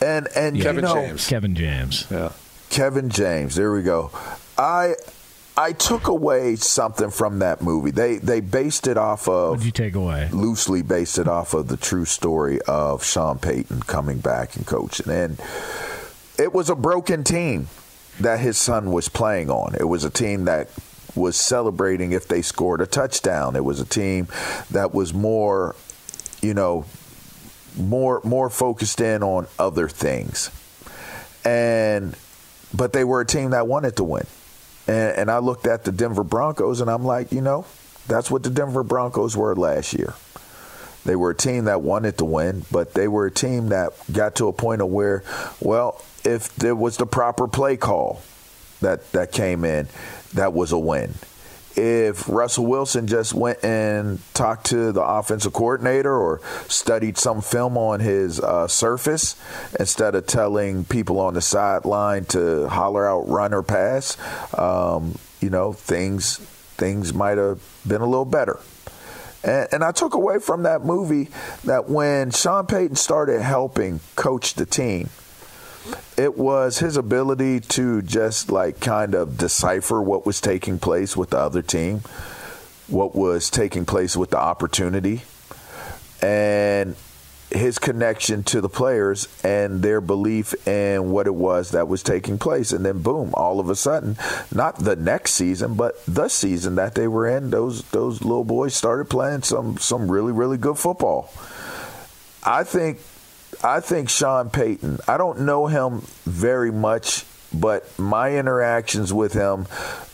and 0.00 0.28
and 0.36 0.60
Kevin 0.60 0.76
you 0.76 0.82
know, 0.82 0.94
James. 0.94 1.26
Kevin 1.26 1.54
James. 1.54 2.06
Yeah. 2.10 2.32
Kevin 2.70 3.08
James. 3.10 3.54
There 3.54 3.72
we 3.72 3.82
go. 3.82 4.10
I 4.58 4.94
I 5.58 5.72
took 5.72 6.06
away 6.08 6.56
something 6.56 7.10
from 7.10 7.38
that 7.38 7.62
movie. 7.62 7.90
They 7.90 8.18
they 8.18 8.40
based 8.40 8.86
it 8.86 8.98
off 8.98 9.26
of 9.28 9.50
What'd 9.50 9.64
you 9.64 9.72
take 9.72 9.94
away? 9.94 10.28
loosely 10.32 10.82
based 10.82 11.18
it 11.18 11.28
off 11.28 11.54
of 11.54 11.68
the 11.68 11.76
true 11.78 12.04
story 12.04 12.60
of 12.62 13.02
Sean 13.02 13.38
Payton 13.38 13.82
coming 13.84 14.18
back 14.18 14.56
and 14.56 14.66
coaching. 14.66 15.10
And 15.10 15.40
it 16.38 16.52
was 16.52 16.68
a 16.68 16.74
broken 16.74 17.24
team 17.24 17.68
that 18.20 18.40
his 18.40 18.58
son 18.58 18.92
was 18.92 19.08
playing 19.08 19.48
on. 19.50 19.74
It 19.74 19.84
was 19.88 20.04
a 20.04 20.10
team 20.10 20.44
that 20.44 20.68
was 21.14 21.36
celebrating 21.36 22.12
if 22.12 22.28
they 22.28 22.42
scored 22.42 22.82
a 22.82 22.86
touchdown. 22.86 23.56
It 23.56 23.64
was 23.64 23.80
a 23.80 23.86
team 23.86 24.28
that 24.70 24.92
was 24.92 25.14
more, 25.14 25.74
you 26.42 26.52
know, 26.52 26.84
more 27.78 28.20
more 28.24 28.50
focused 28.50 29.00
in 29.00 29.22
on 29.22 29.46
other 29.58 29.88
things. 29.88 30.50
And 31.46 32.14
but 32.74 32.92
they 32.92 33.04
were 33.04 33.22
a 33.22 33.26
team 33.26 33.50
that 33.50 33.66
wanted 33.66 33.96
to 33.96 34.04
win. 34.04 34.26
And, 34.86 35.16
and 35.16 35.30
I 35.30 35.38
looked 35.38 35.66
at 35.66 35.84
the 35.84 35.92
Denver 35.92 36.24
Broncos 36.24 36.80
and 36.80 36.90
I'm 36.90 37.04
like, 37.04 37.32
you 37.32 37.40
know, 37.40 37.66
that's 38.06 38.30
what 38.30 38.42
the 38.42 38.50
Denver 38.50 38.82
Broncos 38.82 39.36
were 39.36 39.54
last 39.54 39.94
year. 39.94 40.14
They 41.04 41.16
were 41.16 41.30
a 41.30 41.36
team 41.36 41.66
that 41.66 41.82
wanted 41.82 42.18
to 42.18 42.24
win, 42.24 42.64
but 42.70 42.94
they 42.94 43.06
were 43.06 43.26
a 43.26 43.30
team 43.30 43.68
that 43.68 43.92
got 44.12 44.34
to 44.36 44.48
a 44.48 44.52
point 44.52 44.82
of 44.82 44.88
where, 44.88 45.22
well, 45.60 46.02
if 46.24 46.54
there 46.56 46.74
was 46.74 46.96
the 46.96 47.06
proper 47.06 47.46
play 47.46 47.76
call 47.76 48.22
that 48.80 49.12
that 49.12 49.30
came 49.30 49.64
in, 49.64 49.88
that 50.34 50.52
was 50.52 50.72
a 50.72 50.78
win. 50.78 51.14
If 51.76 52.26
Russell 52.28 52.64
Wilson 52.66 53.06
just 53.06 53.34
went 53.34 53.62
and 53.62 54.18
talked 54.32 54.66
to 54.66 54.92
the 54.92 55.02
offensive 55.02 55.52
coordinator 55.52 56.14
or 56.14 56.40
studied 56.68 57.18
some 57.18 57.42
film 57.42 57.76
on 57.76 58.00
his 58.00 58.40
uh, 58.40 58.66
surface 58.66 59.36
instead 59.78 60.14
of 60.14 60.26
telling 60.26 60.84
people 60.84 61.20
on 61.20 61.34
the 61.34 61.42
sideline 61.42 62.24
to 62.26 62.66
holler 62.68 63.06
out 63.06 63.28
run 63.28 63.52
or 63.52 63.62
pass, 63.62 64.16
um, 64.58 65.18
you 65.40 65.50
know, 65.50 65.72
things 65.72 66.38
things 66.76 67.12
might 67.12 67.38
have 67.38 67.60
been 67.86 68.00
a 68.00 68.06
little 68.06 68.24
better. 68.24 68.58
And, 69.44 69.68
and 69.72 69.84
I 69.84 69.92
took 69.92 70.14
away 70.14 70.38
from 70.38 70.62
that 70.62 70.84
movie 70.84 71.28
that 71.64 71.88
when 71.88 72.30
Sean 72.30 72.66
Payton 72.66 72.96
started 72.96 73.42
helping 73.42 74.00
coach 74.14 74.54
the 74.54 74.66
team, 74.66 75.10
it 76.16 76.38
was 76.38 76.78
his 76.78 76.96
ability 76.96 77.60
to 77.60 78.02
just 78.02 78.50
like 78.50 78.80
kind 78.80 79.14
of 79.14 79.36
decipher 79.36 80.00
what 80.00 80.24
was 80.24 80.40
taking 80.40 80.78
place 80.78 81.16
with 81.16 81.30
the 81.30 81.38
other 81.38 81.62
team, 81.62 82.00
what 82.88 83.14
was 83.14 83.50
taking 83.50 83.84
place 83.84 84.16
with 84.16 84.30
the 84.30 84.38
opportunity, 84.38 85.22
and 86.22 86.96
his 87.50 87.78
connection 87.78 88.42
to 88.42 88.60
the 88.60 88.68
players 88.68 89.28
and 89.44 89.82
their 89.82 90.00
belief 90.00 90.66
in 90.66 91.10
what 91.10 91.26
it 91.26 91.34
was 91.34 91.70
that 91.70 91.86
was 91.86 92.02
taking 92.02 92.38
place. 92.38 92.72
And 92.72 92.84
then 92.84 93.02
boom, 93.02 93.30
all 93.34 93.60
of 93.60 93.70
a 93.70 93.76
sudden, 93.76 94.16
not 94.52 94.78
the 94.78 94.96
next 94.96 95.32
season, 95.32 95.74
but 95.74 96.04
the 96.06 96.28
season 96.28 96.74
that 96.76 96.94
they 96.94 97.06
were 97.06 97.28
in, 97.28 97.50
those 97.50 97.82
those 97.90 98.22
little 98.22 98.44
boys 98.44 98.74
started 98.74 99.08
playing 99.08 99.42
some 99.42 99.78
some 99.78 100.10
really, 100.10 100.32
really 100.32 100.56
good 100.56 100.78
football. 100.78 101.32
I 102.42 102.64
think 102.64 102.98
I 103.66 103.80
think 103.80 104.08
Sean 104.08 104.48
Payton, 104.48 105.00
I 105.08 105.16
don't 105.16 105.40
know 105.40 105.66
him 105.66 106.02
very 106.24 106.70
much, 106.70 107.24
but 107.52 107.98
my 107.98 108.38
interactions 108.38 109.12
with 109.12 109.32
him 109.32 109.66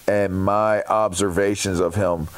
and 0.09 0.43
my 0.43 0.83
observations 0.85 1.79
of 1.79 1.95
him 1.95 2.29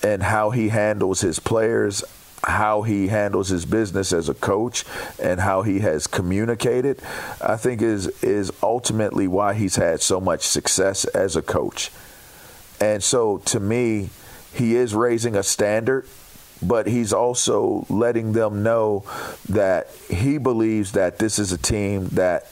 and 0.00 0.22
how 0.22 0.50
he 0.50 0.68
handles 0.68 1.22
his 1.22 1.40
players, 1.40 2.04
how 2.44 2.82
he 2.82 3.08
handles 3.08 3.48
his 3.48 3.66
business 3.66 4.12
as 4.12 4.28
a 4.28 4.34
coach 4.34 4.84
and 5.20 5.40
how 5.40 5.62
he 5.62 5.80
has 5.80 6.06
communicated, 6.06 7.02
I 7.40 7.56
think 7.56 7.82
is 7.82 8.06
is 8.22 8.52
ultimately 8.62 9.26
why 9.26 9.54
he's 9.54 9.74
had 9.74 10.00
so 10.00 10.20
much 10.20 10.46
success 10.46 11.04
as 11.04 11.34
a 11.34 11.42
coach. 11.42 11.90
And 12.80 13.02
so 13.02 13.38
to 13.46 13.58
me, 13.58 14.10
he 14.54 14.76
is 14.76 14.94
raising 14.94 15.34
a 15.34 15.42
standard 15.42 16.06
but 16.62 16.86
he's 16.86 17.12
also 17.12 17.86
letting 17.88 18.32
them 18.32 18.62
know 18.62 19.04
that 19.48 19.88
he 20.08 20.38
believes 20.38 20.92
that 20.92 21.18
this 21.18 21.38
is 21.38 21.52
a 21.52 21.58
team 21.58 22.08
that 22.08 22.46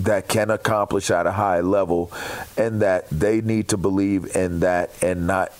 that 0.00 0.28
can 0.28 0.50
accomplish 0.50 1.10
at 1.10 1.26
a 1.26 1.32
high 1.32 1.60
level 1.60 2.10
and 2.56 2.80
that 2.80 3.08
they 3.10 3.42
need 3.42 3.68
to 3.68 3.76
believe 3.76 4.34
in 4.34 4.60
that 4.60 4.90
and 5.02 5.26
not 5.26 5.52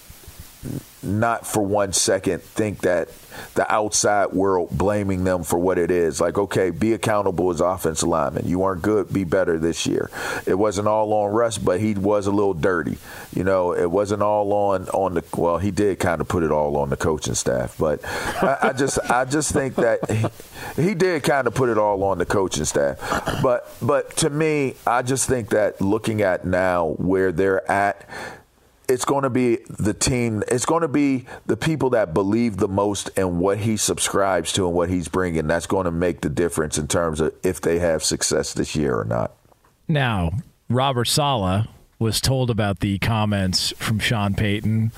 not 1.02 1.46
for 1.46 1.62
one 1.62 1.92
second 1.92 2.42
think 2.42 2.80
that 2.80 3.08
the 3.54 3.70
outside 3.72 4.32
world 4.32 4.70
blaming 4.70 5.24
them 5.24 5.42
for 5.42 5.58
what 5.58 5.78
it 5.78 5.90
is. 5.90 6.20
Like, 6.20 6.38
okay, 6.38 6.70
be 6.70 6.92
accountable 6.92 7.50
as 7.50 7.60
offensive 7.60 8.08
lineman. 8.08 8.46
You 8.46 8.58
weren't 8.60 8.82
good, 8.82 9.12
be 9.12 9.24
better 9.24 9.58
this 9.58 9.86
year. 9.86 10.10
It 10.46 10.54
wasn't 10.54 10.88
all 10.88 11.12
on 11.12 11.32
Russ, 11.32 11.58
but 11.58 11.80
he 11.80 11.94
was 11.94 12.26
a 12.26 12.30
little 12.30 12.54
dirty. 12.54 12.98
You 13.34 13.44
know, 13.44 13.72
it 13.72 13.90
wasn't 13.90 14.22
all 14.22 14.52
on 14.52 14.88
on 14.88 15.14
the. 15.14 15.24
Well, 15.36 15.58
he 15.58 15.70
did 15.70 15.98
kind 15.98 16.20
of 16.20 16.28
put 16.28 16.42
it 16.42 16.50
all 16.50 16.76
on 16.76 16.90
the 16.90 16.96
coaching 16.96 17.34
staff, 17.34 17.76
but 17.78 18.04
I, 18.04 18.58
I 18.62 18.72
just 18.72 18.98
I 19.10 19.24
just 19.24 19.52
think 19.52 19.76
that 19.76 20.10
he, 20.10 20.82
he 20.82 20.94
did 20.94 21.22
kind 21.22 21.46
of 21.46 21.54
put 21.54 21.68
it 21.68 21.78
all 21.78 22.02
on 22.04 22.18
the 22.18 22.26
coaching 22.26 22.64
staff. 22.64 22.98
But 23.42 23.72
but 23.80 24.16
to 24.18 24.30
me, 24.30 24.74
I 24.86 25.02
just 25.02 25.28
think 25.28 25.50
that 25.50 25.80
looking 25.80 26.22
at 26.22 26.44
now 26.44 26.94
where 26.98 27.32
they're 27.32 27.68
at 27.70 28.08
it's 28.90 29.04
going 29.04 29.22
to 29.22 29.30
be 29.30 29.58
the 29.68 29.94
team. 29.94 30.42
It's 30.48 30.66
going 30.66 30.82
to 30.82 30.88
be 30.88 31.24
the 31.46 31.56
people 31.56 31.90
that 31.90 32.12
believe 32.12 32.56
the 32.56 32.68
most 32.68 33.08
in 33.16 33.38
what 33.38 33.58
he 33.58 33.76
subscribes 33.76 34.52
to 34.54 34.66
and 34.66 34.74
what 34.74 34.90
he's 34.90 35.06
bringing. 35.06 35.46
That's 35.46 35.66
going 35.66 35.84
to 35.84 35.92
make 35.92 36.22
the 36.22 36.28
difference 36.28 36.76
in 36.76 36.88
terms 36.88 37.20
of 37.20 37.32
if 37.44 37.60
they 37.60 37.78
have 37.78 38.02
success 38.02 38.52
this 38.52 38.74
year 38.74 38.98
or 38.98 39.04
not. 39.04 39.32
Now, 39.86 40.32
Robert 40.68 41.06
Saleh 41.06 41.68
was 42.00 42.20
told 42.20 42.50
about 42.50 42.80
the 42.80 42.98
comments 42.98 43.72
from 43.76 44.00
Sean 44.00 44.34
Payton, 44.34 44.90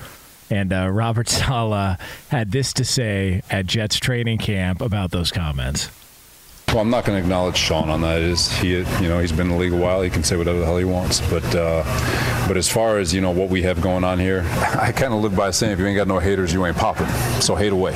and 0.49 0.73
uh, 0.73 0.89
Robert 0.89 1.29
Saleh 1.29 1.99
had 2.29 2.51
this 2.51 2.73
to 2.73 2.83
say 2.83 3.43
at 3.51 3.67
Jets 3.67 3.97
training 3.97 4.39
camp 4.39 4.81
about 4.81 5.11
those 5.11 5.31
comments. 5.31 5.89
Well, 6.67 6.79
I'm 6.79 6.89
not 6.89 7.05
going 7.05 7.19
to 7.19 7.23
acknowledge 7.23 7.55
Sean 7.55 7.89
on 7.89 8.01
that. 8.01 8.21
Is 8.21 8.51
he, 8.57 8.77
you 8.77 9.07
know, 9.07 9.19
he's 9.19 9.31
been 9.31 9.47
in 9.47 9.53
the 9.53 9.57
league 9.59 9.73
a 9.73 9.77
while. 9.77 10.01
He 10.01 10.09
can 10.09 10.23
say 10.23 10.35
whatever 10.35 10.57
the 10.57 10.65
hell 10.65 10.77
he 10.77 10.85
wants. 10.85 11.21
But, 11.29 11.43
uh, 11.55 11.83
but 12.47 12.57
as 12.57 12.67
far 12.67 12.97
as 12.97 13.13
you 13.13 13.21
know, 13.21 13.29
what 13.29 13.49
we 13.49 13.61
have 13.61 13.79
going 13.79 14.03
on 14.03 14.17
here, 14.17 14.43
I 14.79 14.91
kind 14.91 15.13
of 15.13 15.21
live 15.21 15.35
by 15.35 15.51
saying, 15.51 15.73
if 15.73 15.79
you 15.79 15.85
ain't 15.85 15.95
got 15.95 16.07
no 16.07 16.17
haters, 16.17 16.51
you 16.51 16.65
ain't 16.65 16.75
popping. 16.75 17.07
So 17.41 17.55
hate 17.55 17.73
away. 17.73 17.93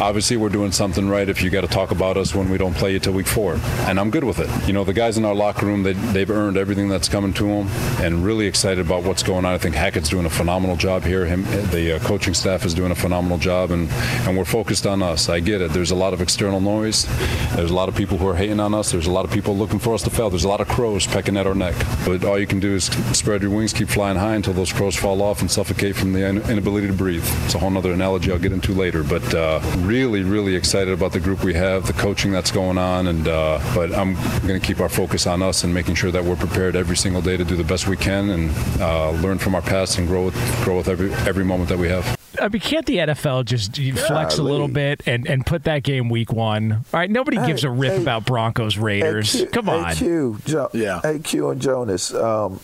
Obviously, 0.00 0.36
we're 0.36 0.48
doing 0.48 0.72
something 0.72 1.08
right. 1.08 1.28
If 1.28 1.40
you 1.40 1.50
got 1.50 1.60
to 1.60 1.68
talk 1.68 1.92
about 1.92 2.16
us 2.16 2.34
when 2.34 2.50
we 2.50 2.58
don't 2.58 2.74
play 2.74 2.92
you 2.92 2.98
till 2.98 3.12
week 3.12 3.28
four, 3.28 3.60
and 3.86 4.00
I'm 4.00 4.10
good 4.10 4.24
with 4.24 4.40
it. 4.40 4.48
You 4.66 4.72
know, 4.72 4.82
the 4.82 4.92
guys 4.92 5.18
in 5.18 5.24
our 5.24 5.34
locker 5.34 5.66
room, 5.66 5.84
they, 5.84 5.92
they've 5.92 6.30
earned 6.30 6.56
everything 6.56 6.88
that's 6.88 7.08
coming 7.08 7.32
to 7.34 7.44
them, 7.44 7.68
and 8.02 8.24
really 8.24 8.46
excited 8.46 8.84
about 8.84 9.04
what's 9.04 9.22
going 9.22 9.44
on. 9.44 9.52
I 9.54 9.58
think 9.58 9.76
Hackett's 9.76 10.08
doing 10.08 10.26
a 10.26 10.30
phenomenal 10.30 10.76
job 10.76 11.04
here. 11.04 11.26
Him, 11.26 11.44
the 11.70 11.96
uh, 11.96 11.98
coaching 12.00 12.34
staff 12.34 12.64
is 12.64 12.74
doing 12.74 12.90
a 12.90 12.96
phenomenal 12.96 13.38
job, 13.38 13.70
and 13.70 13.88
and 14.26 14.36
we're 14.36 14.44
focused 14.44 14.86
on 14.86 15.02
us. 15.02 15.28
I 15.28 15.38
get 15.40 15.60
it. 15.60 15.72
There's 15.72 15.92
a 15.92 15.96
lot 15.96 16.12
of 16.12 16.20
external 16.20 16.60
noise. 16.60 17.06
There's 17.54 17.70
a 17.70 17.74
lot 17.74 17.88
of 17.88 17.94
people 17.94 18.05
who 18.08 18.28
are 18.28 18.34
hating 18.34 18.60
on 18.60 18.74
us. 18.74 18.92
There's 18.92 19.06
a 19.06 19.12
lot 19.12 19.24
of 19.24 19.30
people 19.30 19.56
looking 19.56 19.78
for 19.78 19.94
us 19.94 20.02
to 20.02 20.10
fail. 20.10 20.30
There's 20.30 20.44
a 20.44 20.48
lot 20.48 20.60
of 20.60 20.68
crows 20.68 21.06
pecking 21.06 21.36
at 21.36 21.46
our 21.46 21.54
neck. 21.54 21.74
But 22.04 22.24
all 22.24 22.38
you 22.38 22.46
can 22.46 22.60
do 22.60 22.74
is 22.74 22.84
spread 23.16 23.42
your 23.42 23.50
wings, 23.50 23.72
keep 23.72 23.88
flying 23.88 24.16
high 24.16 24.34
until 24.34 24.52
those 24.52 24.72
crows 24.72 24.96
fall 24.96 25.22
off 25.22 25.40
and 25.40 25.50
suffocate 25.50 25.96
from 25.96 26.12
the 26.12 26.26
inability 26.26 26.86
to 26.86 26.92
breathe. 26.92 27.24
It's 27.44 27.54
a 27.54 27.58
whole 27.58 27.76
other 27.76 27.92
analogy 27.92 28.32
I'll 28.32 28.38
get 28.38 28.52
into 28.52 28.72
later. 28.72 29.02
But 29.02 29.34
uh, 29.34 29.60
really, 29.78 30.22
really 30.22 30.54
excited 30.54 30.92
about 30.92 31.12
the 31.12 31.20
group 31.20 31.44
we 31.44 31.54
have, 31.54 31.86
the 31.86 31.92
coaching 31.92 32.32
that's 32.32 32.50
going 32.50 32.78
on, 32.78 33.06
and 33.08 33.28
uh, 33.28 33.60
but 33.74 33.92
I'm 33.94 34.14
going 34.46 34.60
to 34.60 34.66
keep 34.66 34.80
our 34.80 34.88
focus 34.88 35.26
on 35.26 35.42
us 35.42 35.64
and 35.64 35.74
making 35.74 35.96
sure 35.96 36.10
that 36.10 36.24
we're 36.24 36.36
prepared 36.36 36.76
every 36.76 36.96
single 36.96 37.22
day 37.22 37.36
to 37.36 37.44
do 37.44 37.56
the 37.56 37.64
best 37.64 37.88
we 37.88 37.96
can 37.96 38.30
and 38.30 38.50
uh, 38.80 39.10
learn 39.10 39.38
from 39.38 39.54
our 39.54 39.62
past 39.62 39.98
and 39.98 40.06
grow 40.06 40.26
with 40.26 40.64
grow 40.64 40.76
with 40.76 40.88
every 40.88 41.12
every 41.12 41.44
moment 41.44 41.68
that 41.68 41.78
we 41.78 41.88
have. 41.88 42.15
I 42.40 42.48
mean, 42.48 42.60
can't 42.60 42.86
the 42.86 42.96
NFL 42.98 43.44
just 43.44 43.76
flex 44.06 44.38
a 44.38 44.42
little 44.42 44.68
bit 44.68 45.02
and, 45.06 45.26
and 45.26 45.44
put 45.44 45.64
that 45.64 45.82
game 45.82 46.08
week 46.08 46.32
one? 46.32 46.72
All 46.72 46.80
right, 46.92 47.10
nobody 47.10 47.38
gives 47.46 47.64
a 47.64 47.70
rip 47.70 47.94
hey, 47.94 48.02
about 48.02 48.26
Broncos 48.26 48.76
Raiders. 48.76 49.32
Hey, 49.32 49.38
Q, 49.40 49.46
Come 49.48 49.68
on. 49.68 49.84
Hey, 49.90 49.94
Q, 49.96 50.38
jo- 50.44 50.70
yeah. 50.72 51.00
Hey, 51.02 51.18
Q 51.18 51.50
and 51.50 51.60
Jonas, 51.60 52.12
um, 52.14 52.60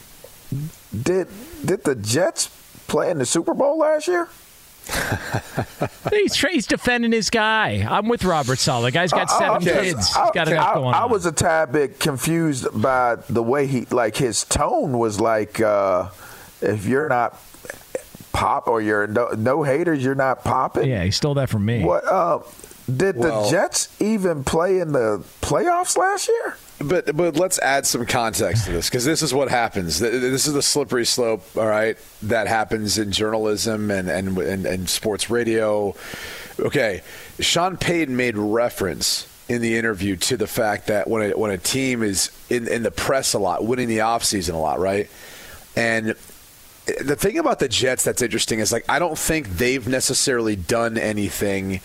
did 1.02 1.28
did 1.64 1.84
the 1.84 1.94
Jets 1.94 2.48
play 2.88 3.10
in 3.10 3.18
the 3.18 3.26
Super 3.26 3.54
Bowl 3.54 3.78
last 3.78 4.08
year? 4.08 4.28
he's, 6.10 6.34
he's 6.34 6.66
defending 6.66 7.12
his 7.12 7.30
guy. 7.30 7.86
I'm 7.88 8.08
with 8.08 8.24
Robert 8.24 8.58
Saleh. 8.58 8.86
The 8.86 8.90
guy's 8.90 9.12
got 9.12 9.30
seven 9.30 9.56
Okay. 9.68 9.90
kids. 9.92 10.08
He's 10.08 10.16
I, 10.16 10.30
got 10.34 10.48
enough 10.48 10.68
I- 10.68 10.74
going 10.74 10.94
I 10.94 11.02
on. 11.02 11.10
was 11.10 11.24
a 11.26 11.32
tad 11.32 11.72
bit 11.72 12.00
confused 12.00 12.66
by 12.80 13.16
the 13.28 13.42
way 13.42 13.66
he, 13.68 13.82
like, 13.86 14.16
his 14.16 14.44
tone 14.44 14.98
was 14.98 15.20
like, 15.20 15.60
uh, 15.60 16.08
if 16.60 16.84
you're 16.86 17.08
not 17.08 17.38
pop 18.32 18.68
or 18.68 18.80
you're 18.80 19.06
no, 19.06 19.28
no 19.36 19.62
haters, 19.62 20.02
you're 20.02 20.14
not 20.14 20.44
popping. 20.44 20.88
yeah, 20.88 21.04
he 21.04 21.10
stole 21.10 21.34
that 21.34 21.48
from 21.50 21.64
me. 21.64 21.84
What? 21.84 22.04
Uh, 22.04 22.40
did 22.94 23.16
Well- 23.16 23.44
the 23.44 23.50
Jets 23.50 23.88
even 24.00 24.42
play 24.44 24.78
in 24.80 24.92
the 24.92 25.22
playoffs 25.40 25.96
last 25.96 26.28
year? 26.28 26.56
But 26.80 27.16
but 27.16 27.36
let's 27.36 27.60
add 27.60 27.86
some 27.86 28.04
context 28.06 28.64
to 28.66 28.72
this 28.72 28.88
because 28.90 29.04
this 29.04 29.22
is 29.22 29.32
what 29.32 29.48
happens. 29.48 30.00
This 30.00 30.48
is 30.48 30.52
the 30.52 30.62
slippery 30.62 31.06
slope. 31.06 31.44
All 31.56 31.66
right, 31.68 31.96
that 32.22 32.48
happens 32.48 32.98
in 32.98 33.12
journalism 33.12 33.90
and 33.92 34.08
and 34.10 34.36
and, 34.36 34.66
and 34.66 34.88
sports 34.88 35.30
radio. 35.30 35.94
Okay, 36.58 37.02
Sean 37.38 37.76
Payton 37.76 38.16
made 38.16 38.36
reference 38.36 39.28
in 39.48 39.62
the 39.62 39.76
interview 39.76 40.16
to 40.16 40.36
the 40.36 40.46
fact 40.48 40.88
that 40.88 41.08
when 41.08 41.30
a, 41.30 41.38
when 41.38 41.52
a 41.52 41.58
team 41.58 42.02
is 42.02 42.30
in, 42.50 42.66
in 42.66 42.82
the 42.82 42.90
press 42.90 43.32
a 43.34 43.38
lot, 43.38 43.64
winning 43.64 43.86
the 43.88 43.98
offseason 43.98 44.54
a 44.54 44.58
lot, 44.58 44.80
right? 44.80 45.08
And 45.76 46.14
the 46.86 47.16
thing 47.16 47.38
about 47.38 47.58
the 47.58 47.68
Jets 47.68 48.04
that's 48.04 48.22
interesting 48.22 48.58
is 48.58 48.72
like 48.72 48.84
I 48.88 48.98
don't 48.98 49.18
think 49.18 49.48
they've 49.48 49.86
necessarily 49.86 50.56
done 50.56 50.98
anything. 50.98 51.80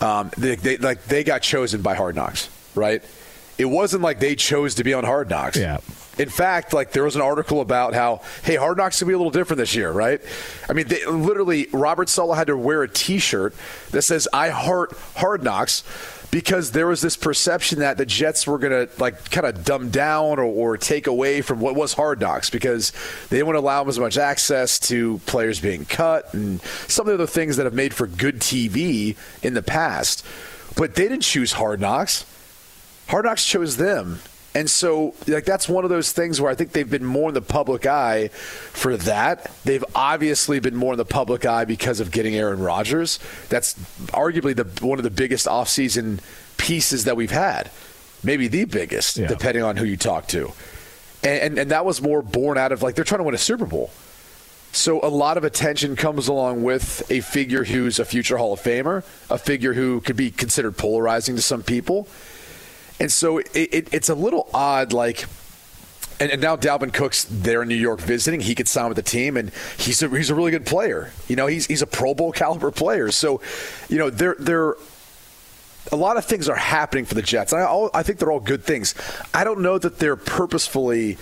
Um, 0.00 0.30
they, 0.36 0.54
they, 0.54 0.76
like 0.76 1.04
they 1.04 1.24
got 1.24 1.42
chosen 1.42 1.82
by 1.82 1.94
Hard 1.94 2.14
Knocks, 2.14 2.48
right? 2.74 3.02
It 3.58 3.66
wasn't 3.66 4.02
like 4.02 4.20
they 4.20 4.36
chose 4.36 4.76
to 4.76 4.84
be 4.84 4.94
on 4.94 5.04
Hard 5.04 5.28
Knocks. 5.28 5.56
Yeah. 5.56 5.78
In 6.18 6.28
fact, 6.28 6.72
like 6.72 6.92
there 6.92 7.04
was 7.04 7.14
an 7.14 7.22
article 7.22 7.60
about 7.60 7.94
how 7.94 8.22
hey, 8.42 8.56
Hard 8.56 8.76
Knocks 8.76 8.98
can 8.98 9.08
be 9.08 9.14
a 9.14 9.16
little 9.16 9.30
different 9.30 9.58
this 9.58 9.74
year, 9.74 9.90
right? 9.90 10.20
I 10.68 10.72
mean, 10.72 10.88
they, 10.88 11.04
literally, 11.06 11.68
Robert 11.72 12.08
Saleh 12.08 12.36
had 12.36 12.48
to 12.48 12.56
wear 12.56 12.82
a 12.82 12.88
T-shirt 12.88 13.54
that 13.90 14.02
says 14.02 14.26
"I 14.32 14.48
heart 14.50 14.92
Hard 15.16 15.42
Knocks." 15.42 15.84
because 16.30 16.72
there 16.72 16.86
was 16.86 17.00
this 17.00 17.16
perception 17.16 17.78
that 17.78 17.96
the 17.96 18.04
Jets 18.04 18.46
were 18.46 18.58
going 18.58 18.86
to 18.86 19.00
like 19.00 19.30
kind 19.30 19.46
of 19.46 19.64
dumb 19.64 19.90
down 19.90 20.38
or, 20.38 20.44
or, 20.44 20.76
take 20.76 21.06
away 21.06 21.40
from 21.40 21.60
what 21.60 21.74
was 21.74 21.94
Hard 21.94 22.20
Knocks 22.20 22.50
because 22.50 22.92
they 23.30 23.42
wouldn't 23.42 23.62
allow 23.62 23.82
them 23.82 23.88
as 23.88 23.98
much 23.98 24.18
access 24.18 24.78
to 24.80 25.18
players 25.24 25.60
being 25.60 25.84
cut 25.84 26.32
and 26.34 26.60
some 26.86 27.04
of 27.04 27.08
the 27.08 27.14
other 27.14 27.26
things 27.26 27.56
that 27.56 27.64
have 27.64 27.74
made 27.74 27.94
for 27.94 28.06
good 28.06 28.40
TV 28.40 29.16
in 29.42 29.54
the 29.54 29.62
past. 29.62 30.24
But 30.76 30.94
they 30.94 31.08
didn't 31.08 31.22
choose 31.22 31.52
Hard 31.52 31.80
Knocks. 31.80 32.26
Hard 33.08 33.24
Knocks 33.24 33.44
chose 33.44 33.76
them. 33.76 34.20
And 34.54 34.68
so, 34.68 35.14
like, 35.26 35.44
that's 35.44 35.68
one 35.68 35.84
of 35.84 35.90
those 35.90 36.12
things 36.12 36.40
where 36.40 36.50
I 36.50 36.54
think 36.54 36.72
they've 36.72 36.88
been 36.88 37.04
more 37.04 37.28
in 37.28 37.34
the 37.34 37.42
public 37.42 37.86
eye 37.86 38.28
for 38.28 38.96
that. 38.96 39.50
They've 39.64 39.84
obviously 39.94 40.58
been 40.58 40.74
more 40.74 40.94
in 40.94 40.98
the 40.98 41.04
public 41.04 41.44
eye 41.44 41.64
because 41.64 42.00
of 42.00 42.10
getting 42.10 42.34
Aaron 42.34 42.60
Rodgers. 42.60 43.18
That's 43.50 43.74
arguably 44.08 44.56
the 44.56 44.64
one 44.84 44.98
of 44.98 45.04
the 45.04 45.10
biggest 45.10 45.46
offseason 45.46 46.20
pieces 46.56 47.04
that 47.04 47.16
we've 47.16 47.30
had, 47.30 47.70
maybe 48.24 48.48
the 48.48 48.64
biggest, 48.64 49.18
yeah. 49.18 49.26
depending 49.28 49.62
on 49.62 49.76
who 49.76 49.84
you 49.84 49.96
talk 49.96 50.26
to. 50.28 50.52
And, 51.22 51.40
and 51.40 51.58
and 51.58 51.70
that 51.70 51.84
was 51.84 52.00
more 52.00 52.22
born 52.22 52.58
out 52.58 52.72
of 52.72 52.82
like 52.82 52.94
they're 52.94 53.04
trying 53.04 53.20
to 53.20 53.24
win 53.24 53.34
a 53.34 53.38
Super 53.38 53.66
Bowl. 53.66 53.90
So 54.72 55.00
a 55.02 55.08
lot 55.08 55.36
of 55.36 55.44
attention 55.44 55.94
comes 55.96 56.28
along 56.28 56.62
with 56.62 57.08
a 57.10 57.20
figure 57.20 57.64
who's 57.64 57.98
a 57.98 58.04
future 58.04 58.36
Hall 58.36 58.52
of 58.52 58.60
Famer, 58.60 59.04
a 59.30 59.38
figure 59.38 59.72
who 59.72 60.00
could 60.00 60.16
be 60.16 60.30
considered 60.30 60.76
polarizing 60.76 61.36
to 61.36 61.42
some 61.42 61.62
people 61.62 62.08
and 63.00 63.10
so 63.10 63.38
it, 63.38 63.48
it, 63.54 63.94
it's 63.94 64.08
a 64.08 64.14
little 64.14 64.48
odd, 64.52 64.92
like. 64.92 65.26
And, 66.20 66.32
and, 66.32 66.42
now 66.42 66.56
Dalvin 66.56 66.92
Cook's 66.92 67.26
there 67.30 67.62
in 67.62 67.68
New 67.68 67.76
York 67.76 68.00
visiting. 68.00 68.40
He 68.40 68.56
could 68.56 68.66
sign 68.66 68.88
with 68.88 68.96
the 68.96 69.04
team, 69.04 69.36
and 69.36 69.52
he's 69.76 70.02
a, 70.02 70.08
he's 70.08 70.30
a 70.30 70.34
really 70.34 70.50
good 70.50 70.66
player. 70.66 71.12
You 71.28 71.36
know, 71.36 71.46
he's 71.46 71.66
he's 71.66 71.80
a 71.80 71.86
Pro 71.86 72.12
Bowl 72.12 72.32
caliber 72.32 72.72
player. 72.72 73.12
So, 73.12 73.40
you 73.88 73.98
know, 73.98 74.10
they're 74.10 74.74
a 75.92 75.96
lot 75.96 76.16
of 76.16 76.24
things 76.24 76.48
are 76.48 76.56
happening 76.56 77.04
for 77.04 77.14
the 77.14 77.22
Jets. 77.22 77.52
I 77.52 77.88
I 77.94 78.02
think 78.02 78.18
they're 78.18 78.32
all 78.32 78.40
good 78.40 78.64
things. 78.64 78.96
I 79.32 79.44
don't 79.44 79.60
know 79.60 79.78
that 79.78 80.00
they're 80.00 80.16
purposefully 80.16 81.18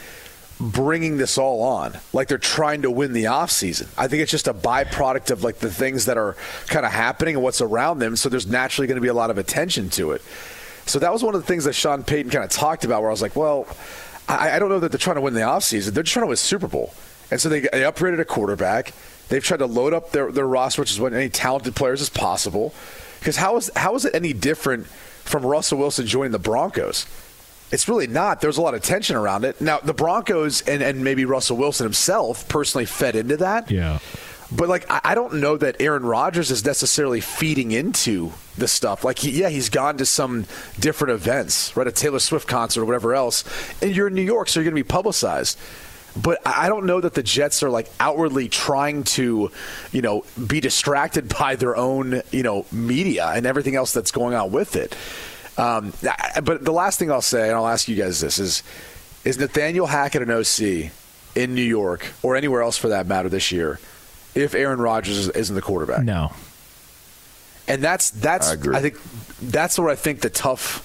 bringing 0.58 1.18
this 1.18 1.36
all 1.36 1.62
on 1.62 1.98
like 2.14 2.28
they're 2.28 2.38
trying 2.38 2.82
to 2.82 2.90
win 2.90 3.12
the 3.12 3.24
offseason. 3.24 3.88
I 3.98 4.08
think 4.08 4.22
it's 4.22 4.30
just 4.30 4.48
a 4.48 4.54
byproduct 4.54 5.30
of 5.30 5.44
like 5.44 5.58
the 5.58 5.70
things 5.70 6.06
that 6.06 6.16
are 6.16 6.34
kind 6.68 6.86
of 6.86 6.92
happening 6.92 7.34
and 7.34 7.44
what's 7.44 7.60
around 7.60 7.98
them. 7.98 8.16
So 8.16 8.28
there's 8.28 8.46
naturally 8.46 8.86
going 8.86 8.96
to 8.96 9.02
be 9.02 9.08
a 9.08 9.14
lot 9.14 9.30
of 9.30 9.36
attention 9.36 9.90
to 9.90 10.12
it. 10.12 10.22
So 10.86 10.98
that 11.00 11.12
was 11.12 11.22
one 11.22 11.34
of 11.34 11.40
the 11.40 11.46
things 11.46 11.64
that 11.64 11.74
Sean 11.74 12.02
Payton 12.04 12.30
kind 12.30 12.44
of 12.44 12.50
talked 12.50 12.84
about, 12.84 13.02
where 13.02 13.10
I 13.10 13.12
was 13.12 13.22
like, 13.22 13.36
well, 13.36 13.66
I, 14.28 14.52
I 14.52 14.58
don't 14.58 14.68
know 14.68 14.78
that 14.80 14.92
they're 14.92 14.98
trying 14.98 15.16
to 15.16 15.20
win 15.20 15.34
the 15.34 15.40
offseason. 15.40 15.92
They're 15.92 16.04
just 16.04 16.12
trying 16.12 16.24
to 16.24 16.28
win 16.28 16.36
Super 16.36 16.68
Bowl. 16.68 16.94
And 17.30 17.40
so 17.40 17.48
they, 17.48 17.60
they 17.60 17.82
upgraded 17.82 18.20
a 18.20 18.24
quarterback. 18.24 18.92
They've 19.28 19.42
tried 19.42 19.58
to 19.58 19.66
load 19.66 19.92
up 19.92 20.12
their, 20.12 20.30
their 20.30 20.46
roster, 20.46 20.82
which 20.82 20.92
is 20.92 21.00
what 21.00 21.12
any 21.12 21.28
talented 21.28 21.74
players 21.74 22.00
as 22.00 22.08
possible. 22.08 22.72
Because 23.18 23.36
how 23.36 23.56
is, 23.56 23.70
how 23.74 23.96
is 23.96 24.04
it 24.04 24.14
any 24.14 24.32
different 24.32 24.86
from 24.86 25.44
Russell 25.44 25.78
Wilson 25.78 26.06
joining 26.06 26.30
the 26.30 26.38
Broncos? 26.38 27.06
It's 27.72 27.88
really 27.88 28.06
not. 28.06 28.40
There's 28.40 28.58
a 28.58 28.62
lot 28.62 28.74
of 28.74 28.82
tension 28.82 29.16
around 29.16 29.44
it. 29.44 29.60
Now, 29.60 29.78
the 29.78 29.92
Broncos 29.92 30.60
and, 30.62 30.84
and 30.84 31.02
maybe 31.02 31.24
Russell 31.24 31.56
Wilson 31.56 31.84
himself 31.84 32.46
personally 32.46 32.84
fed 32.84 33.16
into 33.16 33.38
that. 33.38 33.68
Yeah. 33.68 33.98
But 34.50 34.68
like, 34.68 34.86
I 34.88 35.14
don't 35.14 35.34
know 35.34 35.56
that 35.56 35.80
Aaron 35.80 36.04
Rodgers 36.04 36.50
is 36.50 36.64
necessarily 36.64 37.20
feeding 37.20 37.72
into 37.72 38.32
the 38.56 38.68
stuff. 38.68 39.02
Like, 39.04 39.18
he, 39.18 39.40
yeah, 39.40 39.48
he's 39.48 39.68
gone 39.68 39.96
to 39.98 40.06
some 40.06 40.46
different 40.78 41.12
events, 41.14 41.76
right? 41.76 41.86
A 41.86 41.92
Taylor 41.92 42.20
Swift 42.20 42.46
concert 42.46 42.82
or 42.82 42.84
whatever 42.84 43.14
else, 43.14 43.44
and 43.82 43.94
you're 43.94 44.06
in 44.06 44.14
New 44.14 44.22
York, 44.22 44.48
so 44.48 44.60
you're 44.60 44.64
going 44.70 44.76
to 44.76 44.84
be 44.84 44.88
publicized. 44.88 45.58
But 46.20 46.40
I 46.46 46.68
don't 46.68 46.86
know 46.86 47.00
that 47.00 47.14
the 47.14 47.22
Jets 47.22 47.62
are 47.62 47.70
like 47.70 47.90
outwardly 48.00 48.48
trying 48.48 49.04
to, 49.04 49.50
you 49.92 50.02
know, 50.02 50.24
be 50.46 50.60
distracted 50.60 51.28
by 51.38 51.56
their 51.56 51.76
own, 51.76 52.22
you 52.30 52.42
know, 52.42 52.66
media 52.70 53.26
and 53.34 53.46
everything 53.46 53.74
else 53.74 53.92
that's 53.92 54.12
going 54.12 54.34
on 54.34 54.52
with 54.52 54.76
it. 54.76 54.96
Um, 55.58 55.92
but 56.42 56.64
the 56.64 56.72
last 56.72 56.98
thing 56.98 57.10
I'll 57.10 57.22
say, 57.22 57.48
and 57.48 57.56
I'll 57.56 57.66
ask 57.66 57.88
you 57.88 57.96
guys 57.96 58.20
this 58.20 58.38
is: 58.38 58.62
Is 59.24 59.38
Nathaniel 59.38 59.86
Hackett 59.86 60.22
an 60.22 60.30
OC 60.30 60.92
in 61.34 61.54
New 61.54 61.62
York 61.62 62.12
or 62.22 62.36
anywhere 62.36 62.62
else 62.62 62.76
for 62.76 62.88
that 62.88 63.06
matter 63.06 63.28
this 63.28 63.50
year? 63.50 63.80
If 64.36 64.54
Aaron 64.54 64.80
Rodgers 64.80 65.28
isn't 65.28 65.54
the 65.54 65.62
quarterback. 65.62 66.04
No. 66.04 66.32
And 67.66 67.82
that's 67.82 68.10
that's 68.10 68.50
I, 68.50 68.76
I, 68.76 68.80
think 68.80 68.98
that's 69.40 69.78
what 69.78 69.90
I 69.90 69.96
think 69.96 70.20
the 70.20 70.30
tough 70.30 70.82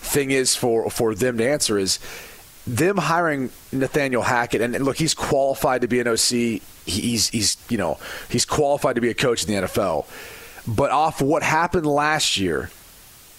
thing 0.00 0.30
is 0.30 0.56
for 0.56 0.90
for 0.90 1.14
them 1.14 1.38
to 1.38 1.48
answer 1.48 1.78
is 1.78 2.00
them 2.66 2.96
hiring 2.96 3.50
Nathaniel 3.72 4.22
Hackett 4.22 4.60
and, 4.60 4.74
and 4.74 4.84
look 4.84 4.96
he's 4.96 5.14
qualified 5.14 5.82
to 5.82 5.88
be 5.88 6.00
an 6.00 6.08
OC 6.08 6.60
he's 6.86 7.28
he's 7.28 7.56
you 7.68 7.78
know 7.78 7.98
he's 8.28 8.44
qualified 8.44 8.96
to 8.96 9.00
be 9.00 9.10
a 9.10 9.14
coach 9.14 9.44
in 9.44 9.54
the 9.54 9.66
NFL 9.68 10.06
but 10.66 10.90
off 10.90 11.22
what 11.22 11.42
happened 11.42 11.86
last 11.86 12.36
year 12.36 12.70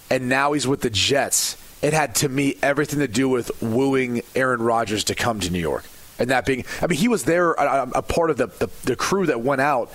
and 0.10 0.30
now 0.30 0.54
he's 0.54 0.68
with 0.68 0.82
the 0.82 0.90
Jets 0.90 1.58
it 1.82 1.94
had 1.94 2.16
to 2.16 2.30
me 2.30 2.56
everything 2.62 3.00
to 3.00 3.08
do 3.08 3.28
with 3.28 3.62
wooing 3.62 4.22
Aaron 4.36 4.62
Rodgers 4.62 5.04
to 5.06 5.16
come 5.16 5.40
to 5.42 5.50
New 5.50 5.60
York 5.60 5.86
and 6.20 6.30
that 6.30 6.46
being, 6.46 6.66
I 6.82 6.88
mean, 6.88 7.00
he 7.00 7.08
was 7.08 7.24
there, 7.24 7.54
a, 7.54 7.90
a 7.96 8.02
part 8.02 8.30
of 8.30 8.38
the, 8.38 8.48
the, 8.48 8.70
the 8.84 8.96
crew 8.96 9.26
that 9.28 9.42
went 9.42 9.62
out 9.62 9.92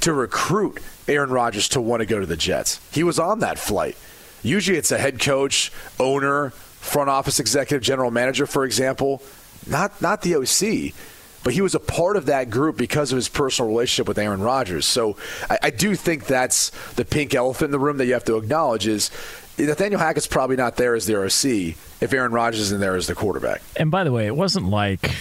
to 0.00 0.12
recruit 0.12 0.80
Aaron 1.08 1.30
Rodgers 1.30 1.68
to 1.70 1.80
want 1.80 2.00
to 2.00 2.06
go 2.06 2.18
to 2.18 2.26
the 2.26 2.36
Jets. 2.36 2.80
He 2.92 3.02
was 3.02 3.18
on 3.18 3.40
that 3.40 3.58
flight. 3.58 3.96
Usually 4.42 4.78
it's 4.78 4.92
a 4.92 4.98
head 4.98 5.20
coach, 5.20 5.72
owner, 5.98 6.50
front 6.50 7.10
office 7.10 7.40
executive, 7.40 7.82
general 7.82 8.10
manager, 8.10 8.46
for 8.46 8.64
example, 8.64 9.22
not, 9.66 10.00
not 10.00 10.22
the 10.22 10.36
OC. 10.36 10.94
But 11.42 11.54
he 11.54 11.60
was 11.60 11.76
a 11.76 11.80
part 11.80 12.16
of 12.16 12.26
that 12.26 12.50
group 12.50 12.76
because 12.76 13.12
of 13.12 13.16
his 13.16 13.28
personal 13.28 13.68
relationship 13.68 14.08
with 14.08 14.18
Aaron 14.18 14.40
Rodgers. 14.40 14.84
So 14.84 15.16
I, 15.48 15.58
I 15.64 15.70
do 15.70 15.94
think 15.94 16.26
that's 16.26 16.70
the 16.94 17.04
pink 17.04 17.36
elephant 17.36 17.66
in 17.66 17.70
the 17.70 17.78
room 17.78 17.98
that 17.98 18.06
you 18.06 18.14
have 18.14 18.24
to 18.24 18.36
acknowledge 18.36 18.88
is 18.88 19.12
Nathaniel 19.56 20.00
Hackett's 20.00 20.26
probably 20.26 20.56
not 20.56 20.76
there 20.76 20.96
as 20.96 21.06
the 21.06 21.16
OC 21.16 21.76
if 22.00 22.12
Aaron 22.12 22.32
Rodgers 22.32 22.60
is 22.60 22.72
in 22.72 22.80
there 22.80 22.96
as 22.96 23.06
the 23.06 23.14
quarterback. 23.14 23.62
And 23.76 23.92
by 23.92 24.02
the 24.02 24.10
way, 24.10 24.26
it 24.26 24.34
wasn't 24.34 24.68
like 24.68 25.14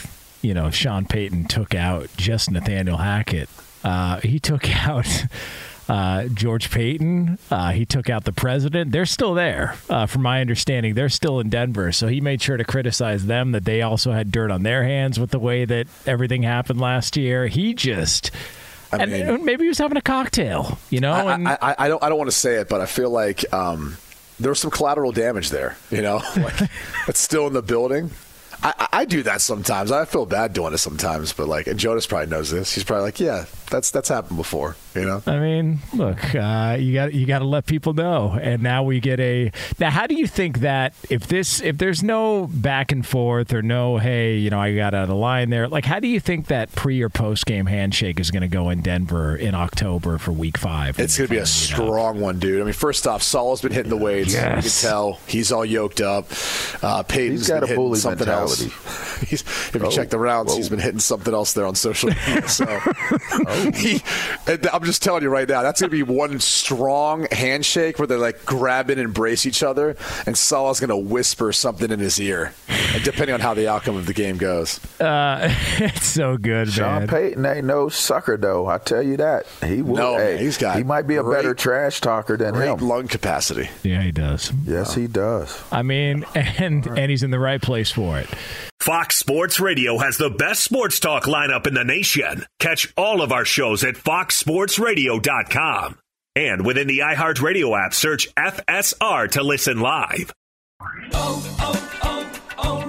you 0.45 0.53
know, 0.53 0.69
Sean 0.69 1.05
Payton 1.05 1.45
took 1.45 1.73
out 1.73 2.09
just 2.17 2.51
Nathaniel 2.51 2.97
Hackett. 2.97 3.49
Uh, 3.83 4.19
he 4.21 4.39
took 4.39 4.69
out 4.87 5.07
uh, 5.89 6.25
George 6.25 6.69
Paton. 6.69 7.39
Uh, 7.49 7.71
he 7.71 7.85
took 7.85 8.09
out 8.09 8.23
the 8.25 8.31
president. 8.31 8.91
They're 8.91 9.05
still 9.05 9.33
there, 9.33 9.75
uh, 9.89 10.05
from 10.05 10.21
my 10.21 10.41
understanding. 10.41 10.93
They're 10.93 11.09
still 11.09 11.39
in 11.39 11.49
Denver. 11.49 11.91
So 11.91 12.07
he 12.07 12.21
made 12.21 12.41
sure 12.41 12.57
to 12.57 12.63
criticize 12.63 13.25
them 13.25 13.53
that 13.53 13.65
they 13.65 13.81
also 13.81 14.11
had 14.11 14.31
dirt 14.31 14.51
on 14.51 14.63
their 14.63 14.83
hands 14.83 15.19
with 15.19 15.31
the 15.31 15.39
way 15.39 15.65
that 15.65 15.87
everything 16.05 16.43
happened 16.43 16.79
last 16.79 17.17
year. 17.17 17.47
He 17.47 17.73
just. 17.73 18.31
I 18.91 19.07
mean, 19.07 19.43
maybe 19.43 19.65
he 19.65 19.67
was 19.67 19.79
having 19.79 19.97
a 19.97 20.01
cocktail, 20.01 20.77
you 20.89 21.01
know. 21.01 21.11
I, 21.11 21.33
and, 21.33 21.47
I, 21.49 21.57
I, 21.61 21.75
I 21.79 21.87
don't. 21.89 22.01
I 22.01 22.07
don't 22.07 22.17
want 22.17 22.29
to 22.29 22.35
say 22.35 22.55
it, 22.55 22.69
but 22.69 22.79
I 22.79 22.85
feel 22.85 23.09
like 23.09 23.51
um, 23.51 23.97
there 24.39 24.49
was 24.49 24.59
some 24.59 24.71
collateral 24.71 25.11
damage 25.11 25.49
there. 25.49 25.75
You 25.91 26.01
know, 26.01 26.21
like 26.37 26.69
it's 27.07 27.19
still 27.19 27.45
in 27.47 27.53
the 27.53 27.63
building. 27.63 28.11
I, 28.65 28.87
I, 28.91 29.05
do 29.05 29.21
that 29.23 29.41
sometimes. 29.41 29.91
I 29.91 30.05
feel 30.05 30.25
bad 30.25 30.53
doing 30.53 30.73
it 30.73 30.79
sometimes, 30.79 31.33
but 31.33 31.47
like, 31.47 31.67
and 31.67 31.79
Jonas 31.79 32.07
probably 32.07 32.27
knows 32.27 32.49
this. 32.49 32.73
He's 32.73 32.83
probably 32.83 33.03
like, 33.03 33.19
yeah, 33.19 33.45
that's 33.69 33.91
that's 33.91 34.09
happened 34.09 34.37
before. 34.37 34.75
You 34.93 35.05
know. 35.05 35.23
I 35.25 35.39
mean, 35.39 35.79
look, 35.93 36.35
uh, 36.35 36.77
you 36.79 36.93
got 36.93 37.13
you 37.13 37.25
got 37.25 37.39
to 37.39 37.45
let 37.45 37.65
people 37.65 37.93
know, 37.93 38.37
and 38.41 38.63
now 38.63 38.83
we 38.83 38.99
get 38.99 39.19
a. 39.19 39.51
Now, 39.79 39.89
how 39.89 40.07
do 40.07 40.15
you 40.15 40.27
think 40.27 40.59
that 40.59 40.93
if 41.09 41.27
this 41.27 41.61
if 41.61 41.77
there's 41.77 42.03
no 42.03 42.47
back 42.47 42.91
and 42.91 43.05
forth 43.05 43.53
or 43.53 43.61
no, 43.61 43.97
hey, 43.97 44.37
you 44.37 44.49
know, 44.49 44.59
I 44.59 44.75
got 44.75 44.93
out 44.93 45.09
of 45.09 45.15
line 45.15 45.49
there. 45.49 45.67
Like, 45.67 45.85
how 45.85 45.99
do 45.99 46.07
you 46.07 46.19
think 46.19 46.47
that 46.47 46.73
pre 46.75 47.01
or 47.01 47.09
post 47.09 47.45
game 47.45 47.65
handshake 47.65 48.19
is 48.19 48.31
going 48.31 48.41
to 48.41 48.47
go 48.47 48.69
in 48.69 48.81
Denver 48.81 49.35
in 49.35 49.55
October 49.55 50.17
for 50.17 50.31
Week 50.31 50.57
Five? 50.57 50.99
It's 50.99 51.17
going 51.17 51.27
to 51.27 51.33
be 51.33 51.39
a 51.39 51.45
strong 51.45 52.19
one, 52.19 52.39
dude. 52.39 52.61
I 52.61 52.63
mean, 52.63 52.73
first 52.73 53.07
off, 53.07 53.23
Saleh's 53.23 53.61
been 53.61 53.71
hitting 53.71 53.89
the 53.89 53.97
weights. 53.97 54.33
Yes. 54.33 54.55
You 54.65 54.71
can 54.71 54.89
tell 54.91 55.19
he's 55.27 55.51
all 55.51 55.65
yoked 55.65 56.01
up. 56.01 56.27
Uh, 56.81 57.03
Payton's 57.03 57.41
he's 57.41 57.49
got 57.49 57.69
a 57.69 57.75
bully 57.75 57.99
something 57.99 58.27
mentality. 58.27 58.65
else. 58.65 59.01
He's, 59.25 59.41
if 59.41 59.75
you 59.75 59.85
oh, 59.85 59.89
check 59.89 60.09
the 60.09 60.19
rounds, 60.19 60.51
whoa. 60.51 60.57
he's 60.57 60.67
been 60.67 60.79
hitting 60.79 60.99
something 60.99 61.33
else 61.33 61.53
there 61.53 61.65
on 61.65 61.73
social 61.73 62.09
media. 62.09 62.47
So 62.49 62.65
oh. 62.67 63.54
he, 63.75 64.01
I'm 64.47 64.83
just 64.83 65.01
telling 65.01 65.23
you 65.23 65.29
right 65.29 65.47
now, 65.47 65.61
that's 65.61 65.81
going 65.81 65.89
to 65.89 65.95
be 65.95 66.03
one 66.03 66.39
strong 66.39 67.27
handshake 67.31 67.99
where 67.99 68.07
they 68.07 68.15
like 68.15 68.45
grab 68.45 68.89
and 68.89 68.99
embrace 68.99 69.45
each 69.45 69.63
other, 69.63 69.95
and 70.25 70.37
Saleh's 70.37 70.79
going 70.79 70.89
to 70.89 70.97
whisper 70.97 71.53
something 71.53 71.91
in 71.91 71.99
his 71.99 72.19
ear, 72.19 72.53
depending 73.03 73.33
on 73.33 73.39
how 73.39 73.53
the 73.53 73.67
outcome 73.67 73.95
of 73.95 74.05
the 74.05 74.13
game 74.13 74.37
goes. 74.37 74.79
Uh, 74.99 75.53
it's 75.77 76.05
so 76.05 76.37
good, 76.37 76.69
Sean 76.69 76.99
man. 76.99 77.07
Payton 77.07 77.45
ain't 77.45 77.65
no 77.65 77.89
sucker, 77.89 78.37
though. 78.37 78.67
I 78.67 78.77
tell 78.77 79.01
you 79.01 79.17
that 79.17 79.45
he 79.63 79.81
will. 79.81 79.95
No, 79.95 80.17
hey, 80.17 80.37
he's 80.37 80.57
got. 80.57 80.77
He 80.77 80.83
might 80.83 81.07
be 81.07 81.15
a 81.17 81.23
great, 81.23 81.37
better 81.37 81.53
trash 81.53 82.01
talker 82.01 82.37
than 82.37 82.53
great 82.53 82.69
him. 82.69 82.79
Lung 82.79 83.07
capacity. 83.07 83.69
Yeah, 83.83 84.01
he 84.01 84.11
does. 84.11 84.51
Yes, 84.65 84.93
he 84.93 85.07
does. 85.07 85.61
I 85.71 85.83
mean, 85.83 86.25
and 86.35 86.85
right. 86.85 86.99
and 86.99 87.09
he's 87.11 87.23
in 87.23 87.31
the 87.31 87.39
right 87.39 87.61
place 87.61 87.91
for 87.91 88.19
it. 88.19 88.29
Fox 88.85 89.17
Sports 89.17 89.59
Radio 89.59 89.97
has 89.97 90.17
the 90.17 90.29
best 90.29 90.63
sports 90.63 90.99
talk 90.99 91.23
lineup 91.23 91.65
in 91.65 91.73
the 91.73 91.83
nation. 91.83 92.45
Catch 92.59 92.93
all 92.95 93.23
of 93.23 93.31
our 93.31 93.43
shows 93.43 93.83
at 93.83 93.95
foxsportsradio.com. 93.95 95.97
And 96.35 96.63
within 96.63 96.85
the 96.85 96.99
iHeartRadio 96.99 97.83
app, 97.83 97.95
search 97.95 98.31
FSR 98.35 99.31
to 99.31 99.41
listen 99.41 99.79
live. 99.79 100.31
Oh, 101.13 101.57
oh, 101.61 102.41
oh, 102.59 102.83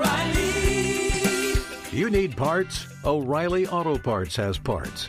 O'Reilly! 1.94 1.98
You 1.98 2.10
need 2.10 2.36
parts? 2.36 2.86
O'Reilly 3.02 3.66
Auto 3.66 3.96
Parts 3.96 4.36
has 4.36 4.58
parts. 4.58 5.08